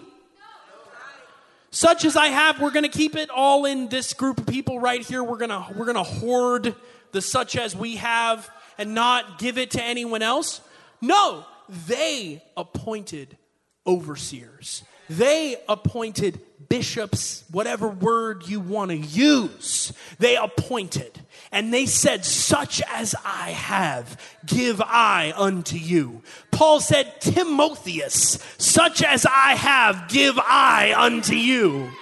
such 1.75 2.05
as 2.05 2.14
I 2.16 2.29
have, 2.29 2.61
we're 2.61 2.70
going 2.70 2.85
to 2.85 2.89
keep 2.89 3.16
it 3.16 3.31
all 3.31 3.64
in 3.64 3.89
this 3.89 4.14
group 4.14 4.39
of 4.39 4.47
people 4.47 4.79
right 4.79 5.05
here. 5.05 5.25
We're 5.25 5.39
going 5.39 5.51
to 5.51 5.66
we're 5.75 5.87
going 5.87 5.97
to 5.97 6.05
hoard 6.05 6.77
the 7.11 7.20
such 7.20 7.57
as 7.57 7.75
we 7.75 7.97
have 7.97 8.49
and 8.79 8.95
not 8.95 9.41
give 9.41 9.59
it 9.59 9.72
to 9.72 9.83
anyone 9.83 10.22
else. 10.22 10.61
No, 11.01 11.45
they 11.89 12.45
appointed 12.57 13.37
overseers. 13.85 14.85
They 15.11 15.57
appointed 15.68 16.41
bishops, 16.75 17.45
whatever 17.53 17.87
word 17.87 18.49
you 18.49 18.59
want 18.59 18.91
to 18.91 18.97
use. 18.97 19.93
They 20.18 20.35
appointed. 20.35 21.20
And 21.53 21.72
they 21.72 21.87
said, 21.87 22.25
Such 22.25 22.83
as 22.93 23.14
I 23.25 23.51
have, 23.51 24.20
give 24.45 24.83
I 24.85 25.33
unto 25.37 25.77
you. 25.77 26.22
Paul 26.51 26.81
said, 26.81 27.20
Timotheus, 27.20 28.45
such 28.59 29.05
as 29.05 29.25
I 29.25 29.55
have, 29.55 30.09
give 30.09 30.37
I 30.37 30.93
unto 30.97 31.37
you. 31.37 31.93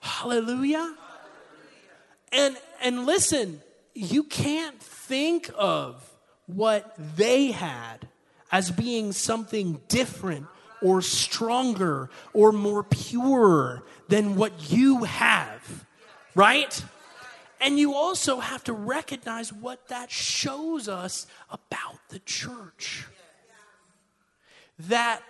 Hallelujah. 0.00 0.94
And 2.30 2.56
and 2.80 3.04
listen, 3.04 3.60
you 3.92 4.22
can't 4.22 4.80
think 4.80 5.50
of 5.58 6.08
what 6.46 6.94
they 7.16 7.50
had 7.50 8.06
as 8.52 8.70
being 8.70 9.10
something 9.10 9.80
different 9.88 10.46
or 10.82 11.00
stronger 11.02 12.10
or 12.32 12.52
more 12.52 12.82
pure 12.82 13.82
than 14.08 14.36
what 14.36 14.70
you 14.70 15.04
have, 15.04 15.86
right? 16.34 16.84
And 17.60 17.78
you 17.78 17.94
also 17.94 18.40
have 18.40 18.64
to 18.64 18.72
recognize 18.72 19.52
what 19.52 19.88
that 19.88 20.10
shows 20.10 20.88
us 20.88 21.26
about 21.48 21.98
the 22.08 22.18
church. 22.18 23.06
That 24.78 25.22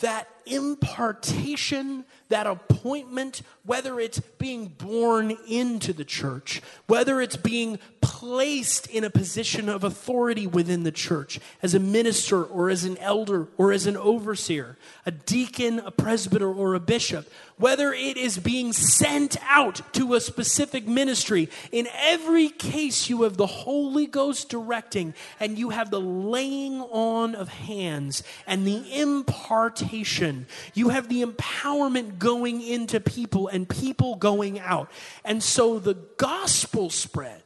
that 0.00 0.28
impartation, 0.46 2.04
that 2.28 2.46
appointment, 2.46 3.42
whether 3.64 4.00
it's 4.00 4.20
being 4.38 4.66
born 4.66 5.36
into 5.48 5.92
the 5.92 6.04
church, 6.04 6.60
whether 6.86 7.20
it's 7.20 7.36
being 7.36 7.78
placed 8.00 8.86
in 8.88 9.04
a 9.04 9.10
position 9.10 9.68
of 9.68 9.84
authority 9.84 10.46
within 10.46 10.82
the 10.82 10.92
church 10.92 11.40
as 11.62 11.74
a 11.74 11.80
minister 11.80 12.42
or 12.42 12.70
as 12.70 12.84
an 12.84 12.96
elder 12.98 13.48
or 13.56 13.72
as 13.72 13.86
an 13.86 13.96
overseer, 13.96 14.76
a 15.06 15.10
deacon, 15.10 15.78
a 15.80 15.90
presbyter, 15.90 16.52
or 16.52 16.74
a 16.74 16.80
bishop, 16.80 17.30
whether 17.56 17.92
it 17.92 18.16
is 18.16 18.38
being 18.38 18.72
sent 18.72 19.36
out 19.48 19.80
to 19.92 20.14
a 20.14 20.20
specific 20.20 20.86
ministry, 20.86 21.48
in 21.72 21.86
every 21.94 22.48
case 22.48 23.08
you 23.08 23.22
have 23.22 23.36
the 23.36 23.46
Holy 23.46 24.06
Ghost 24.06 24.48
directing 24.48 25.14
and 25.38 25.58
you 25.58 25.70
have 25.70 25.90
the 25.90 26.00
laying 26.00 26.80
on 26.80 27.34
of 27.34 27.48
hands 27.48 28.22
and 28.46 28.66
the 28.66 29.00
impartation. 29.00 30.33
You 30.74 30.90
have 30.90 31.08
the 31.08 31.22
empowerment 31.22 32.18
going 32.18 32.62
into 32.62 33.00
people 33.00 33.48
and 33.48 33.68
people 33.68 34.16
going 34.16 34.58
out. 34.58 34.90
And 35.24 35.42
so 35.42 35.78
the 35.78 35.94
gospel 36.16 36.90
spread 36.90 37.42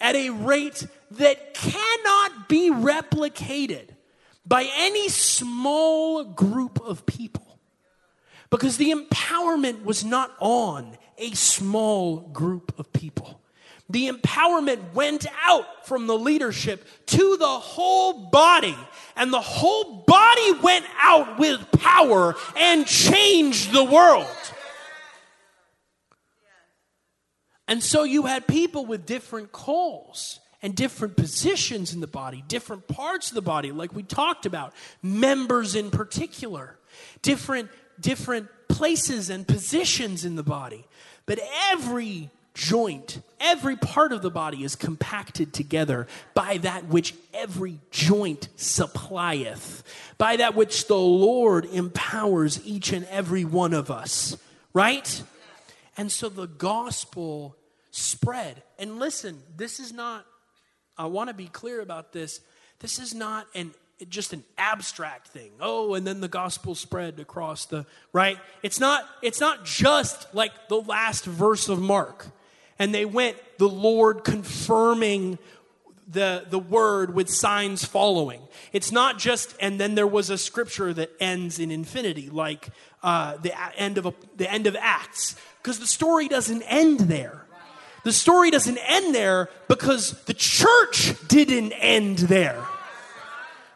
at 0.00 0.14
a 0.14 0.30
rate 0.30 0.86
that 1.12 1.54
cannot 1.54 2.48
be 2.48 2.70
replicated 2.70 3.88
by 4.44 4.68
any 4.76 5.08
small 5.08 6.24
group 6.24 6.80
of 6.80 7.06
people 7.06 7.58
because 8.50 8.76
the 8.76 8.92
empowerment 8.92 9.84
was 9.84 10.04
not 10.04 10.32
on 10.38 10.96
a 11.18 11.30
small 11.32 12.18
group 12.18 12.78
of 12.78 12.92
people. 12.92 13.35
The 13.88 14.10
empowerment 14.10 14.94
went 14.94 15.26
out 15.44 15.86
from 15.86 16.06
the 16.06 16.18
leadership 16.18 16.84
to 17.06 17.36
the 17.36 17.46
whole 17.46 18.30
body, 18.30 18.76
and 19.14 19.32
the 19.32 19.40
whole 19.40 20.04
body 20.06 20.52
went 20.60 20.84
out 21.00 21.38
with 21.38 21.60
power 21.72 22.34
and 22.56 22.86
changed 22.86 23.72
the 23.72 23.84
world. 23.84 24.26
And 27.68 27.82
so 27.82 28.04
you 28.04 28.22
had 28.26 28.46
people 28.46 28.86
with 28.86 29.06
different 29.06 29.52
calls 29.52 30.40
and 30.62 30.74
different 30.74 31.16
positions 31.16 31.92
in 31.92 32.00
the 32.00 32.06
body, 32.06 32.42
different 32.48 32.88
parts 32.88 33.28
of 33.28 33.34
the 33.34 33.42
body, 33.42 33.72
like 33.72 33.94
we 33.94 34.02
talked 34.02 34.46
about, 34.46 34.72
members 35.02 35.74
in 35.74 35.90
particular, 35.90 36.78
different, 37.22 37.68
different 38.00 38.48
places 38.68 39.30
and 39.30 39.46
positions 39.46 40.24
in 40.24 40.36
the 40.36 40.42
body. 40.42 40.86
But 41.24 41.40
every 41.70 42.30
joint, 42.56 43.20
every 43.38 43.76
part 43.76 44.12
of 44.12 44.22
the 44.22 44.30
body 44.30 44.64
is 44.64 44.74
compacted 44.74 45.52
together 45.52 46.08
by 46.32 46.56
that 46.58 46.86
which 46.86 47.14
every 47.34 47.78
joint 47.90 48.48
supplieth, 48.56 49.84
by 50.16 50.36
that 50.36 50.54
which 50.54 50.86
the 50.86 50.96
Lord 50.96 51.66
empowers 51.66 52.58
each 52.64 52.92
and 52.92 53.06
every 53.06 53.44
one 53.44 53.74
of 53.74 53.90
us, 53.90 54.38
right? 54.72 55.22
And 55.98 56.10
so 56.10 56.30
the 56.30 56.46
gospel 56.46 57.56
spread. 57.90 58.62
And 58.78 58.98
listen, 58.98 59.42
this 59.54 59.78
is 59.78 59.92
not, 59.92 60.24
I 60.96 61.06
want 61.06 61.28
to 61.28 61.34
be 61.34 61.48
clear 61.48 61.82
about 61.82 62.14
this. 62.14 62.40
This 62.80 62.98
is 62.98 63.14
not 63.14 63.46
an 63.54 63.72
just 64.10 64.34
an 64.34 64.44
abstract 64.58 65.28
thing. 65.28 65.50
Oh, 65.58 65.94
and 65.94 66.06
then 66.06 66.20
the 66.20 66.28
gospel 66.28 66.74
spread 66.74 67.18
across 67.18 67.64
the 67.64 67.86
right. 68.12 68.36
It's 68.62 68.78
not 68.78 69.08
it's 69.22 69.40
not 69.40 69.64
just 69.64 70.34
like 70.34 70.68
the 70.68 70.82
last 70.82 71.24
verse 71.24 71.70
of 71.70 71.80
Mark. 71.80 72.26
And 72.78 72.94
they 72.94 73.04
went 73.04 73.36
the 73.58 73.68
Lord 73.68 74.24
confirming 74.24 75.38
the, 76.08 76.44
the 76.48 76.58
word 76.58 77.14
with 77.14 77.28
signs 77.28 77.84
following. 77.84 78.40
It's 78.72 78.92
not 78.92 79.18
just, 79.18 79.56
and 79.60 79.80
then 79.80 79.94
there 79.94 80.06
was 80.06 80.30
a 80.30 80.38
scripture 80.38 80.92
that 80.94 81.10
ends 81.18 81.58
in 81.58 81.70
infinity, 81.70 82.30
like 82.30 82.68
uh, 83.02 83.36
the 83.38 83.52
end 83.78 83.98
of 83.98 84.06
a, 84.06 84.14
the 84.36 84.50
end 84.50 84.66
of 84.66 84.76
Acts, 84.78 85.36
because 85.62 85.78
the 85.80 85.86
story 85.86 86.28
doesn't 86.28 86.62
end 86.62 87.00
there. 87.00 87.44
The 88.04 88.12
story 88.12 88.52
doesn't 88.52 88.78
end 88.78 89.14
there 89.14 89.48
because 89.66 90.12
the 90.26 90.34
church 90.34 91.14
didn't 91.26 91.72
end 91.72 92.18
there. 92.18 92.64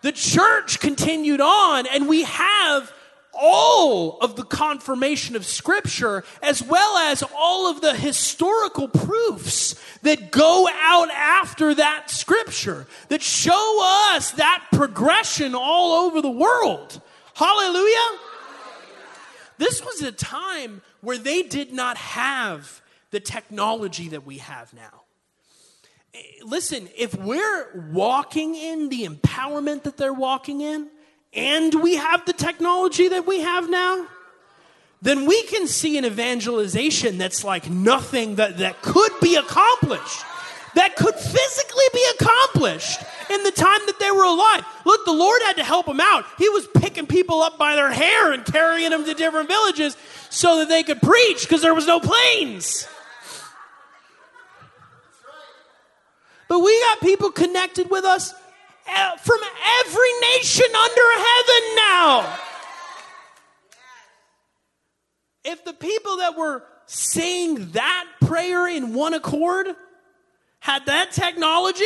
The 0.03 0.13
church 0.13 0.79
continued 0.79 1.41
on, 1.41 1.87
and 1.89 2.09
we 2.09 2.23
have 2.23 2.93
all 3.41 4.19
of 4.19 4.37
the 4.37 4.43
confirmation 4.45 5.35
of 5.35 5.47
Scripture, 5.47 6.25
as 6.43 6.63
well 6.63 6.99
as 6.99 7.25
all 7.37 7.71
of 7.71 7.81
the 7.81 7.95
historical 7.95 8.89
proofs 8.89 9.75
that 10.03 10.31
go 10.31 10.69
out 10.73 11.11
after 11.11 11.75
that 11.75 12.11
Scripture, 12.11 12.87
that 13.09 13.23
show 13.23 14.11
us 14.15 14.33
that 14.33 14.67
progression 14.73 15.55
all 15.55 16.07
over 16.07 16.21
the 16.21 16.31
world. 16.31 17.01
Hallelujah! 17.35 18.19
This 19.59 19.85
was 19.85 20.03
a 20.03 20.13
time 20.13 20.83
where 21.01 21.19
they 21.19 21.43
did 21.43 21.73
not 21.73 21.97
have 21.97 22.81
the 23.11 23.21
technology 23.21 24.09
that 24.09 24.25
we 24.25 24.39
have 24.39 24.73
now. 24.73 25.03
Eh, 26.15 26.19
listen, 26.45 26.89
if 26.97 27.15
we're 27.15 27.89
walking 27.93 28.55
in 28.55 28.89
the 28.89 29.07
empowerment 29.07 29.83
that 29.83 29.97
they're 29.97 30.13
walking 30.13 30.61
in, 30.61 30.89
and 31.33 31.83
we 31.83 31.97
have 31.97 32.25
the 32.27 32.33
technology 32.33 33.09
that 33.09 33.27
we 33.27 33.41
have 33.41 33.71
now, 33.71 34.07
then 35.03 35.27
we 35.27 35.43
can 35.45 35.67
see 35.67 35.97
an 35.97 36.05
evangelization 36.05 37.19
that's 37.19 37.45
like 37.45 37.71
nothing 37.71 38.37
that, 38.37 38.59
that 38.59 38.83
could 38.83 39.13
be 39.21 39.37
accomplished, 39.37 40.25
that 40.75 40.97
could 40.97 41.15
physically 41.15 41.85
be 41.93 42.07
accomplished 42.19 43.01
in 43.31 43.43
the 43.45 43.51
time 43.51 43.81
that 43.87 43.99
they 43.99 44.11
were 44.11 44.25
alive. 44.25 44.65
Look, 44.85 45.05
the 45.05 45.13
Lord 45.13 45.41
had 45.43 45.57
to 45.57 45.65
help 45.65 45.87
them 45.87 46.01
out. 46.01 46.25
He 46.37 46.49
was 46.49 46.67
picking 46.67 47.07
people 47.07 47.41
up 47.43 47.59
by 47.59 47.77
their 47.77 47.93
hair 47.93 48.33
and 48.33 48.45
carrying 48.45 48.91
them 48.91 49.05
to 49.05 49.15
different 49.15 49.49
villages 49.49 49.97
so 50.29 50.59
that 50.59 50.69
they 50.69 50.83
could 50.83 51.01
preach 51.01 51.43
because 51.43 51.63
there 51.63 51.75
was 51.75 51.87
no 51.87 52.01
planes. 52.01 52.87
But 56.49 56.59
we 56.59 56.79
got 56.81 57.01
people 57.01 57.31
connected 57.31 57.89
with 57.91 58.05
us 58.05 58.35
from 59.21 59.39
every 59.81 60.13
nation 60.21 60.67
under 60.75 61.09
heaven 61.17 61.77
now. 61.77 62.39
If 65.45 65.65
the 65.65 65.73
people 65.73 66.19
that 66.19 66.37
were 66.37 66.63
saying 66.87 67.71
that 67.73 68.07
prayer 68.21 68.69
in 68.69 68.95
one 68.95 69.15
accord 69.15 69.69
had 70.61 70.87
that 70.87 71.13
technology, 71.13 71.85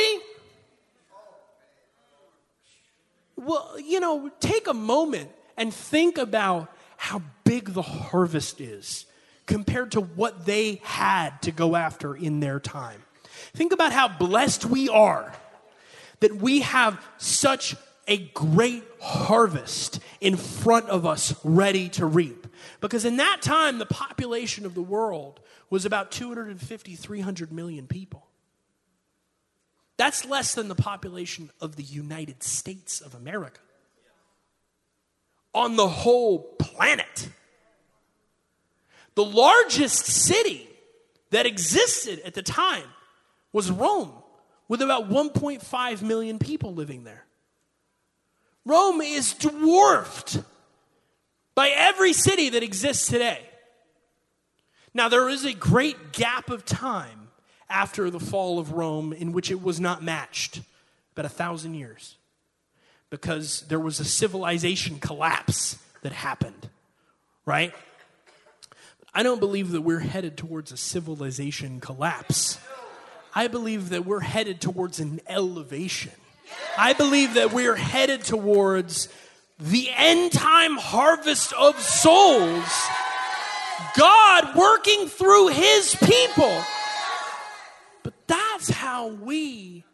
well, 3.36 3.76
you 3.78 4.00
know, 4.00 4.30
take 4.40 4.66
a 4.66 4.74
moment 4.74 5.30
and 5.56 5.72
think 5.72 6.18
about 6.18 6.72
how 6.96 7.22
big 7.44 7.70
the 7.70 7.82
harvest 7.82 8.60
is 8.60 9.06
compared 9.46 9.92
to 9.92 10.00
what 10.00 10.46
they 10.46 10.80
had 10.82 11.40
to 11.42 11.52
go 11.52 11.76
after 11.76 12.14
in 12.14 12.40
their 12.40 12.58
time. 12.58 13.02
Think 13.52 13.72
about 13.72 13.92
how 13.92 14.08
blessed 14.08 14.64
we 14.64 14.88
are 14.88 15.34
that 16.24 16.36
we 16.36 16.60
have 16.60 17.06
such 17.18 17.76
a 18.08 18.16
great 18.28 18.82
harvest 18.98 20.00
in 20.22 20.38
front 20.38 20.88
of 20.88 21.04
us 21.04 21.34
ready 21.44 21.90
to 21.90 22.06
reap. 22.06 22.46
Because 22.80 23.04
in 23.04 23.18
that 23.18 23.42
time, 23.42 23.76
the 23.76 23.84
population 23.84 24.64
of 24.64 24.72
the 24.72 24.80
world 24.80 25.38
was 25.68 25.84
about 25.84 26.10
250, 26.10 26.96
300 26.96 27.52
million 27.52 27.86
people. 27.86 28.26
That's 29.98 30.24
less 30.24 30.54
than 30.54 30.68
the 30.68 30.74
population 30.74 31.50
of 31.60 31.76
the 31.76 31.82
United 31.82 32.42
States 32.42 33.02
of 33.02 33.14
America. 33.14 33.60
On 35.52 35.76
the 35.76 35.88
whole 35.88 36.38
planet. 36.58 37.28
The 39.14 39.26
largest 39.26 40.06
city 40.06 40.70
that 41.32 41.44
existed 41.44 42.22
at 42.24 42.32
the 42.32 42.42
time 42.42 42.88
was 43.52 43.70
Rome, 43.70 44.23
with 44.68 44.82
about 44.82 45.08
1.5 45.08 46.02
million 46.02 46.38
people 46.38 46.74
living 46.74 47.04
there. 47.04 47.24
Rome 48.64 49.00
is 49.00 49.34
dwarfed 49.34 50.42
by 51.54 51.68
every 51.68 52.12
city 52.12 52.48
that 52.50 52.62
exists 52.62 53.06
today. 53.06 53.40
Now, 54.94 55.08
there 55.08 55.28
is 55.28 55.44
a 55.44 55.52
great 55.52 56.12
gap 56.12 56.50
of 56.50 56.64
time 56.64 57.28
after 57.68 58.10
the 58.10 58.20
fall 58.20 58.58
of 58.58 58.72
Rome 58.72 59.12
in 59.12 59.32
which 59.32 59.50
it 59.50 59.62
was 59.62 59.80
not 59.80 60.02
matched, 60.02 60.60
about 61.12 61.26
a 61.26 61.28
thousand 61.30 61.74
years, 61.74 62.16
because 63.10 63.62
there 63.62 63.80
was 63.80 64.00
a 64.00 64.04
civilization 64.04 64.98
collapse 64.98 65.78
that 66.02 66.12
happened, 66.12 66.68
right? 67.44 67.74
I 69.12 69.22
don't 69.22 69.40
believe 69.40 69.70
that 69.72 69.82
we're 69.82 70.00
headed 70.00 70.36
towards 70.36 70.72
a 70.72 70.76
civilization 70.76 71.80
collapse. 71.80 72.58
I 73.34 73.48
believe 73.48 73.90
that 73.90 74.06
we're 74.06 74.20
headed 74.20 74.60
towards 74.60 75.00
an 75.00 75.20
elevation. 75.26 76.12
I 76.78 76.92
believe 76.92 77.34
that 77.34 77.52
we're 77.52 77.74
headed 77.74 78.24
towards 78.24 79.08
the 79.58 79.88
end 79.94 80.32
time 80.32 80.76
harvest 80.76 81.52
of 81.52 81.80
souls. 81.80 82.68
God 83.96 84.56
working 84.56 85.08
through 85.08 85.48
his 85.48 85.96
people. 85.96 86.62
But 88.02 88.14
that's 88.26 88.70
how 88.70 89.08
we 89.08 89.84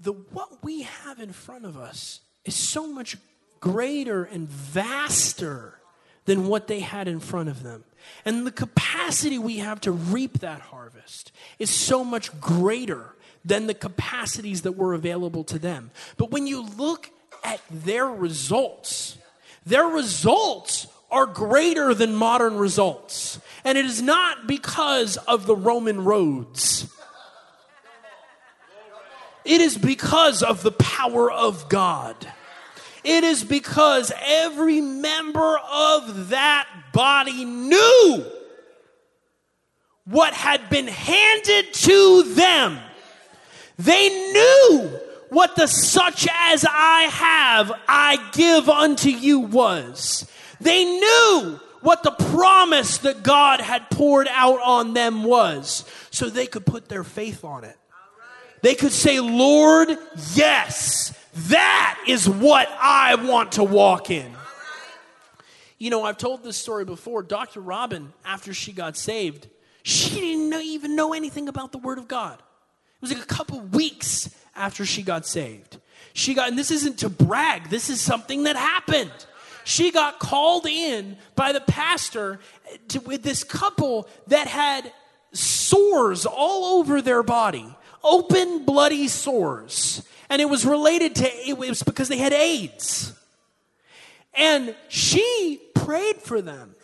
the 0.00 0.12
what 0.12 0.64
we 0.64 0.82
have 0.82 1.20
in 1.20 1.32
front 1.32 1.64
of 1.64 1.76
us 1.76 2.20
is 2.44 2.54
so 2.54 2.86
much 2.86 3.16
greater 3.60 4.24
and 4.24 4.48
vaster 4.48 5.78
than 6.24 6.48
what 6.48 6.66
they 6.66 6.80
had 6.80 7.08
in 7.08 7.20
front 7.20 7.48
of 7.48 7.62
them. 7.62 7.84
And 8.24 8.46
the 8.46 8.52
capacity 8.52 9.38
we 9.38 9.58
have 9.58 9.80
to 9.82 9.92
reap 9.92 10.40
that 10.40 10.60
harvest 10.60 11.32
is 11.58 11.70
so 11.70 12.04
much 12.04 12.38
greater 12.40 13.14
than 13.44 13.66
the 13.66 13.74
capacities 13.74 14.62
that 14.62 14.72
were 14.72 14.94
available 14.94 15.44
to 15.44 15.58
them. 15.58 15.90
But 16.16 16.30
when 16.30 16.46
you 16.46 16.62
look 16.62 17.10
at 17.42 17.60
their 17.70 18.06
results, 18.06 19.18
their 19.66 19.86
results 19.86 20.86
are 21.10 21.26
greater 21.26 21.92
than 21.92 22.14
modern 22.14 22.56
results. 22.56 23.38
And 23.64 23.76
it 23.76 23.84
is 23.84 24.00
not 24.00 24.46
because 24.46 25.16
of 25.16 25.46
the 25.46 25.56
Roman 25.56 26.04
roads. 26.04 26.88
It 29.44 29.60
is 29.60 29.76
because 29.76 30.42
of 30.42 30.62
the 30.62 30.72
power 30.72 31.30
of 31.30 31.68
God. 31.68 32.16
It 33.04 33.24
is 33.24 33.42
because 33.42 34.12
every 34.24 34.80
member 34.80 35.58
of 35.58 36.28
that 36.28 36.68
body 36.92 37.44
knew 37.44 38.24
what 40.04 40.34
had 40.34 40.68
been 40.70 40.88
handed 40.88 41.72
to 41.72 42.22
them. 42.34 42.78
They 43.78 44.08
knew 44.08 45.00
what 45.30 45.56
the 45.56 45.66
such 45.66 46.28
as 46.30 46.64
I 46.68 47.02
have, 47.10 47.72
I 47.88 48.30
give 48.32 48.68
unto 48.68 49.08
you 49.08 49.40
was. 49.40 50.30
They 50.60 50.84
knew 50.84 51.58
what 51.80 52.02
the 52.02 52.10
promise 52.12 52.98
that 52.98 53.22
God 53.22 53.60
had 53.60 53.90
poured 53.90 54.28
out 54.28 54.60
on 54.60 54.94
them 54.94 55.24
was, 55.24 55.84
so 56.10 56.28
they 56.28 56.46
could 56.46 56.66
put 56.66 56.88
their 56.88 57.02
faith 57.02 57.44
on 57.44 57.64
it. 57.64 57.76
They 58.60 58.74
could 58.74 58.92
say, 58.92 59.18
Lord, 59.18 59.88
yes, 60.34 61.12
that 61.34 62.02
is 62.06 62.28
what 62.28 62.68
I 62.80 63.14
want 63.14 63.52
to 63.52 63.64
walk 63.64 64.10
in. 64.10 64.32
You 65.78 65.90
know, 65.90 66.04
I've 66.04 66.18
told 66.18 66.44
this 66.44 66.56
story 66.56 66.84
before. 66.84 67.22
Dr. 67.22 67.60
Robin, 67.60 68.12
after 68.24 68.54
she 68.54 68.72
got 68.72 68.96
saved, 68.96 69.48
she 69.82 70.20
didn't 70.20 70.50
know, 70.50 70.60
even 70.60 70.94
know 70.94 71.12
anything 71.12 71.48
about 71.48 71.72
the 71.72 71.78
Word 71.78 71.98
of 71.98 72.06
God. 72.06 72.34
It 72.38 73.00
was 73.00 73.12
like 73.12 73.22
a 73.22 73.26
couple 73.26 73.60
weeks 73.60 74.30
after 74.54 74.84
she 74.84 75.02
got 75.02 75.26
saved. 75.26 75.78
She 76.12 76.34
got, 76.34 76.48
and 76.48 76.58
this 76.58 76.70
isn't 76.70 76.98
to 76.98 77.08
brag, 77.08 77.68
this 77.68 77.90
is 77.90 78.00
something 78.00 78.44
that 78.44 78.56
happened. 78.56 79.10
She 79.64 79.90
got 79.90 80.18
called 80.18 80.66
in 80.66 81.16
by 81.34 81.52
the 81.52 81.60
pastor 81.60 82.40
to, 82.88 83.00
with 83.00 83.22
this 83.22 83.44
couple 83.44 84.08
that 84.26 84.46
had 84.46 84.92
sores 85.32 86.26
all 86.26 86.78
over 86.78 87.00
their 87.00 87.22
body, 87.22 87.74
open, 88.04 88.64
bloody 88.64 89.08
sores. 89.08 90.02
And 90.32 90.40
it 90.40 90.48
was 90.48 90.64
related 90.64 91.14
to, 91.16 91.30
it 91.46 91.58
was 91.58 91.82
because 91.82 92.08
they 92.08 92.16
had 92.16 92.32
AIDS. 92.32 93.12
And 94.32 94.74
she 94.88 95.60
prayed 95.74 96.22
for 96.22 96.40
them, 96.40 96.74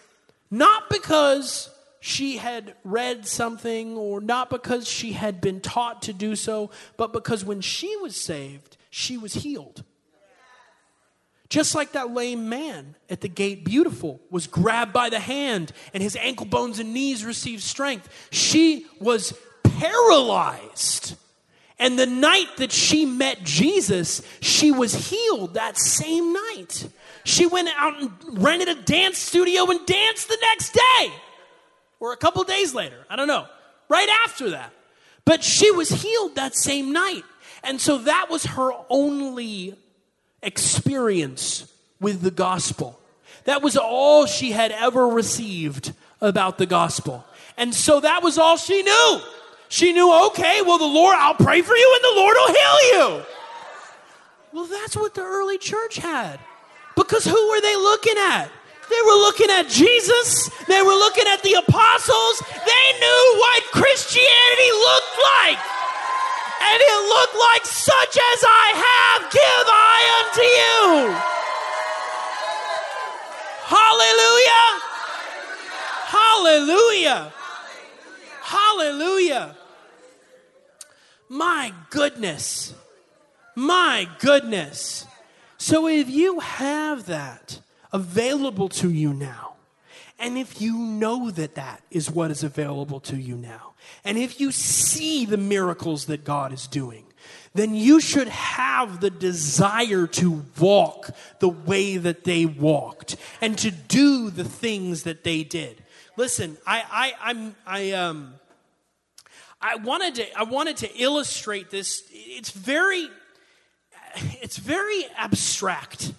not 0.51 0.91
because 0.91 1.71
she 1.99 2.37
had 2.37 2.75
read 2.85 3.27
something 3.27 3.97
or 3.97 4.21
not 4.21 4.51
because 4.51 4.87
she 4.87 5.13
had 5.13 5.41
been 5.41 5.63
taught 5.63 6.03
to 6.03 6.13
do 6.13 6.37
so, 6.37 6.71
but 6.99 7.15
because 7.15 7.43
when 7.43 7.63
she 7.63 7.97
was 7.97 8.15
saved, 8.17 8.77
she 8.91 9.17
was 9.17 9.33
healed. 9.33 9.83
Just 11.49 11.75
like 11.75 11.93
that 11.93 12.13
lame 12.13 12.51
man 12.51 12.97
at 13.09 13.23
the 13.23 13.29
gate, 13.29 13.65
beautiful, 13.65 14.21
was 14.31 14.47
grabbed 14.47 14.93
by 14.93 15.09
the 15.09 15.21
hand 15.21 15.73
and 15.95 16.03
his 16.03 16.17
ankle 16.17 16.45
bones 16.45 16.81
and 16.81 16.93
knees 16.93 17.25
received 17.25 17.63
strength. 17.63 18.29
She 18.31 18.85
was 19.01 19.33
paralyzed. 19.63 21.17
And 21.79 21.99
the 21.99 22.07
night 22.07 22.49
that 22.57 22.73
she 22.73 23.07
met 23.07 23.45
Jesus, 23.45 24.23
she 24.41 24.73
was 24.73 25.11
healed 25.11 25.55
that 25.55 25.79
same 25.79 26.33
night. 26.33 26.89
She 27.25 27.47
went 27.47 27.69
out 27.77 28.01
and 28.01 28.11
rented 28.43 28.69
a 28.69 28.75
dance 28.75 29.19
studio 29.19 29.71
and 29.71 29.87
danced 29.87 30.29
the 30.29 30.39
next 30.43 30.73
day 30.73 31.13
or 32.01 32.13
a 32.13 32.17
couple 32.17 32.43
days 32.45 32.75
later. 32.75 33.05
I 33.09 33.17
don't 33.17 33.29
know. 33.29 33.47
Right 33.89 34.09
after 34.25 34.51
that. 34.51 34.73
But 35.25 35.45
she 35.45 35.71
was 35.71 35.89
healed 35.89 36.37
that 36.37 36.57
same 36.57 36.93
night. 36.93 37.25
And 37.63 37.81
so 37.81 37.99
that 37.99 38.29
was 38.31 38.45
her 38.47 38.71
only 38.89 39.75
experience 40.43 41.73
with 42.01 42.23
the 42.23 42.31
gospel. 42.31 42.99
That 43.45 43.63
was 43.63 43.77
all 43.77 44.27
she 44.27 44.53
had 44.53 44.73
ever 44.73 45.07
received 45.09 45.93
about 46.21 46.59
the 46.59 46.67
gospel. 46.67 47.25
And 47.57 47.75
so 47.75 48.01
that 48.01 48.23
was 48.23 48.39
all 48.39 48.57
she 48.57 48.83
knew. 48.83 49.21
She 49.69 49.93
knew, 49.93 50.13
okay, 50.29 50.63
well, 50.63 50.79
the 50.79 50.85
Lord, 50.85 51.17
I'll 51.19 51.35
pray 51.35 51.61
for 51.63 51.77
you 51.77 51.93
and 51.97 52.05
the 52.05 52.21
Lord 52.21 52.37
will 52.37 52.55
heal 52.55 52.81
you. 52.93 53.25
Well, 54.53 54.67
that's 54.67 54.97
what 54.97 55.15
the 55.15 55.23
early 55.23 55.59
church 55.59 55.97
had. 55.97 56.41
Because 56.97 57.25
who 57.25 57.49
were 57.51 57.61
they 57.61 57.77
looking 57.77 58.17
at? 58.17 58.51
They 58.89 59.03
were 59.05 59.21
looking 59.21 59.51
at 59.51 59.69
Jesus. 59.69 60.49
They 60.67 60.81
were 60.81 60.97
looking 60.97 61.27
at 61.29 61.43
the 61.43 61.55
apostles. 61.55 62.41
They 62.41 62.87
knew 62.99 63.37
what 63.39 63.63
Christianity 63.73 64.73
looked 64.73 65.19
like. 65.37 65.61
And 66.61 66.81
it 66.81 67.09
looked 67.13 67.37
like, 67.37 67.65
such 67.67 68.17
as 68.17 68.45
I 68.45 68.73
have, 68.75 69.31
give 69.31 69.67
I 69.69 70.01
unto 70.17 70.43
you. 70.43 71.13
Hallelujah. 73.69 74.69
Hallelujah. 76.09 77.33
Hallelujah. 78.43 79.58
My 81.29 81.73
goodness. 81.91 82.75
My 83.55 84.09
goodness. 84.19 85.07
So 85.59 85.89
if 85.89 86.09
you 86.09 86.41
have 86.41 87.07
that 87.07 87.61
available 87.93 88.69
to 88.71 88.91
you 88.91 89.13
now, 89.13 89.55
and 90.19 90.39
if 90.39 90.61
you 90.61 90.77
know 90.77 91.31
that 91.31 91.55
that 91.55 91.83
is 91.91 92.11
what 92.11 92.31
is 92.31 92.43
available 92.43 93.01
to 93.01 93.17
you 93.17 93.37
now, 93.37 93.75
and 94.05 94.19
if 94.19 94.41
you 94.41 94.53
see 94.53 95.25
the 95.27 95.37
miracles 95.37 96.07
that 96.07 96.25
God 96.25 96.53
is 96.53 96.67
doing, 96.67 97.05
then 97.55 97.75
you 97.75 98.01
should 98.01 98.29
have 98.29 99.01
the 99.01 99.11
desire 99.11 100.07
to 100.07 100.45
walk 100.59 101.11
the 101.41 101.49
way 101.49 101.97
that 101.97 102.25
they 102.25 102.47
walked 102.47 103.17
and 103.41 103.59
to 103.59 103.71
do 103.71 104.31
the 104.31 104.45
things 104.45 105.03
that 105.05 105.25
they 105.25 105.45
did. 105.45 105.83
Listen, 106.17 106.57
I, 106.67 106.85
I, 106.91 107.31
I'm, 107.31 107.57
I, 107.67 107.93
um, 107.93 108.35
I 109.61 109.77
wanted 109.77 110.17
to, 110.17 110.39
I 110.39 110.45
wanted 110.45 110.79
to 110.79 110.97
illustrate 110.97 111.71
this. 111.71 112.05
It's 112.11 112.51
very, 112.51 113.09
it's 114.41 114.57
very 114.57 115.05
abstract 115.17 116.13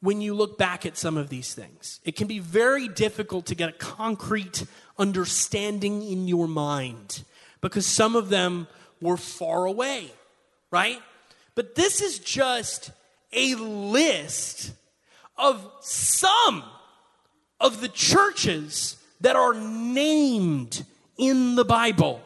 when 0.00 0.20
you 0.20 0.34
look 0.34 0.56
back 0.56 0.86
at 0.86 0.96
some 0.96 1.16
of 1.16 1.28
these 1.28 1.52
things. 1.52 2.00
It 2.04 2.16
can 2.16 2.26
be 2.26 2.38
very 2.38 2.88
difficult 2.88 3.46
to 3.46 3.54
get 3.54 3.68
a 3.68 3.72
concrete 3.72 4.64
understanding 4.98 6.02
in 6.02 6.28
your 6.28 6.48
mind 6.48 7.24
because 7.60 7.86
some 7.86 8.16
of 8.16 8.28
them 8.28 8.68
were 9.00 9.16
far 9.16 9.66
away, 9.66 10.10
right? 10.70 11.00
But 11.54 11.74
this 11.74 12.00
is 12.00 12.18
just 12.18 12.92
a 13.32 13.54
list 13.56 14.72
of 15.36 15.70
some 15.80 16.62
of 17.58 17.80
the 17.80 17.88
churches 17.88 18.96
that 19.20 19.36
are 19.36 19.54
named 19.54 20.84
in 21.18 21.56
the 21.56 21.64
Bible 21.64 22.22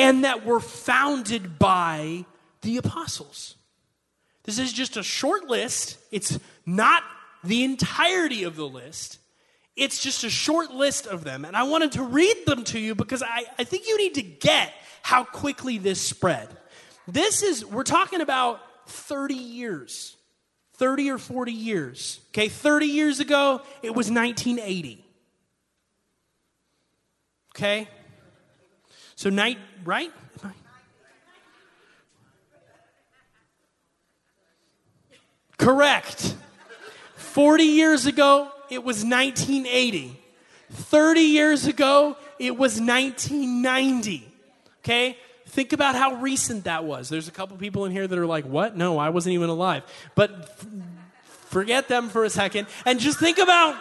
and 0.00 0.24
that 0.24 0.46
were 0.46 0.60
founded 0.60 1.58
by 1.58 2.24
the 2.62 2.78
apostles. 2.78 3.56
This 4.44 4.58
is 4.58 4.72
just 4.72 4.96
a 4.96 5.02
short 5.02 5.44
list. 5.44 5.98
It's 6.10 6.38
not 6.64 7.02
the 7.44 7.64
entirety 7.64 8.44
of 8.44 8.56
the 8.56 8.66
list. 8.66 9.18
It's 9.76 10.02
just 10.02 10.24
a 10.24 10.30
short 10.30 10.72
list 10.72 11.06
of 11.06 11.22
them. 11.22 11.44
And 11.44 11.54
I 11.54 11.64
wanted 11.64 11.92
to 11.92 12.02
read 12.02 12.46
them 12.46 12.64
to 12.64 12.78
you 12.78 12.94
because 12.94 13.22
I, 13.22 13.44
I 13.58 13.64
think 13.64 13.88
you 13.88 13.98
need 13.98 14.14
to 14.14 14.22
get 14.22 14.72
how 15.02 15.22
quickly 15.24 15.76
this 15.76 16.00
spread. 16.00 16.48
This 17.06 17.42
is, 17.42 17.62
we're 17.66 17.82
talking 17.82 18.22
about 18.22 18.62
30 18.88 19.34
years, 19.34 20.16
30 20.76 21.10
or 21.10 21.18
40 21.18 21.52
years. 21.52 22.20
Okay, 22.30 22.48
30 22.48 22.86
years 22.86 23.20
ago, 23.20 23.60
it 23.82 23.90
was 23.90 24.10
1980. 24.10 25.04
Okay? 27.54 27.86
So, 29.20 29.28
night, 29.28 29.58
right? 29.84 30.10
Correct. 35.58 36.34
40 37.16 37.64
years 37.64 38.06
ago, 38.06 38.50
it 38.70 38.82
was 38.82 39.04
1980. 39.04 40.18
30 40.72 41.20
years 41.20 41.66
ago, 41.66 42.16
it 42.38 42.52
was 42.52 42.80
1990. 42.80 44.26
Okay? 44.78 45.18
Think 45.48 45.74
about 45.74 45.96
how 45.96 46.14
recent 46.14 46.64
that 46.64 46.84
was. 46.84 47.10
There's 47.10 47.28
a 47.28 47.30
couple 47.30 47.58
people 47.58 47.84
in 47.84 47.92
here 47.92 48.06
that 48.06 48.18
are 48.18 48.24
like, 48.24 48.46
what? 48.46 48.74
No, 48.74 48.96
I 48.96 49.10
wasn't 49.10 49.34
even 49.34 49.50
alive. 49.50 49.82
But 50.14 50.30
f- 50.30 50.66
forget 51.50 51.88
them 51.88 52.08
for 52.08 52.24
a 52.24 52.30
second 52.30 52.68
and 52.86 52.98
just 52.98 53.20
think 53.20 53.36
about 53.36 53.76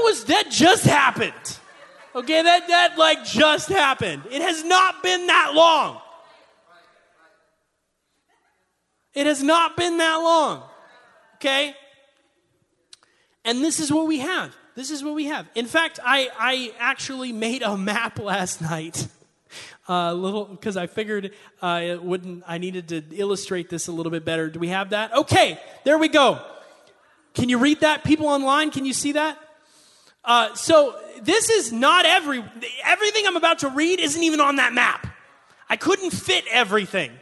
that 0.00 0.04
was 0.04 0.24
that 0.24 0.50
just 0.50 0.84
happened. 0.84 1.58
Okay, 2.14 2.42
that 2.42 2.68
that 2.68 2.98
like 2.98 3.24
just 3.24 3.68
happened. 3.68 4.22
It 4.30 4.42
has 4.42 4.64
not 4.64 5.02
been 5.02 5.26
that 5.26 5.52
long. 5.54 6.00
It 9.14 9.26
has 9.26 9.42
not 9.42 9.76
been 9.76 9.98
that 9.98 10.16
long. 10.16 10.62
Okay? 11.36 11.74
And 13.44 13.64
this 13.64 13.80
is 13.80 13.92
what 13.92 14.06
we 14.06 14.20
have. 14.20 14.54
This 14.76 14.90
is 14.90 15.02
what 15.02 15.14
we 15.14 15.26
have. 15.26 15.48
In 15.54 15.66
fact, 15.66 15.98
I, 16.04 16.28
I 16.38 16.72
actually 16.78 17.32
made 17.32 17.62
a 17.62 17.76
map 17.76 18.18
last 18.22 18.60
night. 18.60 19.08
A 19.88 19.92
uh, 19.92 20.12
little 20.12 20.44
because 20.44 20.76
I 20.76 20.86
figured 20.86 21.32
uh, 21.60 21.80
it 21.82 22.02
wouldn't. 22.02 22.44
I 22.46 22.58
needed 22.58 22.88
to 22.88 23.02
illustrate 23.16 23.68
this 23.68 23.88
a 23.88 23.92
little 23.92 24.12
bit 24.12 24.24
better. 24.24 24.48
Do 24.48 24.60
we 24.60 24.68
have 24.68 24.90
that? 24.90 25.12
Okay, 25.12 25.58
there 25.84 25.98
we 25.98 26.06
go. 26.06 26.40
Can 27.34 27.48
you 27.48 27.58
read 27.58 27.80
that? 27.80 28.04
People 28.04 28.28
online, 28.28 28.70
can 28.70 28.84
you 28.84 28.92
see 28.92 29.12
that? 29.12 29.38
Uh, 30.24 30.54
so 30.54 30.98
this 31.22 31.50
is 31.50 31.72
not 31.72 32.04
every 32.06 32.44
everything 32.84 33.26
I'm 33.26 33.36
about 33.36 33.60
to 33.60 33.68
read 33.68 34.00
isn't 34.00 34.22
even 34.22 34.40
on 34.40 34.56
that 34.56 34.72
map. 34.72 35.06
I 35.68 35.76
couldn't 35.76 36.10
fit 36.10 36.44
everything. 36.50 37.12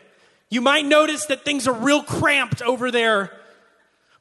You 0.51 0.61
might 0.61 0.87
notice 0.87 1.27
that 1.27 1.45
things 1.45 1.69
are 1.69 1.75
real 1.75 2.03
cramped 2.03 2.63
over 2.63 2.91
there. 2.91 3.33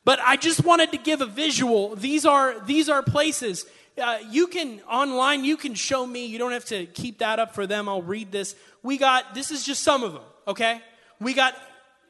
But 0.03 0.19
I 0.21 0.37
just 0.37 0.63
wanted 0.63 0.91
to 0.91 0.97
give 0.97 1.21
a 1.21 1.25
visual. 1.25 1.95
These 1.95 2.25
are, 2.25 2.59
these 2.65 2.87
are 2.87 3.03
places. 3.03 3.65
uh, 4.01 4.19
you 4.29 4.47
can 4.47 4.81
online, 4.89 5.43
you 5.43 5.57
can 5.57 5.73
show 5.73 6.05
me. 6.05 6.25
You 6.27 6.37
don't 6.37 6.51
have 6.51 6.65
to 6.65 6.85
keep 6.85 7.19
that 7.19 7.39
up 7.39 7.55
for 7.55 7.65
them. 7.65 7.89
I'll 7.89 8.01
read 8.01 8.31
this. 8.31 8.55
We 8.83 8.97
got, 8.97 9.33
this 9.33 9.51
is 9.51 9.65
just 9.65 9.83
some 9.83 10.03
of 10.03 10.13
them, 10.13 10.23
okay? 10.47 10.81
We 11.19 11.33
got 11.33 11.55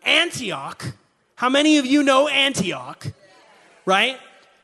Antioch. 0.03 0.85
How 1.35 1.49
many 1.49 1.77
of 1.77 1.85
you 1.85 2.03
know 2.03 2.27
Antioch? 2.27 3.07
Right? 3.85 4.19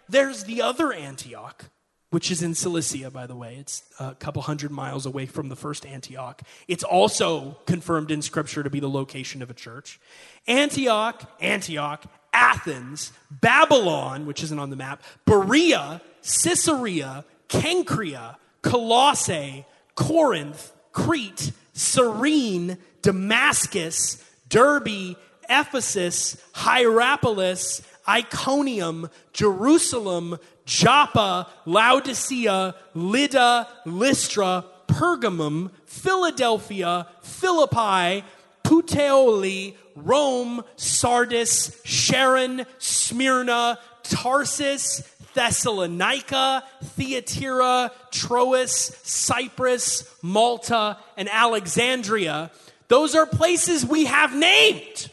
There's 0.10 0.44
the 0.44 0.62
other 0.62 0.92
Antioch, 0.92 1.66
which 2.14 2.30
is 2.30 2.44
in 2.44 2.54
Cilicia, 2.54 3.10
by 3.10 3.26
the 3.26 3.36
way. 3.36 3.56
It's 3.60 3.82
a 4.00 4.14
couple 4.14 4.44
hundred 4.44 4.70
miles 4.70 5.08
away 5.08 5.26
from 5.26 5.50
the 5.50 5.56
first 5.56 5.84
Antioch. 5.84 6.44
It's 6.68 6.84
also 6.84 7.58
confirmed 7.66 8.12
in 8.12 8.22
Scripture 8.22 8.62
to 8.62 8.70
be 8.70 8.80
the 8.80 8.90
location 8.90 9.42
of 9.42 9.50
a 9.50 9.56
church. 9.56 10.00
Antioch, 10.46 11.28
Antioch, 11.42 12.06
Athens, 12.32 13.14
Babylon, 13.32 14.28
which 14.28 14.44
isn't 14.44 14.60
on 14.60 14.70
the 14.70 14.76
map, 14.76 15.02
Berea, 15.26 16.02
Caesarea, 16.22 17.26
Cenchrea, 17.50 18.36
Colossae, 18.62 19.66
Corinth, 19.96 20.72
Crete, 20.92 21.52
Cyrene, 21.74 22.78
Damascus, 23.02 24.24
Derbe, 24.50 25.16
Ephesus, 25.50 26.38
Hierapolis, 26.54 27.82
Iconium, 28.08 29.10
Jerusalem, 29.32 30.38
Joppa, 30.66 31.48
Laodicea, 31.66 32.76
Lydda, 32.94 33.68
Lystra, 33.86 34.66
Pergamum, 34.88 35.72
Philadelphia, 35.86 37.08
Philippi, 37.22 38.24
Puteoli, 38.64 39.76
Rome, 39.96 40.64
Sardis, 40.76 41.80
Sharon, 41.84 42.66
Smyrna, 42.78 43.80
Tarsus, 44.04 45.10
Thessalonica, 45.34 46.64
Thyatira, 46.84 47.92
Troas, 48.12 48.96
Cyprus, 49.04 50.08
Malta, 50.22 50.98
and 51.18 51.30
Alexandria. 51.30 52.52
Those 52.88 53.16
are 53.16 53.26
places 53.26 53.86
we 53.86 54.06
have 54.06 54.36
named. 54.36 55.10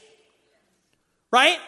Right? 1.33 1.59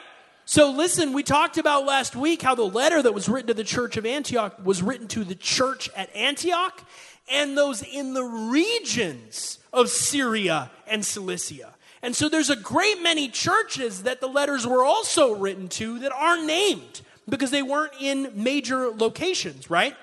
So 0.45 0.73
listen, 0.73 1.13
we 1.13 1.23
talked 1.23 1.57
about 1.57 1.87
last 1.87 2.17
week 2.17 2.43
how 2.43 2.55
the 2.55 2.63
letter 2.65 3.01
that 3.01 3.15
was 3.15 3.29
written 3.29 3.49
to 3.49 3.55
the 3.55 3.65
church 3.65 3.97
of 3.97 4.05
Antioch 4.05 4.57
was 4.65 4.83
written 4.83 5.07
to 5.09 5.25
the 5.25 5.35
church 5.35 5.89
at 5.97 6.15
Antioch 6.17 6.83
and 7.31 7.57
those 7.57 7.83
in 7.83 8.15
the 8.15 8.25
regions 8.25 9.59
of 9.73 9.89
Syria 9.89 10.71
and 10.87 11.05
Cilicia. 11.05 11.75
And 12.03 12.17
so 12.17 12.29
there's 12.29 12.51
a 12.51 12.57
great 12.57 13.01
many 13.01 13.29
churches 13.29 14.03
that 14.03 14.21
the 14.21 14.27
letters 14.27 14.67
were 14.67 14.85
also 14.85 15.35
written 15.35 15.69
to 15.69 16.01
that 16.01 16.13
aren't 16.13 16.47
named 16.47 17.03
because 17.29 17.53
they 17.53 17.63
weren't 17.63 17.93
in 18.01 18.33
major 18.35 18.89
locations, 18.89 19.71
right? 19.71 19.97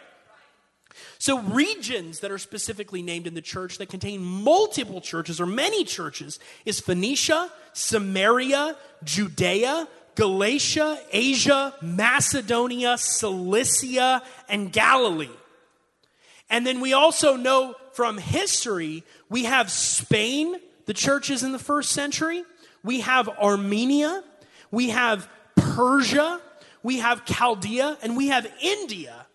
So, 1.17 1.39
regions 1.39 2.21
that 2.21 2.31
are 2.31 2.37
specifically 2.37 3.01
named 3.01 3.27
in 3.27 3.33
the 3.33 3.41
church 3.41 3.77
that 3.77 3.89
contain 3.89 4.21
multiple 4.21 5.01
churches 5.01 5.41
or 5.41 5.45
many 5.45 5.83
churches 5.83 6.39
is 6.65 6.79
Phoenicia, 6.79 7.51
Samaria, 7.73 8.77
Judea, 9.03 9.87
Galatia, 10.19 10.99
Asia, 11.13 11.73
Macedonia, 11.81 12.97
Cilicia, 12.97 14.21
and 14.49 14.69
Galilee. 14.69 15.29
And 16.49 16.67
then 16.67 16.81
we 16.81 16.91
also 16.91 17.37
know 17.37 17.75
from 17.93 18.17
history, 18.17 19.05
we 19.29 19.45
have 19.45 19.71
Spain, 19.71 20.57
the 20.87 20.93
churches 20.93 21.41
in 21.41 21.53
the 21.53 21.59
first 21.59 21.91
century, 21.91 22.43
we 22.83 22.99
have 22.99 23.29
Armenia, 23.29 24.21
we 24.71 24.89
have 24.89 25.29
Persia, 25.55 26.41
we 26.83 26.97
have 26.97 27.23
Chaldea, 27.23 27.97
and 28.01 28.17
we 28.17 28.27
have 28.27 28.45
India. 28.61 29.25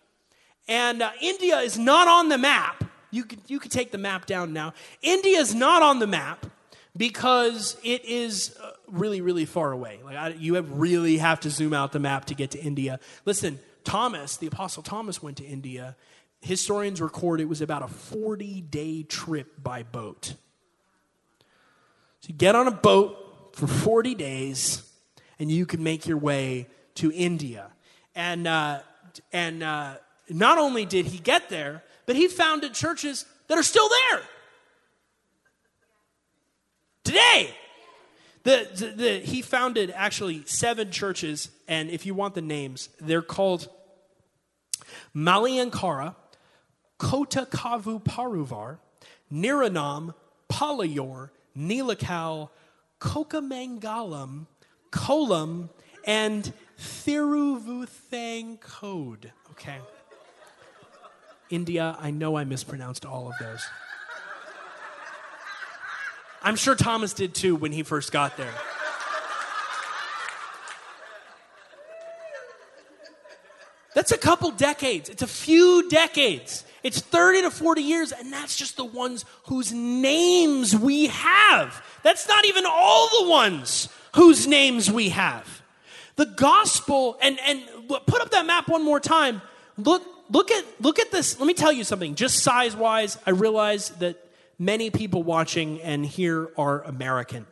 And 0.67 1.01
uh, 1.01 1.09
India 1.19 1.61
is 1.61 1.79
not 1.79 2.07
on 2.07 2.29
the 2.29 2.37
map. 2.37 2.83
You 3.09 3.23
could, 3.23 3.39
you 3.47 3.59
could 3.59 3.71
take 3.71 3.91
the 3.91 3.97
map 3.97 4.27
down 4.27 4.53
now. 4.53 4.73
India 5.01 5.39
is 5.39 5.55
not 5.55 5.81
on 5.81 5.97
the 5.97 6.07
map 6.07 6.45
because 6.97 7.77
it 7.83 8.05
is 8.05 8.55
uh, 8.61 8.71
really, 8.87 9.21
really 9.21 9.45
far 9.45 9.71
away. 9.71 9.99
Like 10.03 10.15
I, 10.15 10.29
you 10.29 10.55
have 10.55 10.71
really 10.71 11.17
have 11.17 11.39
to 11.41 11.49
zoom 11.49 11.73
out 11.73 11.91
the 11.91 11.99
map 11.99 12.25
to 12.25 12.35
get 12.35 12.51
to 12.51 12.59
India. 12.59 12.99
Listen, 13.25 13.59
Thomas, 13.83 14.37
the 14.37 14.47
Apostle 14.47 14.83
Thomas, 14.83 15.21
went 15.21 15.37
to 15.37 15.45
India. 15.45 15.95
Historians 16.41 17.01
record 17.01 17.41
it 17.41 17.45
was 17.45 17.61
about 17.61 17.83
a 17.83 17.87
40 17.87 18.61
day 18.61 19.03
trip 19.03 19.61
by 19.61 19.83
boat. 19.83 20.35
So 22.21 22.29
you 22.29 22.35
get 22.35 22.55
on 22.55 22.67
a 22.67 22.71
boat 22.71 23.55
for 23.55 23.67
40 23.67 24.15
days 24.15 24.89
and 25.37 25.51
you 25.51 25.65
can 25.65 25.83
make 25.83 26.07
your 26.07 26.17
way 26.17 26.67
to 26.95 27.11
India. 27.11 27.71
And, 28.15 28.47
uh, 28.47 28.79
and 29.33 29.61
uh, 29.61 29.95
not 30.29 30.57
only 30.57 30.85
did 30.85 31.07
he 31.07 31.19
get 31.19 31.49
there, 31.49 31.83
but 32.05 32.15
he 32.15 32.27
founded 32.27 32.73
churches 32.73 33.25
that 33.47 33.57
are 33.57 33.63
still 33.63 33.89
there 33.89 34.21
today. 37.05 37.55
The, 38.43 38.67
the, 38.75 38.85
the, 38.87 39.19
he 39.19 39.41
founded 39.41 39.91
actually 39.95 40.43
seven 40.45 40.91
churches, 40.91 41.49
and 41.67 41.89
if 41.89 42.05
you 42.05 42.13
want 42.13 42.35
the 42.35 42.41
names, 42.41 42.89
they're 42.99 43.21
called 43.21 43.69
Maliankara, 45.15 46.15
Kota 46.97 47.47
Kavu 47.49 48.03
Paruvar, 48.03 48.77
Niranam, 49.33 50.13
Palayor, 50.49 51.29
Nilakal, 51.57 52.49
Kokamangalam, 52.99 54.45
Kolam, 54.91 55.69
and 56.05 56.53
Thiruvuthang 56.79 58.59
Code. 58.59 59.31
Okay. 59.51 59.77
India, 61.49 61.95
I 61.99 62.11
know 62.11 62.37
I 62.37 62.43
mispronounced 62.43 63.05
all 63.05 63.27
of 63.27 63.33
those. 63.39 63.65
I'm 66.45 66.55
sure 66.55 66.75
Thomas 66.75 67.13
did 67.13 67.33
too 67.33 67.55
when 67.55 67.71
he 67.71 67.81
first 67.81 68.11
got 68.11 68.37
there. 68.37 68.53
That's 73.95 74.11
a 74.11 74.17
couple 74.17 74.51
decades. 74.51 75.09
It's 75.09 75.23
a 75.23 75.27
few 75.27 75.89
decades. 75.89 76.63
It's 76.83 77.01
30 77.01 77.43
to 77.43 77.51
40 77.51 77.81
years, 77.81 78.11
and 78.11 78.31
that's 78.31 78.55
just 78.55 78.77
the 78.77 78.85
ones 78.85 79.25
whose 79.45 79.73
names 79.73 80.75
we 80.75 81.07
have. 81.07 81.83
That's 82.03 82.27
not 82.27 82.45
even 82.45 82.65
all 82.67 83.09
the 83.23 83.29
ones 83.29 83.89
whose 84.13 84.45
names 84.45 84.91
we 84.91 85.09
have. 85.09 85.63
The 86.15 86.27
gospel, 86.27 87.17
and, 87.23 87.39
and 87.39 87.63
put 88.05 88.21
up 88.21 88.29
that 88.31 88.45
map 88.45 88.67
one 88.67 88.85
more 88.85 88.99
time. 88.99 89.41
Look, 89.77 90.03
look 90.29 90.51
at 90.51 90.63
look 90.79 90.99
at 90.99 91.11
this. 91.11 91.39
Let 91.39 91.47
me 91.47 91.55
tell 91.55 91.71
you 91.71 91.83
something. 91.83 92.13
Just 92.13 92.43
size 92.43 92.75
wise, 92.75 93.17
I 93.25 93.31
realize 93.31 93.89
that 94.01 94.24
many 94.57 94.89
people 94.89 95.23
watching 95.23 95.81
and 95.81 96.05
here 96.05 96.49
are 96.57 96.81
American. 96.81 97.45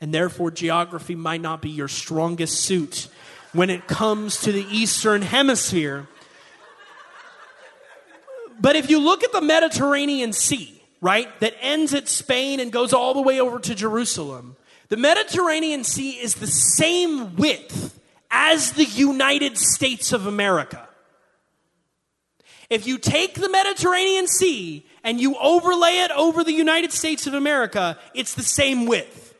And 0.00 0.14
therefore, 0.14 0.50
geography 0.50 1.14
might 1.14 1.40
not 1.40 1.60
be 1.60 1.70
your 1.70 1.88
strongest 1.88 2.60
suit 2.60 3.08
when 3.52 3.70
it 3.70 3.86
comes 3.86 4.40
to 4.42 4.52
the 4.52 4.64
Eastern 4.70 5.22
Hemisphere. 5.22 6.06
But 8.60 8.76
if 8.76 8.90
you 8.90 8.98
look 8.98 9.24
at 9.24 9.32
the 9.32 9.40
Mediterranean 9.40 10.32
Sea, 10.32 10.82
right, 11.00 11.28
that 11.40 11.54
ends 11.60 11.94
at 11.94 12.08
Spain 12.08 12.60
and 12.60 12.72
goes 12.72 12.92
all 12.92 13.14
the 13.14 13.22
way 13.22 13.40
over 13.40 13.58
to 13.60 13.74
Jerusalem, 13.74 14.56
the 14.88 14.96
Mediterranean 14.96 15.84
Sea 15.84 16.12
is 16.12 16.34
the 16.34 16.46
same 16.46 17.36
width 17.36 18.00
as 18.30 18.72
the 18.72 18.84
United 18.84 19.58
States 19.58 20.12
of 20.12 20.26
America. 20.26 20.87
If 22.70 22.86
you 22.86 22.98
take 22.98 23.34
the 23.34 23.48
Mediterranean 23.48 24.26
Sea 24.26 24.84
and 25.02 25.20
you 25.20 25.36
overlay 25.36 26.00
it 26.00 26.10
over 26.10 26.44
the 26.44 26.52
United 26.52 26.92
States 26.92 27.26
of 27.26 27.32
America, 27.32 27.98
it's 28.14 28.34
the 28.34 28.42
same 28.42 28.86
width. 28.86 29.34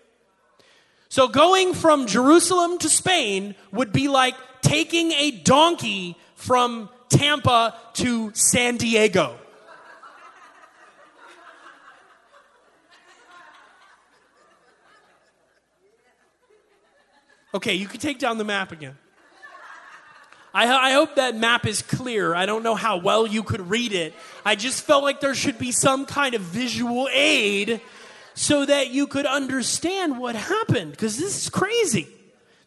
So 1.11 1.29
going 1.29 1.75
from 1.75 2.07
Jerusalem 2.07 2.79
to 2.79 2.89
Spain 2.89 3.55
would 3.73 3.93
be 3.93 4.09
like 4.09 4.35
taking 4.63 5.13
a 5.13 5.31
donkey 5.31 6.17
from 6.37 6.89
Tampa 7.09 7.75
to 7.95 8.33
San 8.35 8.77
Diego. 8.77 9.37
Okay, 17.55 17.75
you 17.75 17.87
can 17.87 17.99
take 17.99 18.19
down 18.19 18.39
the 18.39 18.45
map 18.45 18.73
again. 18.73 18.97
I, 20.59 20.89
I, 20.89 20.93
hope 20.93 21.15
that 21.15 21.37
map 21.37 21.67
is 21.67 21.83
clear. 21.83 22.35
I 22.35 22.45
don't 22.45 22.65
know 22.65 22.75
how 22.75 22.97
well 22.97 23.29
you 23.29 23.45
could 23.45 23.71
read 23.71 23.93
it. 23.93 24.13
I 24.45 24.57
just 24.57 24.83
felt 24.83 25.05
like 25.05 25.21
there 25.21 25.37
should 25.37 25.57
be 25.57 25.71
some 25.71 26.05
kind 26.05 26.35
of 26.35 26.41
visual 26.41 27.09
aid 27.13 27.81
so 28.35 28.67
that 28.67 28.91
you 28.91 29.07
could 29.07 29.25
understand 29.25 30.19
what 30.19 30.35
happened, 30.35 30.91
because 30.91 31.17
this 31.17 31.45
is 31.45 31.49
crazy. 31.49 32.09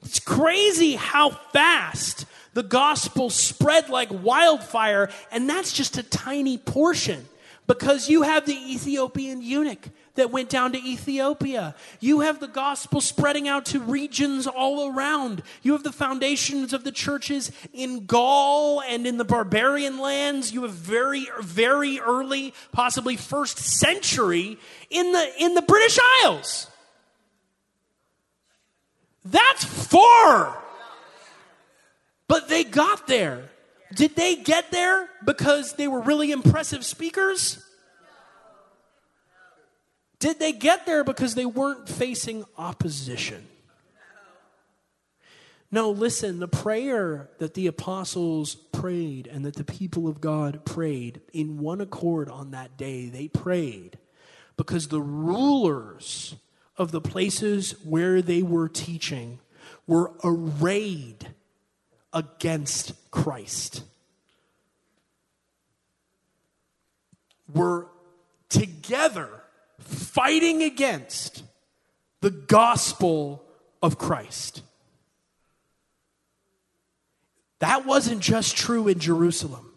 It's 0.04 0.22
crazy 0.22 0.96
how 0.96 1.32
fast 1.52 2.26
the 2.54 2.64
gospel 2.64 3.30
spread 3.30 3.90
like 3.90 4.08
wildfire, 4.10 5.10
and 5.30 5.50
that's 5.50 5.74
just 5.74 5.98
a 5.98 6.04
tiny 6.04 6.58
portion. 6.58 7.26
Because 7.68 8.10
you 8.10 8.22
have 8.22 8.46
the 8.46 8.56
Ethiopian 8.56 9.42
eunuch 9.42 9.90
that 10.16 10.32
went 10.32 10.50
down 10.50 10.74
to 10.74 10.78
Ethiopia. 10.78 11.76
You 12.00 12.22
have 12.22 12.40
the 12.40 12.48
gospel 12.48 13.02
spreading 13.02 13.48
out 13.48 13.66
to 13.68 13.80
regions 13.80 14.48
all 14.48 14.92
around. 14.94 15.44
You 15.62 15.74
have 15.74 15.84
the 15.84 15.92
foundations 15.92 16.74
of 16.74 16.84
the 16.84 16.92
churches 16.92 17.52
in 17.74 18.06
Gaul 18.06 18.82
and 18.82 19.08
in 19.08 19.18
the 19.18 19.26
barbarian 19.26 20.00
lands. 20.00 20.52
You 20.52 20.64
have 20.64 20.74
very, 20.74 21.28
very 21.40 22.00
early, 22.00 22.54
possibly 22.72 23.16
first 23.16 23.58
century 23.58 24.58
in 24.90 25.12
the, 25.12 25.32
in 25.40 25.54
the 25.54 25.62
British 25.62 25.98
Isles. 26.24 26.68
That's 29.24 29.64
far. 29.64 30.58
But 32.28 32.50
they 32.50 32.64
got 32.64 33.08
there. 33.08 33.50
Did 33.94 34.16
they 34.16 34.36
get 34.36 34.72
there 34.72 35.10
because 35.26 35.74
they 35.74 35.88
were 35.88 36.02
really 36.02 36.32
impressive 36.32 36.86
speakers? 36.86 37.64
Did 40.22 40.38
they 40.38 40.52
get 40.52 40.86
there 40.86 41.04
because 41.04 41.34
they 41.34 41.48
weren't 41.48 41.90
facing 41.90 42.46
opposition? 42.56 43.48
No, 45.72 45.90
listen, 45.90 46.40
the 46.40 46.48
prayer 46.48 47.32
that 47.40 47.56
the 47.56 47.66
apostles 47.66 48.54
prayed 48.54 49.26
and 49.26 49.44
that 49.46 49.56
the 49.56 49.64
people 49.64 50.08
of 50.08 50.22
God 50.22 50.64
prayed 50.64 51.22
in 51.34 51.58
one 51.58 51.82
accord 51.82 52.30
on 52.30 52.52
that 52.52 52.78
day, 52.78 53.08
they 53.10 53.30
prayed 53.30 53.98
because 54.58 54.90
the 54.90 55.02
rulers 55.02 56.36
of 56.78 56.92
the 56.92 57.02
places 57.02 57.74
where 57.84 58.22
they 58.22 58.44
were 58.44 58.70
teaching 58.70 59.40
were 59.88 60.12
arrayed 60.24 61.30
against 62.14 62.94
Christ. 63.10 63.84
Were 67.52 67.88
together 68.50 69.41
fighting 69.82 70.64
against 70.64 71.44
the 72.22 72.32
gospel 72.32 73.44
of 73.82 73.98
Christ. 73.98 74.62
That 77.60 77.86
wasn't 77.86 78.22
just 78.22 78.58
true 78.58 78.88
in 78.88 79.00
Jerusalem. 79.00 79.74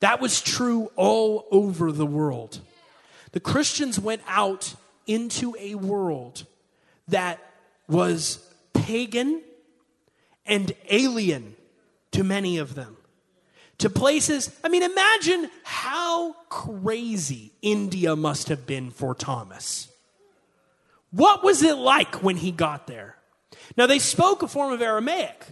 That 0.00 0.20
was 0.20 0.40
true 0.40 0.90
all 0.96 1.46
over 1.50 1.92
the 1.92 2.06
world. 2.06 2.60
The 3.32 3.40
Christians 3.40 3.98
went 3.98 4.22
out 4.26 4.74
into 5.06 5.54
a 5.58 5.74
world 5.74 6.46
that 7.08 7.38
was 7.88 8.38
pagan 8.72 9.42
and 10.46 10.72
alien 10.88 11.56
to 12.12 12.24
many 12.24 12.58
of 12.58 12.74
them. 12.74 12.96
To 13.78 13.90
places, 13.90 14.50
I 14.62 14.68
mean, 14.68 14.82
imagine 14.82 15.50
how 15.64 16.34
crazy 16.48 17.52
India 17.60 18.14
must 18.14 18.48
have 18.48 18.66
been 18.66 18.90
for 18.90 19.14
Thomas. 19.14 19.88
What 21.10 21.42
was 21.42 21.62
it 21.62 21.76
like 21.76 22.22
when 22.22 22.36
he 22.36 22.50
got 22.52 22.86
there? 22.86 23.16
Now, 23.76 23.86
they 23.86 23.98
spoke 23.98 24.42
a 24.42 24.48
form 24.48 24.72
of 24.72 24.82
Aramaic, 24.82 25.46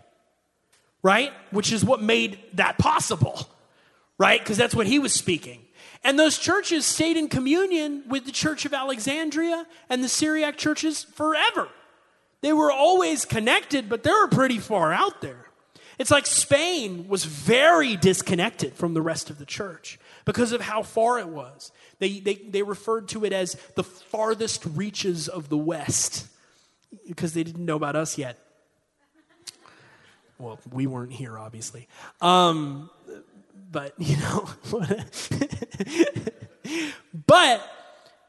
right? 1.03 1.33
Which 1.51 1.73
is 1.73 1.85
what 1.85 2.03
made 2.03 2.39
that 2.55 2.79
possible, 2.79 3.49
right? 4.19 4.41
Because 4.41 4.57
that's 4.57 4.75
what 4.75 4.87
he 4.87 4.99
was 4.99 5.13
speaking. 5.13 5.61
And 6.05 6.19
those 6.19 6.39
churches 6.39 6.85
stayed 6.85 7.17
in 7.17 7.29
communion 7.29 8.05
with 8.09 8.25
the 8.25 8.33
Church 8.33 8.65
of 8.65 8.75
Alexandria 8.75 9.67
and 9.89 10.03
the 10.03 10.09
Syriac 10.09 10.59
churches 10.59 11.05
forever. 11.05 11.69
They 12.41 12.53
were 12.53 12.73
always 12.73 13.25
connected, 13.25 13.89
but 13.89 14.03
they 14.03 14.11
were 14.11 14.29
pretty 14.29 14.59
far 14.59 14.93
out 14.93 15.21
there. 15.21 15.47
It's 15.99 16.11
like 16.11 16.27
Spain 16.27 17.09
was 17.09 17.25
very 17.25 17.97
disconnected 17.97 18.75
from 18.75 18.95
the 18.95 19.03
rest 19.03 19.31
of 19.31 19.39
the 19.39 19.47
church 19.47 19.99
because 20.25 20.53
of 20.53 20.61
how 20.61 20.83
far 20.83 21.19
it 21.19 21.29
was. 21.29 21.73
They, 21.99 22.21
they, 22.21 22.35
they 22.35 22.63
referred 22.63 23.09
to 23.09 23.25
it 23.25 23.33
as 23.33 23.55
the 23.75 23.85
farthest 23.85 24.65
reaches 24.65 25.29
of 25.29 25.49
the 25.49 25.57
West 25.57 26.27
because 27.07 27.35
they 27.35 27.45
didn't 27.45 27.65
know 27.65 27.77
about 27.77 27.97
us 27.97 28.19
yet. 28.19 28.39
Well, 30.39 30.59
we 30.73 30.87
weren't 30.87 31.13
here, 31.13 31.39
obviously. 31.39 31.89
Um, 32.21 32.91
but, 33.71 33.95
you 33.99 34.17
know, 34.17 34.49
but 37.27 37.63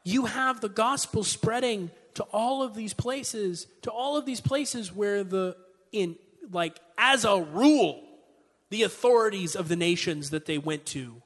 you 0.04 0.26
have 0.26 0.60
the 0.60 0.68
gospel 0.68 1.24
spreading 1.24 1.90
to 2.14 2.22
all 2.24 2.62
of 2.62 2.74
these 2.74 2.94
places, 2.94 3.66
to 3.82 3.90
all 3.90 4.16
of 4.16 4.26
these 4.26 4.40
places 4.40 4.94
where 4.94 5.24
the, 5.24 5.56
in, 5.90 6.16
like, 6.50 6.78
as 6.98 7.24
a 7.24 7.40
rule, 7.40 8.02
the 8.70 8.82
authorities 8.82 9.54
of 9.54 9.68
the 9.68 9.76
nations 9.76 10.30
that 10.30 10.46
they 10.46 10.58
went 10.58 10.86
to 10.86 11.22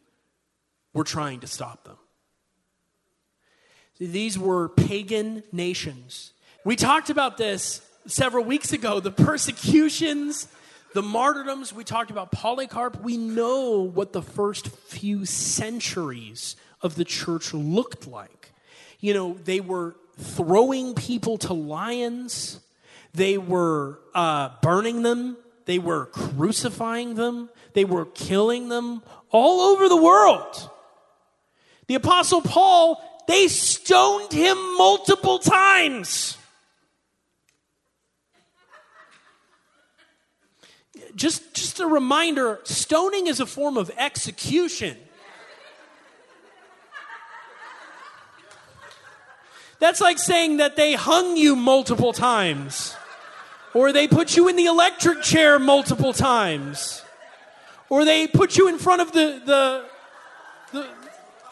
were 0.93 1.05
trying 1.05 1.41
to 1.41 1.47
stop 1.47 1.85
them. 1.85 1.97
These 3.99 4.39
were 4.39 4.69
pagan 4.69 5.43
nations. 5.51 6.33
We 6.65 6.77
talked 6.77 7.11
about 7.11 7.37
this 7.37 7.83
several 8.07 8.45
weeks 8.45 8.73
ago 8.73 9.01
the 9.01 9.11
persecutions, 9.11 10.49
the 10.95 11.03
martyrdoms. 11.03 11.73
We 11.73 11.85
talked 11.85 12.11
about 12.11 12.31
Polycarp. 12.31 13.03
We 13.03 13.17
know 13.17 13.81
what 13.83 14.13
the 14.13 14.23
first 14.23 14.69
few 14.69 15.25
centuries 15.25 16.57
of 16.81 16.95
the 16.95 17.05
church 17.05 17.53
looked 17.53 18.07
like. 18.07 18.53
You 19.01 19.15
know, 19.15 19.39
they 19.45 19.61
were 19.61 19.97
throwing 20.17 20.95
people 20.95 21.39
to 21.39 21.53
lions, 21.53 22.61
they 23.19 23.37
were 23.37 23.99
uh, 24.15 24.51
burning 24.63 25.03
them, 25.03 25.37
they 25.67 25.79
were 25.79 26.07
crucifying 26.07 27.15
them, 27.15 27.51
they 27.75 27.85
were 27.85 28.07
killing 28.07 28.71
them 28.71 29.03
all 29.31 29.61
over 29.61 29.89
the 29.89 30.03
world. 30.03 30.71
The 31.89 31.97
Apostle 31.97 32.41
Paul, 32.41 33.03
they 33.27 33.49
stoned 33.49 34.33
him 34.33 34.57
multiple 34.77 35.39
times. 35.39 36.39
Just, 41.15 41.55
just 41.55 41.81
a 41.81 41.87
reminder 41.87 42.61
stoning 42.65 43.27
is 43.27 43.41
a 43.41 43.47
form 43.47 43.77
of 43.77 43.91
execution. 43.99 44.97
That's 49.81 50.01
like 50.01 50.19
saying 50.19 50.57
that 50.57 50.77
they 50.77 50.95
hung 50.95 51.37
you 51.37 51.55
multiple 51.55 52.13
times, 52.13 52.97
or 53.75 53.93
they 53.93 54.09
put 54.09 54.37
you 54.37 54.49
in 54.49 54.57
the 54.57 54.67
electric 54.67 55.23
chair 55.23 55.59
multiple 55.59 56.13
times, 56.13 57.03
or 57.89 58.05
they 58.05 58.27
put 58.27 58.57
you 58.57 58.69
in 58.69 58.79
front 58.79 59.03
of 59.03 59.13
the, 59.13 59.41
the, 59.45 59.85
the 60.73 60.89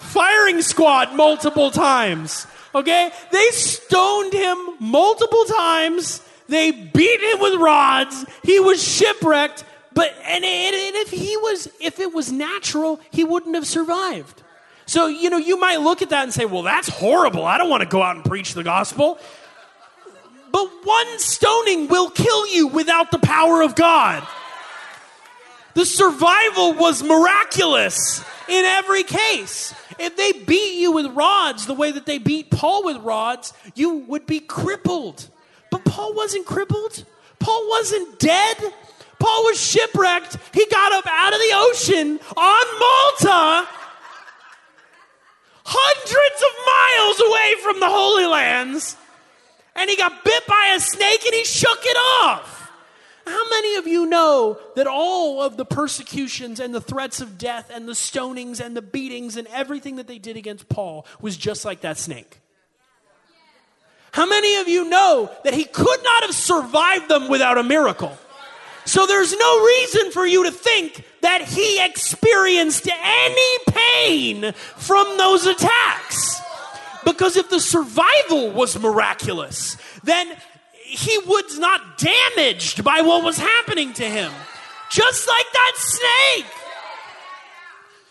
firing 0.00 0.62
squad 0.62 1.14
multiple 1.14 1.70
times. 1.70 2.46
Okay? 2.74 3.10
They 3.32 3.48
stoned 3.50 4.32
him 4.32 4.58
multiple 4.78 5.44
times. 5.44 6.22
They 6.48 6.70
beat 6.70 7.20
him 7.20 7.40
with 7.40 7.54
rods. 7.60 8.24
He 8.44 8.60
was 8.60 8.82
shipwrecked. 8.82 9.64
But 9.94 10.14
and, 10.24 10.44
and, 10.44 10.96
if 10.96 11.10
he 11.10 11.38
was, 11.38 11.70
if 11.80 12.00
it 12.00 12.12
was 12.12 12.30
natural, 12.30 13.00
he 13.10 13.24
wouldn't 13.24 13.54
have 13.54 13.66
survived. 13.66 14.42
So, 14.84 15.06
you 15.06 15.30
know, 15.30 15.38
you 15.38 15.58
might 15.58 15.80
look 15.80 16.02
at 16.02 16.10
that 16.10 16.22
and 16.22 16.32
say, 16.32 16.44
well, 16.44 16.62
that's 16.62 16.88
horrible. 16.88 17.44
I 17.46 17.56
don't 17.56 17.70
want 17.70 17.82
to 17.82 17.88
go 17.88 18.02
out 18.02 18.14
and 18.14 18.24
preach 18.24 18.52
the 18.52 18.62
gospel. 18.62 19.18
But 20.56 20.70
one 20.84 21.18
stoning 21.18 21.86
will 21.88 22.08
kill 22.08 22.46
you 22.46 22.66
without 22.68 23.10
the 23.10 23.18
power 23.18 23.60
of 23.60 23.74
God. 23.74 24.26
The 25.74 25.84
survival 25.84 26.72
was 26.72 27.02
miraculous 27.02 28.24
in 28.48 28.64
every 28.64 29.02
case. 29.02 29.74
If 29.98 30.16
they 30.16 30.32
beat 30.32 30.78
you 30.78 30.92
with 30.92 31.08
rods 31.08 31.66
the 31.66 31.74
way 31.74 31.92
that 31.92 32.06
they 32.06 32.16
beat 32.16 32.50
Paul 32.50 32.86
with 32.86 32.96
rods, 33.02 33.52
you 33.74 33.96
would 34.08 34.24
be 34.24 34.40
crippled. 34.40 35.28
But 35.70 35.84
Paul 35.84 36.14
wasn't 36.14 36.46
crippled. 36.46 37.04
Paul 37.38 37.68
wasn't 37.68 38.18
dead. 38.18 38.56
Paul 39.18 39.44
was 39.44 39.60
shipwrecked. 39.60 40.38
He 40.54 40.64
got 40.70 40.90
up 40.94 41.06
out 41.06 41.34
of 41.34 41.38
the 41.38 41.52
ocean 41.52 42.18
on 42.34 42.66
Malta 42.80 43.68
hundreds 45.66 46.40
of 46.40 46.52
miles 46.72 47.20
away 47.28 47.54
from 47.62 47.80
the 47.80 47.88
Holy 47.90 48.24
Lands, 48.24 48.96
and 49.76 49.90
he 49.90 49.96
got 49.96 50.24
bit 50.24 50.46
by 50.46 50.74
a 50.76 50.80
snake 50.80 51.24
and 51.24 51.34
he 51.34 51.44
shook 51.44 51.78
it 51.82 51.96
off. 52.24 52.70
How 53.26 53.48
many 53.50 53.74
of 53.76 53.88
you 53.88 54.06
know 54.06 54.58
that 54.76 54.86
all 54.86 55.42
of 55.42 55.56
the 55.56 55.64
persecutions 55.64 56.60
and 56.60 56.72
the 56.72 56.80
threats 56.80 57.20
of 57.20 57.38
death 57.38 57.70
and 57.74 57.88
the 57.88 57.92
stonings 57.92 58.64
and 58.64 58.76
the 58.76 58.82
beatings 58.82 59.36
and 59.36 59.48
everything 59.48 59.96
that 59.96 60.06
they 60.06 60.18
did 60.18 60.36
against 60.36 60.68
Paul 60.68 61.04
was 61.20 61.36
just 61.36 61.64
like 61.64 61.80
that 61.80 61.98
snake? 61.98 62.40
How 64.12 64.26
many 64.26 64.56
of 64.56 64.68
you 64.68 64.88
know 64.88 65.30
that 65.44 65.54
he 65.54 65.64
could 65.64 66.02
not 66.02 66.22
have 66.22 66.34
survived 66.34 67.08
them 67.08 67.28
without 67.28 67.58
a 67.58 67.64
miracle? 67.64 68.16
So 68.86 69.04
there's 69.06 69.36
no 69.36 69.64
reason 69.66 70.12
for 70.12 70.24
you 70.24 70.44
to 70.44 70.52
think 70.52 71.04
that 71.22 71.42
he 71.42 71.84
experienced 71.84 72.88
any 72.88 73.58
pain 73.68 74.52
from 74.52 75.18
those 75.18 75.46
attacks. 75.46 76.40
Because 77.06 77.36
if 77.36 77.48
the 77.48 77.60
survival 77.60 78.50
was 78.50 78.76
miraculous, 78.78 79.76
then 80.02 80.36
he 80.72 81.16
was 81.18 81.56
not 81.56 81.98
damaged 81.98 82.82
by 82.82 83.00
what 83.00 83.22
was 83.22 83.38
happening 83.38 83.92
to 83.94 84.04
him. 84.04 84.32
Just 84.90 85.28
like 85.28 85.46
that 85.52 85.72
snake. 85.76 86.52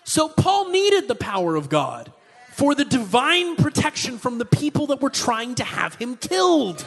So 0.06 0.30
Paul 0.30 0.70
needed 0.70 1.10
the 1.10 1.16
power 1.16 1.58
of 1.58 1.68
God 1.68 2.14
for 2.54 2.74
the 2.74 2.86
divine 2.86 3.58
protection 3.58 4.18
from 4.18 4.38
the 4.38 4.46
people 4.46 4.88
that 4.88 5.02
were 5.02 5.10
trying 5.10 5.56
to 5.56 5.66
have 5.66 5.96
him 5.96 6.16
killed. 6.16 6.86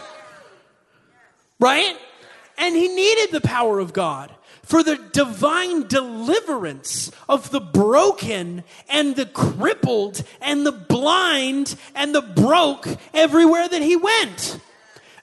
Right? 1.61 1.95
And 2.57 2.75
he 2.75 2.89
needed 2.89 3.33
the 3.33 3.43
power 3.43 3.81
of 3.81 3.93
God 3.93 4.35
for 4.69 4.83
the 4.83 4.97
divine 5.13 5.87
deliverance 5.87 7.11
of 7.27 7.51
the 7.51 7.61
broken 7.61 8.63
and 8.91 9.17
the 9.17 9.25
crippled 9.25 10.23
and 10.43 10.67
the 10.67 10.73
blind 10.73 11.75
and 11.95 12.15
the 12.15 12.21
broke 12.21 12.87
everywhere 13.15 13.67
that 13.67 13.81
he 13.81 13.97
went. 13.97 14.61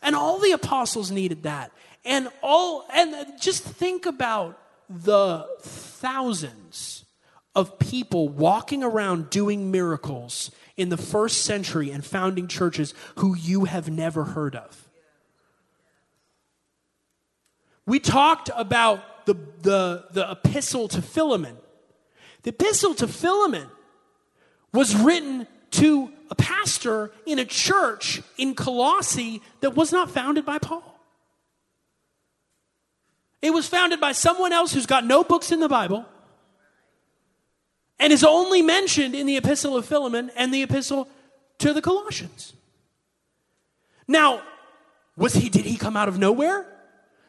And 0.02 0.16
all 0.16 0.40
the 0.40 0.52
apostles 0.52 1.12
needed 1.12 1.44
that. 1.44 1.72
And 2.04 2.28
all 2.42 2.88
and 2.92 3.40
just 3.40 3.64
think 3.64 4.08
about 4.08 4.60
the 4.90 5.48
thousands 5.62 7.06
of 7.54 7.78
people 7.78 8.28
walking 8.28 8.84
around 8.84 9.30
doing 9.30 9.70
miracles 9.70 10.50
in 10.76 10.90
the 10.90 10.98
first 10.98 11.44
century 11.44 11.92
and 11.92 12.04
founding 12.04 12.48
churches 12.48 12.96
who 13.18 13.36
you 13.36 13.66
have 13.66 13.92
never 13.92 14.24
heard 14.24 14.56
of. 14.56 14.90
We 17.86 18.00
talked 18.00 18.50
about 18.56 19.04
the, 19.26 19.36
the, 19.62 20.06
the 20.12 20.32
epistle 20.32 20.88
to 20.90 21.02
Philemon. 21.02 21.58
The 22.44 22.50
epistle 22.50 22.94
to 22.96 23.08
Philemon 23.08 23.68
was 24.72 24.96
written 24.96 25.48
to 25.72 26.12
a 26.30 26.36
pastor 26.36 27.12
in 27.26 27.40
a 27.40 27.46
church 27.46 28.22
in 28.38 28.56
Colossae 28.56 29.42
that 29.62 29.76
was 29.76 29.92
not 29.92 30.12
founded 30.12 30.46
by 30.46 30.60
Paul. 30.60 31.00
It 33.42 33.52
was 33.52 33.68
founded 33.68 34.00
by 34.00 34.12
someone 34.12 34.54
else 34.54 34.74
who's 34.74 34.86
got 34.86 35.06
no 35.06 35.24
books 35.24 35.52
in 35.52 35.60
the 35.60 35.70
Bible 35.70 36.06
and 38.00 38.12
is 38.12 38.24
only 38.24 38.62
mentioned 38.62 39.16
in 39.16 39.28
the 39.28 39.38
epistle 39.38 39.78
of 39.78 39.86
Philemon 39.86 40.32
and 40.36 40.54
the 40.54 40.64
epistle 40.64 41.08
to 41.60 41.74
the 41.74 41.82
Colossians. 41.82 42.54
Now, 44.08 44.42
was 45.16 45.34
he 45.34 45.50
did 45.50 45.66
he 45.66 45.78
come 45.78 45.96
out 45.96 46.08
of 46.08 46.20
nowhere? 46.20 46.66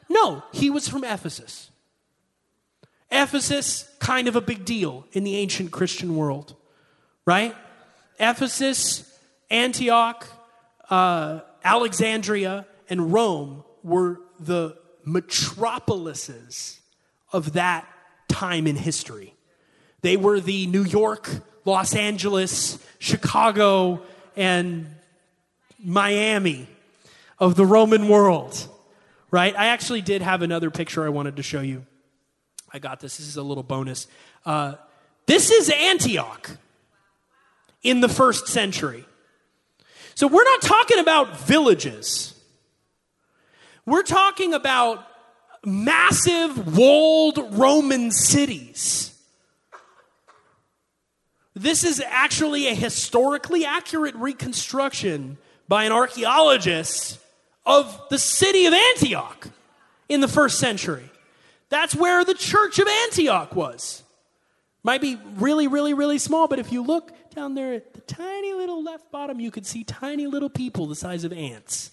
No, 0.08 0.42
he 0.52 0.70
was 0.70 0.88
from 0.88 1.04
Ephesus. 1.04 1.70
Ephesus, 3.10 3.88
kind 3.98 4.28
of 4.28 4.36
a 4.36 4.40
big 4.40 4.64
deal 4.64 5.06
in 5.12 5.24
the 5.24 5.36
ancient 5.36 5.70
Christian 5.70 6.16
world, 6.16 6.54
right? 7.24 7.54
Ephesus, 8.18 9.18
Antioch, 9.50 10.26
uh, 10.90 11.40
Alexandria, 11.64 12.66
and 12.88 13.12
Rome 13.12 13.64
were 13.82 14.20
the 14.40 14.76
metropolises 15.04 16.80
of 17.32 17.52
that 17.54 17.86
time 18.28 18.66
in 18.66 18.76
history. 18.76 19.34
They 20.02 20.16
were 20.16 20.40
the 20.40 20.66
New 20.66 20.84
York, 20.84 21.30
Los 21.64 21.94
Angeles, 21.94 22.78
Chicago, 22.98 24.02
and 24.36 24.86
Miami 25.82 26.68
of 27.38 27.54
the 27.54 27.66
Roman 27.66 28.08
world, 28.08 28.68
right? 29.30 29.54
I 29.56 29.66
actually 29.66 30.00
did 30.00 30.22
have 30.22 30.42
another 30.42 30.70
picture 30.70 31.04
I 31.04 31.08
wanted 31.08 31.36
to 31.36 31.42
show 31.42 31.60
you. 31.60 31.86
I 32.76 32.78
got 32.78 33.00
this. 33.00 33.16
This 33.16 33.26
is 33.26 33.38
a 33.38 33.42
little 33.42 33.62
bonus. 33.62 34.06
Uh, 34.44 34.74
this 35.24 35.50
is 35.50 35.70
Antioch 35.70 36.50
in 37.82 38.02
the 38.02 38.08
first 38.08 38.48
century. 38.48 39.06
So 40.14 40.26
we're 40.26 40.44
not 40.44 40.60
talking 40.60 40.98
about 40.98 41.40
villages. 41.40 42.38
We're 43.86 44.02
talking 44.02 44.52
about 44.52 45.06
massive 45.64 46.76
walled 46.76 47.38
Roman 47.52 48.10
cities. 48.10 49.18
This 51.54 51.82
is 51.82 52.02
actually 52.06 52.68
a 52.68 52.74
historically 52.74 53.64
accurate 53.64 54.14
reconstruction 54.16 55.38
by 55.66 55.84
an 55.84 55.92
archaeologist 55.92 57.20
of 57.64 57.98
the 58.10 58.18
city 58.18 58.66
of 58.66 58.74
Antioch 58.74 59.48
in 60.10 60.20
the 60.20 60.28
first 60.28 60.58
century. 60.58 61.10
That's 61.68 61.94
where 61.94 62.24
the 62.24 62.34
church 62.34 62.78
of 62.78 62.86
Antioch 62.86 63.54
was. 63.54 64.02
Might 64.82 65.00
be 65.00 65.18
really, 65.34 65.66
really, 65.66 65.94
really 65.94 66.18
small, 66.18 66.46
but 66.46 66.58
if 66.58 66.70
you 66.70 66.82
look 66.82 67.12
down 67.34 67.54
there 67.54 67.74
at 67.74 67.92
the 67.92 68.00
tiny 68.02 68.52
little 68.52 68.82
left 68.82 69.10
bottom, 69.10 69.40
you 69.40 69.50
could 69.50 69.66
see 69.66 69.82
tiny 69.82 70.26
little 70.26 70.48
people 70.48 70.86
the 70.86 70.94
size 70.94 71.24
of 71.24 71.32
ants 71.32 71.90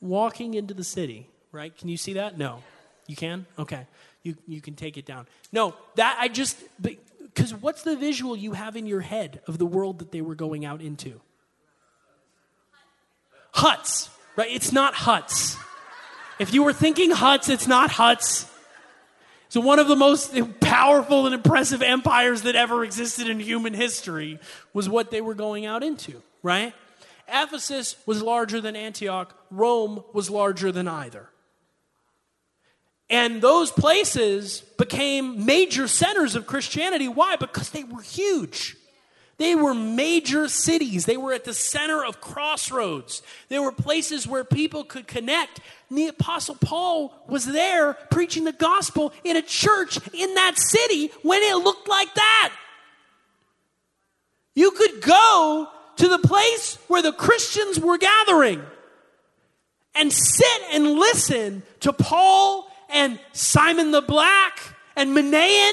walking 0.00 0.54
into 0.54 0.74
the 0.74 0.84
city, 0.84 1.28
right? 1.52 1.76
Can 1.76 1.88
you 1.88 1.96
see 1.96 2.14
that? 2.14 2.38
No. 2.38 2.62
You 3.06 3.16
can? 3.16 3.46
Okay. 3.58 3.86
You, 4.22 4.36
you 4.46 4.60
can 4.60 4.74
take 4.74 4.96
it 4.96 5.06
down. 5.06 5.26
No, 5.52 5.74
that 5.94 6.16
I 6.20 6.28
just, 6.28 6.58
because 6.80 7.54
what's 7.54 7.82
the 7.82 7.96
visual 7.96 8.36
you 8.36 8.52
have 8.52 8.76
in 8.76 8.86
your 8.86 9.00
head 9.00 9.40
of 9.46 9.58
the 9.58 9.66
world 9.66 10.00
that 10.00 10.12
they 10.12 10.20
were 10.20 10.34
going 10.34 10.64
out 10.64 10.82
into? 10.82 11.20
Huts, 13.52 14.10
right? 14.36 14.50
It's 14.50 14.72
not 14.72 14.94
huts. 14.94 15.56
If 16.38 16.52
you 16.52 16.62
were 16.62 16.72
thinking 16.72 17.10
huts, 17.10 17.48
it's 17.48 17.66
not 17.66 17.90
huts. 17.90 18.50
So, 19.48 19.60
one 19.60 19.78
of 19.78 19.88
the 19.88 19.96
most 19.96 20.34
powerful 20.60 21.26
and 21.26 21.34
impressive 21.34 21.80
empires 21.80 22.42
that 22.42 22.56
ever 22.56 22.84
existed 22.84 23.28
in 23.28 23.40
human 23.40 23.74
history 23.74 24.38
was 24.72 24.88
what 24.88 25.10
they 25.10 25.20
were 25.20 25.34
going 25.34 25.64
out 25.66 25.82
into, 25.82 26.22
right? 26.42 26.74
Ephesus 27.28 27.96
was 28.06 28.22
larger 28.22 28.60
than 28.60 28.76
Antioch, 28.76 29.34
Rome 29.50 30.02
was 30.12 30.30
larger 30.30 30.72
than 30.72 30.88
either. 30.88 31.28
And 33.08 33.40
those 33.40 33.70
places 33.70 34.62
became 34.78 35.46
major 35.46 35.86
centers 35.86 36.34
of 36.34 36.46
Christianity. 36.46 37.06
Why? 37.06 37.36
Because 37.36 37.70
they 37.70 37.84
were 37.84 38.02
huge. 38.02 38.76
They 39.38 39.54
were 39.54 39.74
major 39.74 40.48
cities. 40.48 41.04
They 41.04 41.18
were 41.18 41.34
at 41.34 41.44
the 41.44 41.52
center 41.52 42.04
of 42.04 42.20
crossroads. 42.20 43.22
They 43.48 43.58
were 43.58 43.72
places 43.72 44.26
where 44.26 44.44
people 44.44 44.82
could 44.84 45.06
connect. 45.06 45.60
And 45.90 45.98
the 45.98 46.06
Apostle 46.06 46.54
Paul 46.54 47.12
was 47.28 47.44
there 47.44 47.94
preaching 48.10 48.44
the 48.44 48.52
gospel 48.52 49.12
in 49.24 49.36
a 49.36 49.42
church 49.42 49.98
in 50.14 50.34
that 50.34 50.58
city 50.58 51.10
when 51.22 51.42
it 51.42 51.56
looked 51.56 51.88
like 51.88 52.14
that. 52.14 52.52
You 54.54 54.70
could 54.70 55.02
go 55.02 55.68
to 55.96 56.08
the 56.08 56.18
place 56.18 56.78
where 56.88 57.02
the 57.02 57.12
Christians 57.12 57.78
were 57.78 57.98
gathering 57.98 58.62
and 59.94 60.10
sit 60.10 60.62
and 60.72 60.92
listen 60.92 61.62
to 61.80 61.92
Paul 61.92 62.70
and 62.88 63.18
Simon 63.32 63.90
the 63.90 64.02
Black 64.02 64.60
and 64.94 65.14
Manaen 65.14 65.72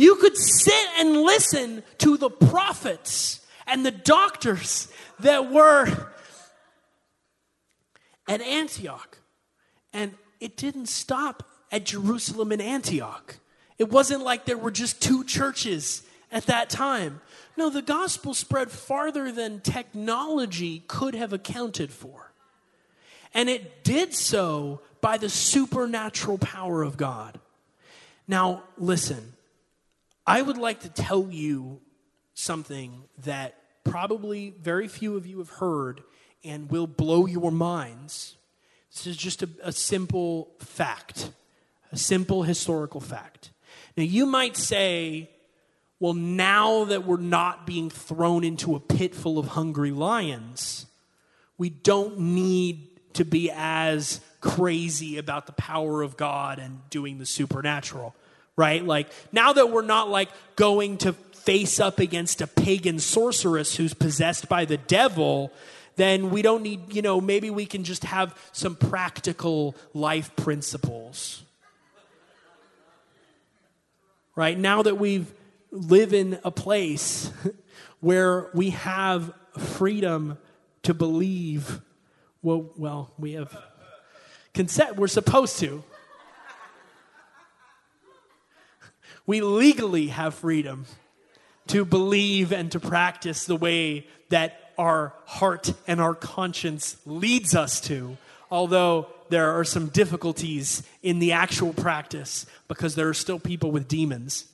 you 0.00 0.14
could 0.16 0.34
sit 0.34 0.86
and 0.98 1.12
listen 1.12 1.82
to 1.98 2.16
the 2.16 2.30
prophets 2.30 3.46
and 3.66 3.84
the 3.84 3.90
doctors 3.90 4.88
that 5.18 5.52
were 5.52 6.10
at 8.26 8.40
Antioch. 8.40 9.18
And 9.92 10.14
it 10.40 10.56
didn't 10.56 10.86
stop 10.86 11.42
at 11.70 11.84
Jerusalem 11.84 12.50
and 12.50 12.62
Antioch. 12.62 13.36
It 13.76 13.90
wasn't 13.90 14.22
like 14.22 14.46
there 14.46 14.56
were 14.56 14.70
just 14.70 15.02
two 15.02 15.22
churches 15.22 16.02
at 16.32 16.46
that 16.46 16.70
time. 16.70 17.20
No, 17.58 17.68
the 17.68 17.82
gospel 17.82 18.32
spread 18.32 18.70
farther 18.70 19.30
than 19.30 19.60
technology 19.60 20.82
could 20.88 21.14
have 21.14 21.34
accounted 21.34 21.90
for. 21.90 22.32
And 23.34 23.50
it 23.50 23.84
did 23.84 24.14
so 24.14 24.80
by 25.02 25.18
the 25.18 25.28
supernatural 25.28 26.38
power 26.38 26.82
of 26.82 26.96
God. 26.96 27.38
Now, 28.26 28.62
listen, 28.78 29.34
I 30.26 30.42
would 30.42 30.58
like 30.58 30.80
to 30.80 30.88
tell 30.88 31.28
you 31.30 31.80
something 32.34 33.04
that 33.24 33.54
probably 33.84 34.54
very 34.60 34.88
few 34.88 35.16
of 35.16 35.26
you 35.26 35.38
have 35.38 35.50
heard 35.50 36.02
and 36.44 36.70
will 36.70 36.86
blow 36.86 37.26
your 37.26 37.50
minds. 37.50 38.36
This 38.92 39.06
is 39.06 39.16
just 39.16 39.42
a, 39.42 39.48
a 39.62 39.72
simple 39.72 40.50
fact, 40.58 41.30
a 41.92 41.96
simple 41.96 42.42
historical 42.42 43.00
fact. 43.00 43.50
Now, 43.96 44.04
you 44.04 44.26
might 44.26 44.56
say, 44.56 45.30
well, 45.98 46.14
now 46.14 46.84
that 46.84 47.06
we're 47.06 47.18
not 47.18 47.66
being 47.66 47.90
thrown 47.90 48.44
into 48.44 48.74
a 48.74 48.80
pit 48.80 49.14
full 49.14 49.38
of 49.38 49.48
hungry 49.48 49.90
lions, 49.90 50.86
we 51.58 51.70
don't 51.70 52.18
need 52.18 53.14
to 53.14 53.24
be 53.24 53.50
as 53.54 54.20
crazy 54.40 55.18
about 55.18 55.46
the 55.46 55.52
power 55.52 56.02
of 56.02 56.16
God 56.16 56.58
and 56.58 56.80
doing 56.88 57.18
the 57.18 57.26
supernatural 57.26 58.14
right? 58.60 58.84
Like 58.84 59.08
now 59.32 59.54
that 59.54 59.70
we're 59.70 59.80
not 59.80 60.10
like 60.10 60.28
going 60.54 60.98
to 60.98 61.14
face 61.14 61.80
up 61.80 61.98
against 61.98 62.42
a 62.42 62.46
pagan 62.46 62.98
sorceress 62.98 63.74
who's 63.74 63.94
possessed 63.94 64.50
by 64.50 64.66
the 64.66 64.76
devil, 64.76 65.50
then 65.96 66.28
we 66.28 66.42
don't 66.42 66.62
need, 66.62 66.92
you 66.92 67.00
know, 67.00 67.22
maybe 67.22 67.48
we 67.48 67.64
can 67.64 67.84
just 67.84 68.04
have 68.04 68.36
some 68.52 68.76
practical 68.76 69.74
life 69.94 70.36
principles. 70.36 71.42
Right? 74.36 74.58
Now 74.58 74.82
that 74.82 74.98
we've 74.98 75.32
live 75.70 76.12
in 76.12 76.38
a 76.44 76.50
place 76.50 77.32
where 78.00 78.50
we 78.52 78.70
have 78.70 79.32
freedom 79.56 80.36
to 80.82 80.92
believe 80.92 81.80
well 82.42 82.70
well 82.76 83.12
we 83.18 83.32
have 83.32 83.54
consent 84.54 84.96
we're 84.96 85.06
supposed 85.06 85.58
to 85.58 85.84
We 89.30 89.42
legally 89.42 90.08
have 90.08 90.34
freedom 90.34 90.86
to 91.68 91.84
believe 91.84 92.50
and 92.50 92.72
to 92.72 92.80
practice 92.80 93.44
the 93.44 93.54
way 93.54 94.08
that 94.30 94.72
our 94.76 95.14
heart 95.24 95.72
and 95.86 96.00
our 96.00 96.16
conscience 96.16 96.96
leads 97.06 97.54
us 97.54 97.80
to, 97.82 98.16
although 98.50 99.06
there 99.28 99.52
are 99.52 99.62
some 99.62 99.86
difficulties 99.86 100.82
in 101.00 101.20
the 101.20 101.30
actual 101.30 101.72
practice 101.72 102.44
because 102.66 102.96
there 102.96 103.08
are 103.08 103.14
still 103.14 103.38
people 103.38 103.70
with 103.70 103.86
demons 103.86 104.46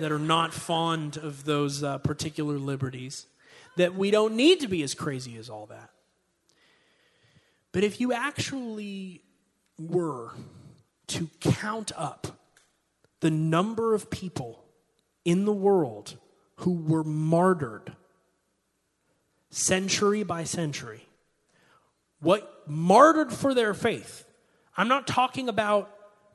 that 0.00 0.10
are 0.10 0.18
not 0.18 0.52
fond 0.52 1.18
of 1.18 1.44
those 1.44 1.84
uh, 1.84 1.98
particular 1.98 2.58
liberties, 2.58 3.26
that 3.76 3.94
we 3.94 4.10
don't 4.10 4.34
need 4.34 4.58
to 4.58 4.66
be 4.66 4.82
as 4.82 4.92
crazy 4.92 5.36
as 5.36 5.48
all 5.48 5.66
that. 5.66 5.90
But 7.70 7.84
if 7.84 8.00
you 8.00 8.12
actually 8.12 9.22
were 9.78 10.32
to 11.06 11.28
count 11.40 11.92
up 11.96 12.38
the 13.20 13.30
number 13.30 13.94
of 13.94 14.10
people 14.10 14.64
in 15.24 15.44
the 15.44 15.52
world 15.52 16.16
who 16.56 16.72
were 16.72 17.04
martyred 17.04 17.92
century 19.50 20.22
by 20.22 20.44
century, 20.44 21.06
what 22.20 22.62
martyred 22.66 23.32
for 23.32 23.54
their 23.54 23.74
faith. 23.74 24.24
I'm 24.76 24.88
not 24.88 25.06
talking 25.06 25.48
about 25.48 25.90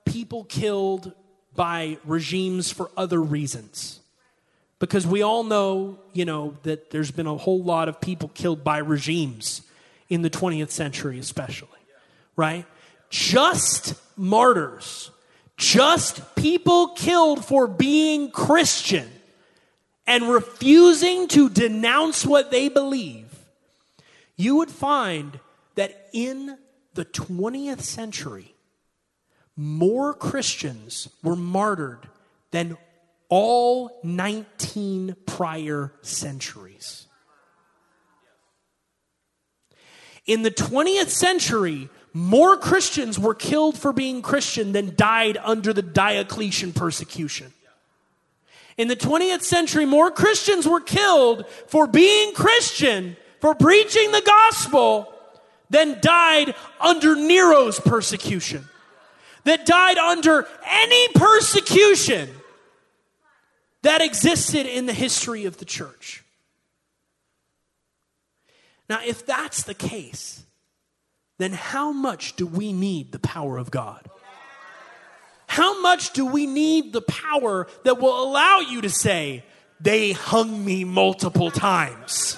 people 0.05 0.43
killed 0.43 1.13
by 1.55 1.97
regimes 2.05 2.71
for 2.71 2.91
other 2.97 3.21
reasons. 3.21 4.01
Because 4.77 5.07
we 5.07 5.21
all 5.21 5.43
know, 5.43 5.99
you 6.13 6.25
know, 6.25 6.57
that 6.63 6.91
there's 6.91 7.11
been 7.11 7.27
a 7.27 7.37
whole 7.37 7.63
lot 7.63 7.87
of 7.87 8.01
people 8.01 8.29
killed 8.33 8.63
by 8.63 8.79
regimes 8.79 9.61
in 10.09 10.21
the 10.21 10.29
20th 10.29 10.69
century, 10.69 11.17
especially, 11.17 11.69
right? 12.35 12.65
Just 13.09 13.95
martyrs, 14.17 15.11
just 15.57 16.36
people 16.36 16.90
killed 16.90 17.45
for 17.45 17.68
being 17.68 18.32
Christian 18.32 19.10
and 20.07 20.30
refusing 20.30 21.27
to 21.30 21.49
denounce 21.49 22.26
what 22.26 22.52
they 22.52 22.69
believe, 22.69 23.27
you 24.36 24.57
would 24.57 24.69
find 24.69 25.40
that 25.76 26.10
in 26.14 26.57
the 26.94 27.06
20th 27.06 27.82
century, 27.82 28.53
more 29.56 30.14
Christians 30.14 31.07
were 31.23 31.36
martyred 31.36 32.07
than 32.52 32.77
all 33.30 33.99
19 34.03 35.15
prior 35.26 35.94
centuries. 36.02 37.07
In 40.26 40.41
the 40.41 40.52
20th 40.52 41.10
century, 41.10 41.90
more 42.15 42.55
Christians 42.55 43.19
were 43.19 43.35
killed 43.35 43.77
for 43.77 43.91
being 43.91 44.21
Christian 44.21 44.71
than 44.71 44.95
died 44.95 45.35
under 45.35 45.73
the 45.73 45.81
Diocletian 45.81 46.71
persecution. 46.71 47.51
In 48.77 48.87
the 48.87 48.95
20th 48.95 49.41
century, 49.41 49.85
more 49.85 50.11
Christians 50.11 50.65
were 50.65 50.79
killed 50.79 51.45
for 51.67 51.87
being 51.87 52.33
Christian, 52.33 53.17
for 53.41 53.53
preaching 53.53 54.13
the 54.13 54.21
gospel, 54.21 55.11
than 55.69 55.99
died 55.99 56.55
under 56.79 57.17
Nero's 57.17 57.81
persecution, 57.81 58.63
that 59.43 59.65
died 59.65 59.97
under 59.97 60.47
any 60.65 61.09
persecution 61.15 62.29
that 63.81 64.01
existed 64.01 64.65
in 64.65 64.85
the 64.85 64.93
history 64.93 65.43
of 65.43 65.57
the 65.57 65.65
church. 65.65 66.23
Now, 68.89 68.99
if 69.05 69.25
that's 69.25 69.63
the 69.63 69.73
case, 69.73 70.44
then 71.37 71.51
how 71.51 71.91
much 71.91 72.35
do 72.35 72.47
we 72.47 72.71
need 72.71 73.11
the 73.11 73.19
power 73.19 73.57
of 73.57 73.71
God? 73.71 74.09
How 75.47 75.81
much 75.81 76.13
do 76.13 76.25
we 76.25 76.45
need 76.45 76.93
the 76.93 77.01
power 77.01 77.67
that 77.83 77.99
will 77.99 78.23
allow 78.23 78.59
you 78.59 78.81
to 78.81 78.89
say, 78.89 79.43
they 79.79 80.11
hung 80.11 80.63
me 80.63 80.83
multiple 80.83 81.51
times? 81.51 82.37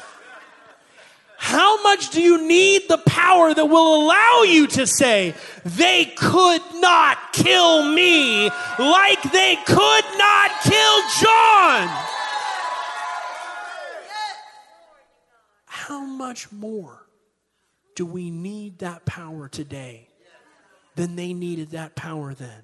How 1.38 1.82
much 1.84 2.10
do 2.10 2.22
you 2.22 2.48
need 2.48 2.90
the 2.90 2.98
power 2.98 3.54
that 3.54 3.66
will 3.66 4.04
allow 4.04 4.44
you 4.44 4.68
to 4.68 4.88
say, 4.88 5.36
they 5.64 6.06
could 6.06 6.62
not 6.76 7.18
kill 7.32 7.84
me 7.94 8.50
like 8.80 9.22
they 9.32 9.56
could 9.66 10.06
not 10.18 10.52
kill 10.64 11.02
John? 11.22 11.88
How 15.66 16.04
much 16.04 16.52
more 16.52 16.97
do 17.98 18.06
we 18.06 18.30
need 18.30 18.78
that 18.78 19.06
power 19.08 19.48
today 19.50 20.08
than 20.96 21.16
they 21.16 21.34
needed 21.34 21.72
that 21.72 21.96
power 21.96 22.36
then? 22.36 22.62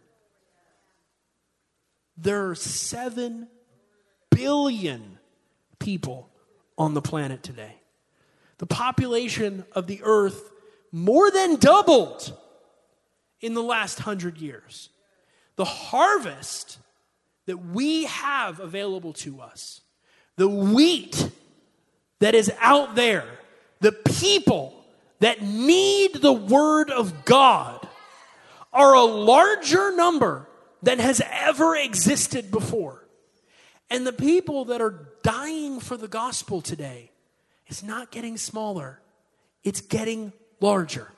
There 2.16 2.52
are 2.52 2.56
7 2.56 3.48
billion 4.30 5.18
people 5.80 6.30
on 6.78 6.94
the 6.94 7.02
planet 7.02 7.42
today. 7.42 7.78
The 8.60 8.68
population 8.68 9.66
of 9.72 9.88
the 9.88 10.02
earth 10.04 10.52
more 10.92 11.32
than 11.32 11.56
doubled 11.56 12.38
in 13.42 13.56
the 13.56 13.64
last 13.64 14.02
hundred 14.02 14.38
years. 14.38 14.90
The 15.56 15.66
harvest 15.66 16.78
that 17.48 17.58
we 17.58 18.04
have 18.04 18.60
available 18.60 19.14
to 19.14 19.42
us, 19.42 19.82
the 20.36 20.48
wheat 20.48 21.32
that 22.20 22.36
is 22.36 22.52
out 22.60 22.94
there, 22.94 23.26
the 23.80 23.92
people 23.92 24.82
that 25.24 25.42
need 25.42 26.16
the 26.16 26.34
word 26.34 26.92
of 26.92 27.24
God 27.24 27.88
are 28.74 28.94
a 28.94 29.06
larger 29.06 29.96
number 29.96 30.50
than 30.82 31.00
has 31.00 31.22
ever 31.32 31.78
existed 31.78 32.52
before. 32.52 33.08
And 33.90 34.06
the 34.06 34.12
people 34.12 34.66
that 34.66 34.82
are 34.82 35.08
dying 35.24 35.80
for 35.80 35.96
the 35.96 36.10
gospel 36.10 36.60
today 36.60 37.10
is 37.68 37.82
not 37.82 38.12
getting 38.12 38.36
smaller, 38.36 39.00
it's 39.64 39.80
getting 39.80 40.34
larger. 40.60 41.10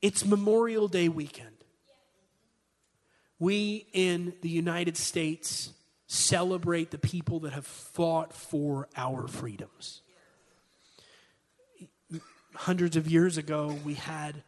It's 0.00 0.24
Memorial 0.24 0.86
Day 0.86 1.08
weekend. 1.08 1.56
We 3.40 3.88
in 3.92 4.34
the 4.40 4.48
United 4.48 4.96
States 4.96 5.72
celebrate 6.06 6.92
the 6.92 6.98
people 6.98 7.40
that 7.40 7.54
have 7.54 7.66
fought 7.66 8.32
for 8.32 8.88
our 8.96 9.26
freedoms. 9.26 10.02
Hundreds 12.64 12.94
of 12.94 13.10
years 13.10 13.38
ago, 13.38 13.78
we 13.86 13.94
had 13.94 14.42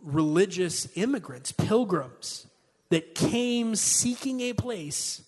religious 0.00 0.86
immigrants, 0.94 1.50
pilgrims, 1.50 2.46
that 2.88 3.16
came 3.16 3.74
seeking 3.74 4.40
a 4.40 4.52
place 4.52 5.22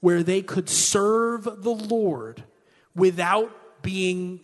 where 0.00 0.22
they 0.22 0.42
could 0.42 0.68
serve 0.68 1.44
the 1.44 1.70
Lord 1.70 2.44
without 2.94 3.50
being 3.80 4.40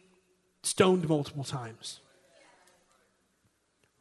stoned 0.62 1.06
multiple 1.06 1.44
times. 1.44 2.00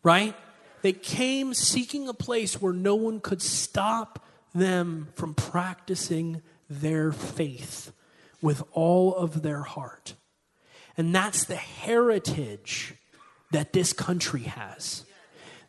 Right? 0.01 0.37
They 0.83 0.93
came 0.93 1.53
seeking 1.53 2.07
a 2.07 2.13
place 2.13 2.61
where 2.61 2.71
no 2.71 2.95
one 2.95 3.19
could 3.19 3.41
stop 3.41 4.25
them 4.53 5.09
from 5.15 5.33
practicing 5.33 6.41
their 6.69 7.11
faith 7.11 7.91
with 8.41 8.63
all 8.71 9.13
of 9.15 9.41
their 9.41 9.63
heart. 9.63 10.13
And 10.97 11.13
that's 11.13 11.45
the 11.45 11.55
heritage 11.55 12.95
that 13.51 13.73
this 13.73 13.93
country 13.93 14.43
has. 14.43 15.05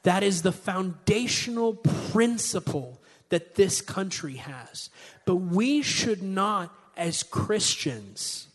That 0.03 0.23
is 0.23 0.43
the 0.43 0.53
foundational 0.53 1.74
principle 1.74 3.01
that 3.28 3.57
this 3.57 3.81
country 3.81 4.36
has. 4.36 4.89
But 5.24 5.36
we 5.36 5.82
should 5.82 6.23
not, 6.23 6.73
as 6.97 7.23
Christians, 7.24 8.48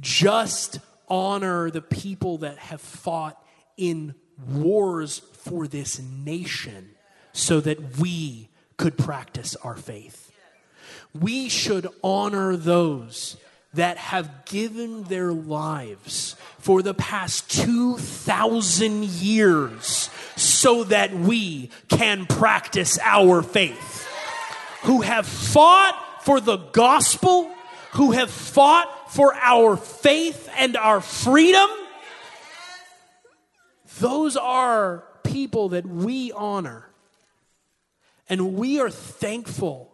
just 0.00 0.78
honor 1.08 1.70
the 1.70 1.82
people 1.82 2.38
that 2.38 2.58
have 2.58 2.80
fought 2.80 3.42
in 3.76 4.14
wars 4.48 5.18
for 5.32 5.66
this 5.66 6.00
nation 6.00 6.90
so 7.32 7.60
that 7.60 7.98
we 7.98 8.48
could 8.76 8.96
practice 8.96 9.56
our 9.56 9.76
faith. 9.76 10.32
We 11.12 11.48
should 11.48 11.88
honor 12.02 12.56
those 12.56 13.36
that 13.74 13.96
have 13.96 14.44
given 14.44 15.04
their 15.04 15.32
lives 15.32 16.36
for 16.58 16.82
the 16.82 16.94
past 16.94 17.50
2,000 17.50 19.04
years 19.04 20.10
so 20.36 20.84
that 20.84 21.12
we 21.12 21.70
can 21.88 22.26
practice 22.26 22.98
our 23.02 23.42
faith. 23.42 24.06
Who 24.82 25.02
have 25.02 25.26
fought 25.26 26.00
for 26.22 26.40
the 26.40 26.56
gospel, 26.56 27.50
who 27.92 28.12
have 28.12 28.30
fought 28.30 29.12
for 29.12 29.34
our 29.34 29.76
faith 29.76 30.48
and 30.58 30.76
our 30.76 31.00
freedom. 31.00 31.68
Those 34.00 34.36
are 34.36 35.04
people 35.22 35.70
that 35.70 35.86
we 35.86 36.32
honor. 36.32 36.88
And 38.28 38.54
we 38.54 38.80
are 38.80 38.90
thankful 38.90 39.93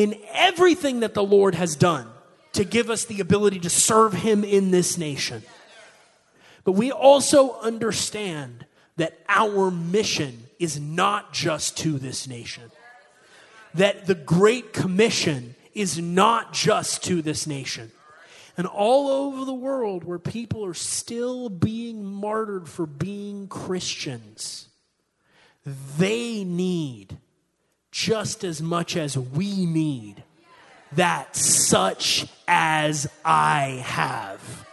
in 0.00 0.18
everything 0.32 1.00
that 1.00 1.12
the 1.12 1.22
Lord 1.22 1.54
has 1.54 1.76
done 1.76 2.08
to 2.54 2.64
give 2.64 2.88
us 2.88 3.04
the 3.04 3.20
ability 3.20 3.60
to 3.60 3.68
serve 3.68 4.14
Him 4.14 4.44
in 4.44 4.70
this 4.70 4.96
nation. 4.96 5.42
But 6.64 6.72
we 6.72 6.90
also 6.90 7.60
understand 7.60 8.64
that 8.96 9.18
our 9.28 9.70
mission 9.70 10.46
is 10.58 10.80
not 10.80 11.34
just 11.34 11.76
to 11.78 11.98
this 11.98 12.26
nation, 12.26 12.70
that 13.74 14.06
the 14.06 14.14
Great 14.14 14.72
Commission 14.72 15.54
is 15.74 15.98
not 15.98 16.54
just 16.54 17.04
to 17.04 17.20
this 17.20 17.46
nation. 17.46 17.92
And 18.56 18.66
all 18.66 19.08
over 19.08 19.44
the 19.44 19.52
world, 19.52 20.04
where 20.04 20.18
people 20.18 20.64
are 20.64 20.74
still 20.74 21.50
being 21.50 22.06
martyred 22.06 22.70
for 22.70 22.86
being 22.86 23.48
Christians, 23.48 24.68
they 25.98 26.42
need 26.42 27.18
just 27.90 28.44
as 28.44 28.62
much 28.62 28.96
as 28.96 29.16
we 29.16 29.66
need 29.66 30.22
that 30.92 31.36
such 31.36 32.26
as 32.48 33.08
I 33.24 33.82
have. 33.84 34.66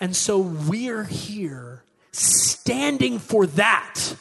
And 0.00 0.14
so 0.14 0.38
we're 0.38 1.04
here 1.04 1.82
standing 2.12 3.18
for 3.18 3.46
that, 3.46 4.14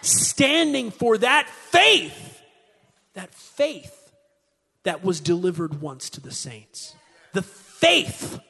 standing 0.00 0.90
for 0.90 1.18
that 1.18 1.48
faith, 1.48 2.40
that 3.14 3.34
faith 3.34 4.12
that 4.82 5.04
was 5.04 5.20
delivered 5.20 5.80
once 5.80 6.10
to 6.10 6.20
the 6.20 6.32
saints, 6.32 6.94
the 7.32 7.42
faith 7.42 8.40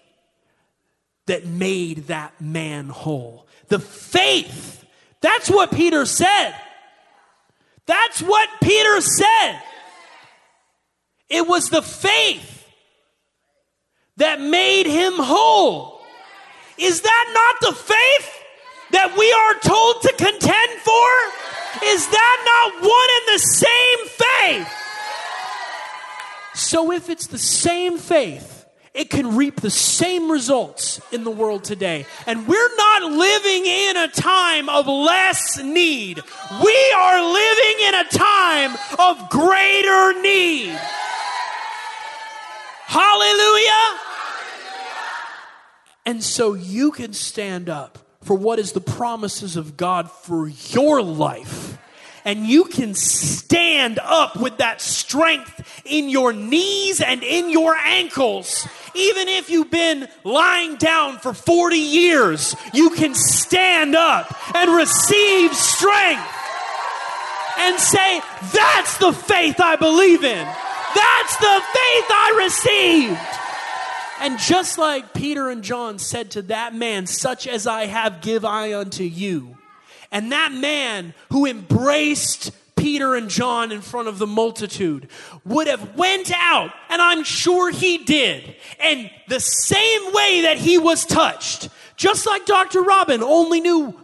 that 1.27 1.47
made 1.47 2.09
that 2.09 2.41
man 2.41 2.89
whole, 2.89 3.47
the 3.69 3.79
faith. 3.79 4.85
That's 5.21 5.49
what 5.51 5.71
Peter 5.71 6.05
said. 6.05 6.55
That's 7.87 8.23
what 8.23 8.49
Peter 8.63 9.01
said. 9.01 9.61
It 11.29 11.47
was 11.47 11.71
the 11.71 11.83
faith 11.83 12.67
that 14.19 14.41
made 14.41 14.87
him 14.87 15.15
whole. 15.17 16.01
Is 16.79 17.01
that 17.01 17.31
not 17.33 17.71
the 17.71 17.77
faith 17.77 18.39
that 18.91 19.17
we 19.17 19.33
are 19.33 19.55
told 19.61 20.03
to 20.03 20.13
contend 20.13 20.81
for? 20.81 21.09
Is 21.85 22.07
that 22.07 22.37
not 22.45 22.83
one 22.83 23.11
and 23.17 23.27
the 23.35 23.39
same 23.39 24.09
faith? 24.09 24.73
So 26.55 26.93
if 26.93 27.09
it's 27.09 27.27
the 27.27 27.39
same 27.39 27.99
faith, 27.99 28.52
it 28.95 29.09
can 29.09 29.37
reap 29.37 29.61
the 29.61 29.71
same 29.71 30.31
results 30.31 31.01
in 31.13 31.25
the 31.25 31.31
world 31.31 31.65
today. 31.65 32.05
And 32.27 32.47
we're 32.47 32.77
not 32.77 33.03
living 33.05 33.65
in 33.65 33.97
a 33.97 34.09
time 34.09 34.69
of 34.69 34.87
less 34.87 35.57
need. 35.63 36.21
We 36.63 36.95
are 36.97 37.33
living 37.33 37.77
in 37.87 37.95
a 37.95 38.05
time 38.11 38.77
of 38.99 39.31
greater 39.31 40.21
need. 40.21 40.79
Hallelujah. 42.85 43.99
And 46.05 46.23
so 46.23 46.53
you 46.53 46.91
can 46.91 47.15
stand 47.15 47.71
up 47.71 47.99
for 48.23 48.37
what 48.37 48.59
is 48.59 48.73
the 48.73 48.81
promises 48.83 49.57
of 49.57 49.79
God 49.79 50.11
for 50.11 50.49
your 50.49 51.01
life 51.01 51.79
and 52.25 52.47
you 52.47 52.65
can 52.65 52.95
stand 52.95 53.99
up 54.03 54.37
with 54.37 54.59
that 54.59 54.81
strength 54.81 55.83
in 55.85 56.09
your 56.09 56.33
knees 56.33 57.01
and 57.01 57.23
in 57.23 57.51
your 57.51 57.75
ankles. 57.75 58.67
Even 58.95 59.29
if 59.29 59.51
you've 59.51 59.71
been 59.71 60.09
lying 60.25 60.77
down 60.77 61.19
for 61.19 61.33
40 61.33 61.77
years, 61.77 62.55
you 62.73 62.91
can 62.91 63.15
stand 63.15 63.95
up 63.95 64.35
and 64.55 64.71
receive 64.71 65.55
strength 65.55 66.29
and 67.59 67.79
say, 67.79 68.21
That's 68.53 68.99
the 68.99 69.13
faith 69.13 69.61
I 69.61 69.77
believe 69.77 70.25
in. 70.25 70.47
That's 70.95 71.37
the 71.37 71.63
faith 71.73 72.07
I 72.11 72.35
received. 72.45 73.21
And 74.21 74.39
just 74.39 74.79
like 74.79 75.15
Peter 75.15 75.51
and 75.51 75.63
John 75.63 75.99
said 75.99 76.33
to 76.33 76.43
that 76.43 76.75
man, 76.75 77.07
Such 77.07 77.47
as 77.47 77.67
I 77.67 77.87
have, 77.87 78.21
give 78.21 78.45
I 78.45 78.75
unto 78.75 79.05
you 79.05 79.57
and 80.13 80.31
that 80.31 80.53
man 80.53 81.15
who 81.31 81.47
embraced 81.47 82.53
Peter 82.83 83.15
and 83.15 83.31
John 83.31 83.71
in 83.71 83.81
front 83.81 84.09
of 84.09 84.19
the 84.19 84.27
multitude 84.27 85.07
would 85.45 85.69
have 85.69 85.95
went 85.97 86.33
out 86.35 86.73
and 86.89 87.01
I'm 87.01 87.23
sure 87.23 87.71
he 87.71 87.99
did 87.99 88.57
and 88.81 89.09
the 89.29 89.39
same 89.39 90.13
way 90.13 90.41
that 90.43 90.59
he 90.59 90.79
was 90.79 91.07
touched 91.07 91.69
just 91.97 92.27
like 92.27 92.45
Dr. 92.45 92.83
Robin 92.83 93.23
only 93.23 93.61
knew 93.61 93.95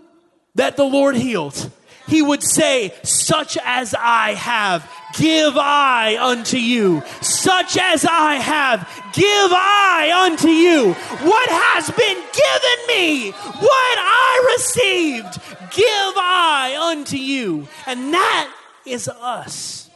that 0.55 0.77
the 0.77 0.85
Lord 0.85 1.17
healed 1.17 1.73
he 2.07 2.23
would 2.23 2.45
say 2.45 2.95
such 3.03 3.59
as 3.65 3.97
I 3.99 4.35
have 4.35 4.89
give 5.15 5.57
I 5.57 6.17
unto 6.21 6.57
you 6.57 7.03
such 7.21 7.77
as 7.77 8.05
I 8.05 8.37
have 8.37 8.89
give 9.13 9.27
I 9.27 10.27
unto 10.31 10.49
you 10.51 10.93
what 10.93 11.49
has 11.51 11.91
been 11.91 12.17
given 12.17 12.87
me 12.87 13.31
what 13.33 13.99
I 13.99 14.55
received 14.57 15.41
give 15.71 16.15
I 16.17 16.91
unto 16.93 17.17
you. 17.17 17.69
And 17.87 18.13
that 18.15 18.53
is 18.91 19.09
us. 19.09 19.91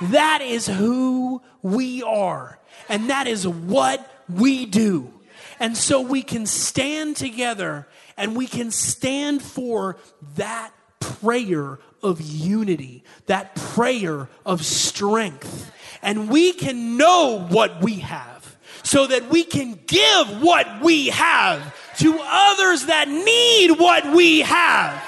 That 0.00 0.40
is 0.42 0.66
who 0.66 1.42
we 1.62 2.02
are. 2.02 2.58
And 2.88 3.10
that 3.10 3.26
is 3.26 3.46
what 3.46 4.08
we 4.28 4.66
do. 4.66 5.12
And 5.58 5.76
so 5.76 6.00
we 6.00 6.22
can 6.22 6.46
stand 6.46 7.16
together 7.16 7.86
and 8.16 8.34
we 8.34 8.46
can 8.46 8.70
stand 8.70 9.42
for 9.42 9.96
that 10.36 10.72
prayer 11.00 11.78
of 12.02 12.20
unity, 12.20 13.04
that 13.26 13.54
prayer 13.54 14.28
of 14.46 14.64
strength. 14.64 15.70
And 16.02 16.30
we 16.30 16.52
can 16.52 16.96
know 16.96 17.46
what 17.48 17.82
we 17.82 17.96
have 17.96 18.56
so 18.82 19.06
that 19.06 19.28
we 19.28 19.44
can 19.44 19.78
give 19.86 20.42
what 20.42 20.82
we 20.82 21.08
have 21.08 21.74
to 21.98 22.18
others 22.22 22.86
that 22.86 23.08
need 23.08 23.78
what 23.78 24.14
we 24.14 24.40
have 24.40 25.04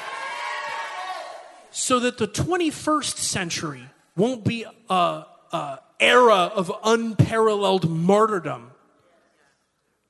so 1.72 1.98
that 2.00 2.18
the 2.18 2.28
21st 2.28 3.16
century 3.16 3.82
won't 4.16 4.44
be 4.44 4.64
a, 4.88 5.24
a 5.52 5.78
era 5.98 6.50
of 6.54 6.70
unparalleled 6.84 7.88
martyrdom 7.90 8.70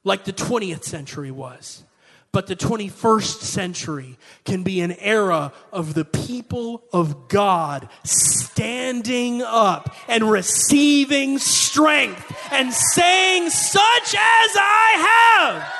like 0.05 0.25
the 0.25 0.33
20th 0.33 0.85
century 0.85 1.31
was. 1.31 1.85
But 2.33 2.47
the 2.47 2.57
21st 2.57 3.43
century 3.43 4.19
can 4.47 4.63
be 4.63 4.81
an 4.81 4.93
era 4.93 5.53
of 5.71 5.93
the 5.93 6.07
people 6.07 6.83
of 6.91 7.29
God 7.29 7.91
standing 8.05 9.43
up 9.43 9.95
and 10.09 10.31
receiving 10.31 11.39
strength 11.39 12.35
and 12.51 12.73
saying, 12.73 13.51
Such 13.51 14.15
as 14.15 14.51
I 14.57 15.59
have, 15.61 15.75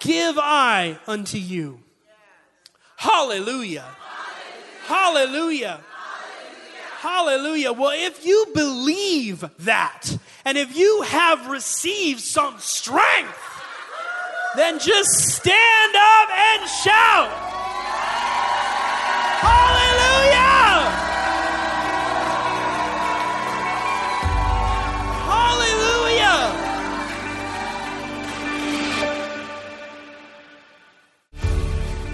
give 0.00 0.36
I 0.38 0.98
unto 1.06 1.38
you. 1.38 1.80
Hallelujah. 2.98 3.84
Hallelujah. 4.86 5.80
Hallelujah. 6.98 7.72
Well, 7.72 7.92
if 7.94 8.26
you 8.26 8.46
believe 8.52 9.44
that, 9.60 10.18
and 10.44 10.58
if 10.58 10.76
you 10.76 11.02
have 11.02 11.46
received 11.46 12.18
some 12.18 12.58
strength, 12.58 13.38
then 14.56 14.80
just 14.80 15.10
stand 15.10 15.94
up 15.94 16.30
and 16.30 16.68
shout. 16.68 17.57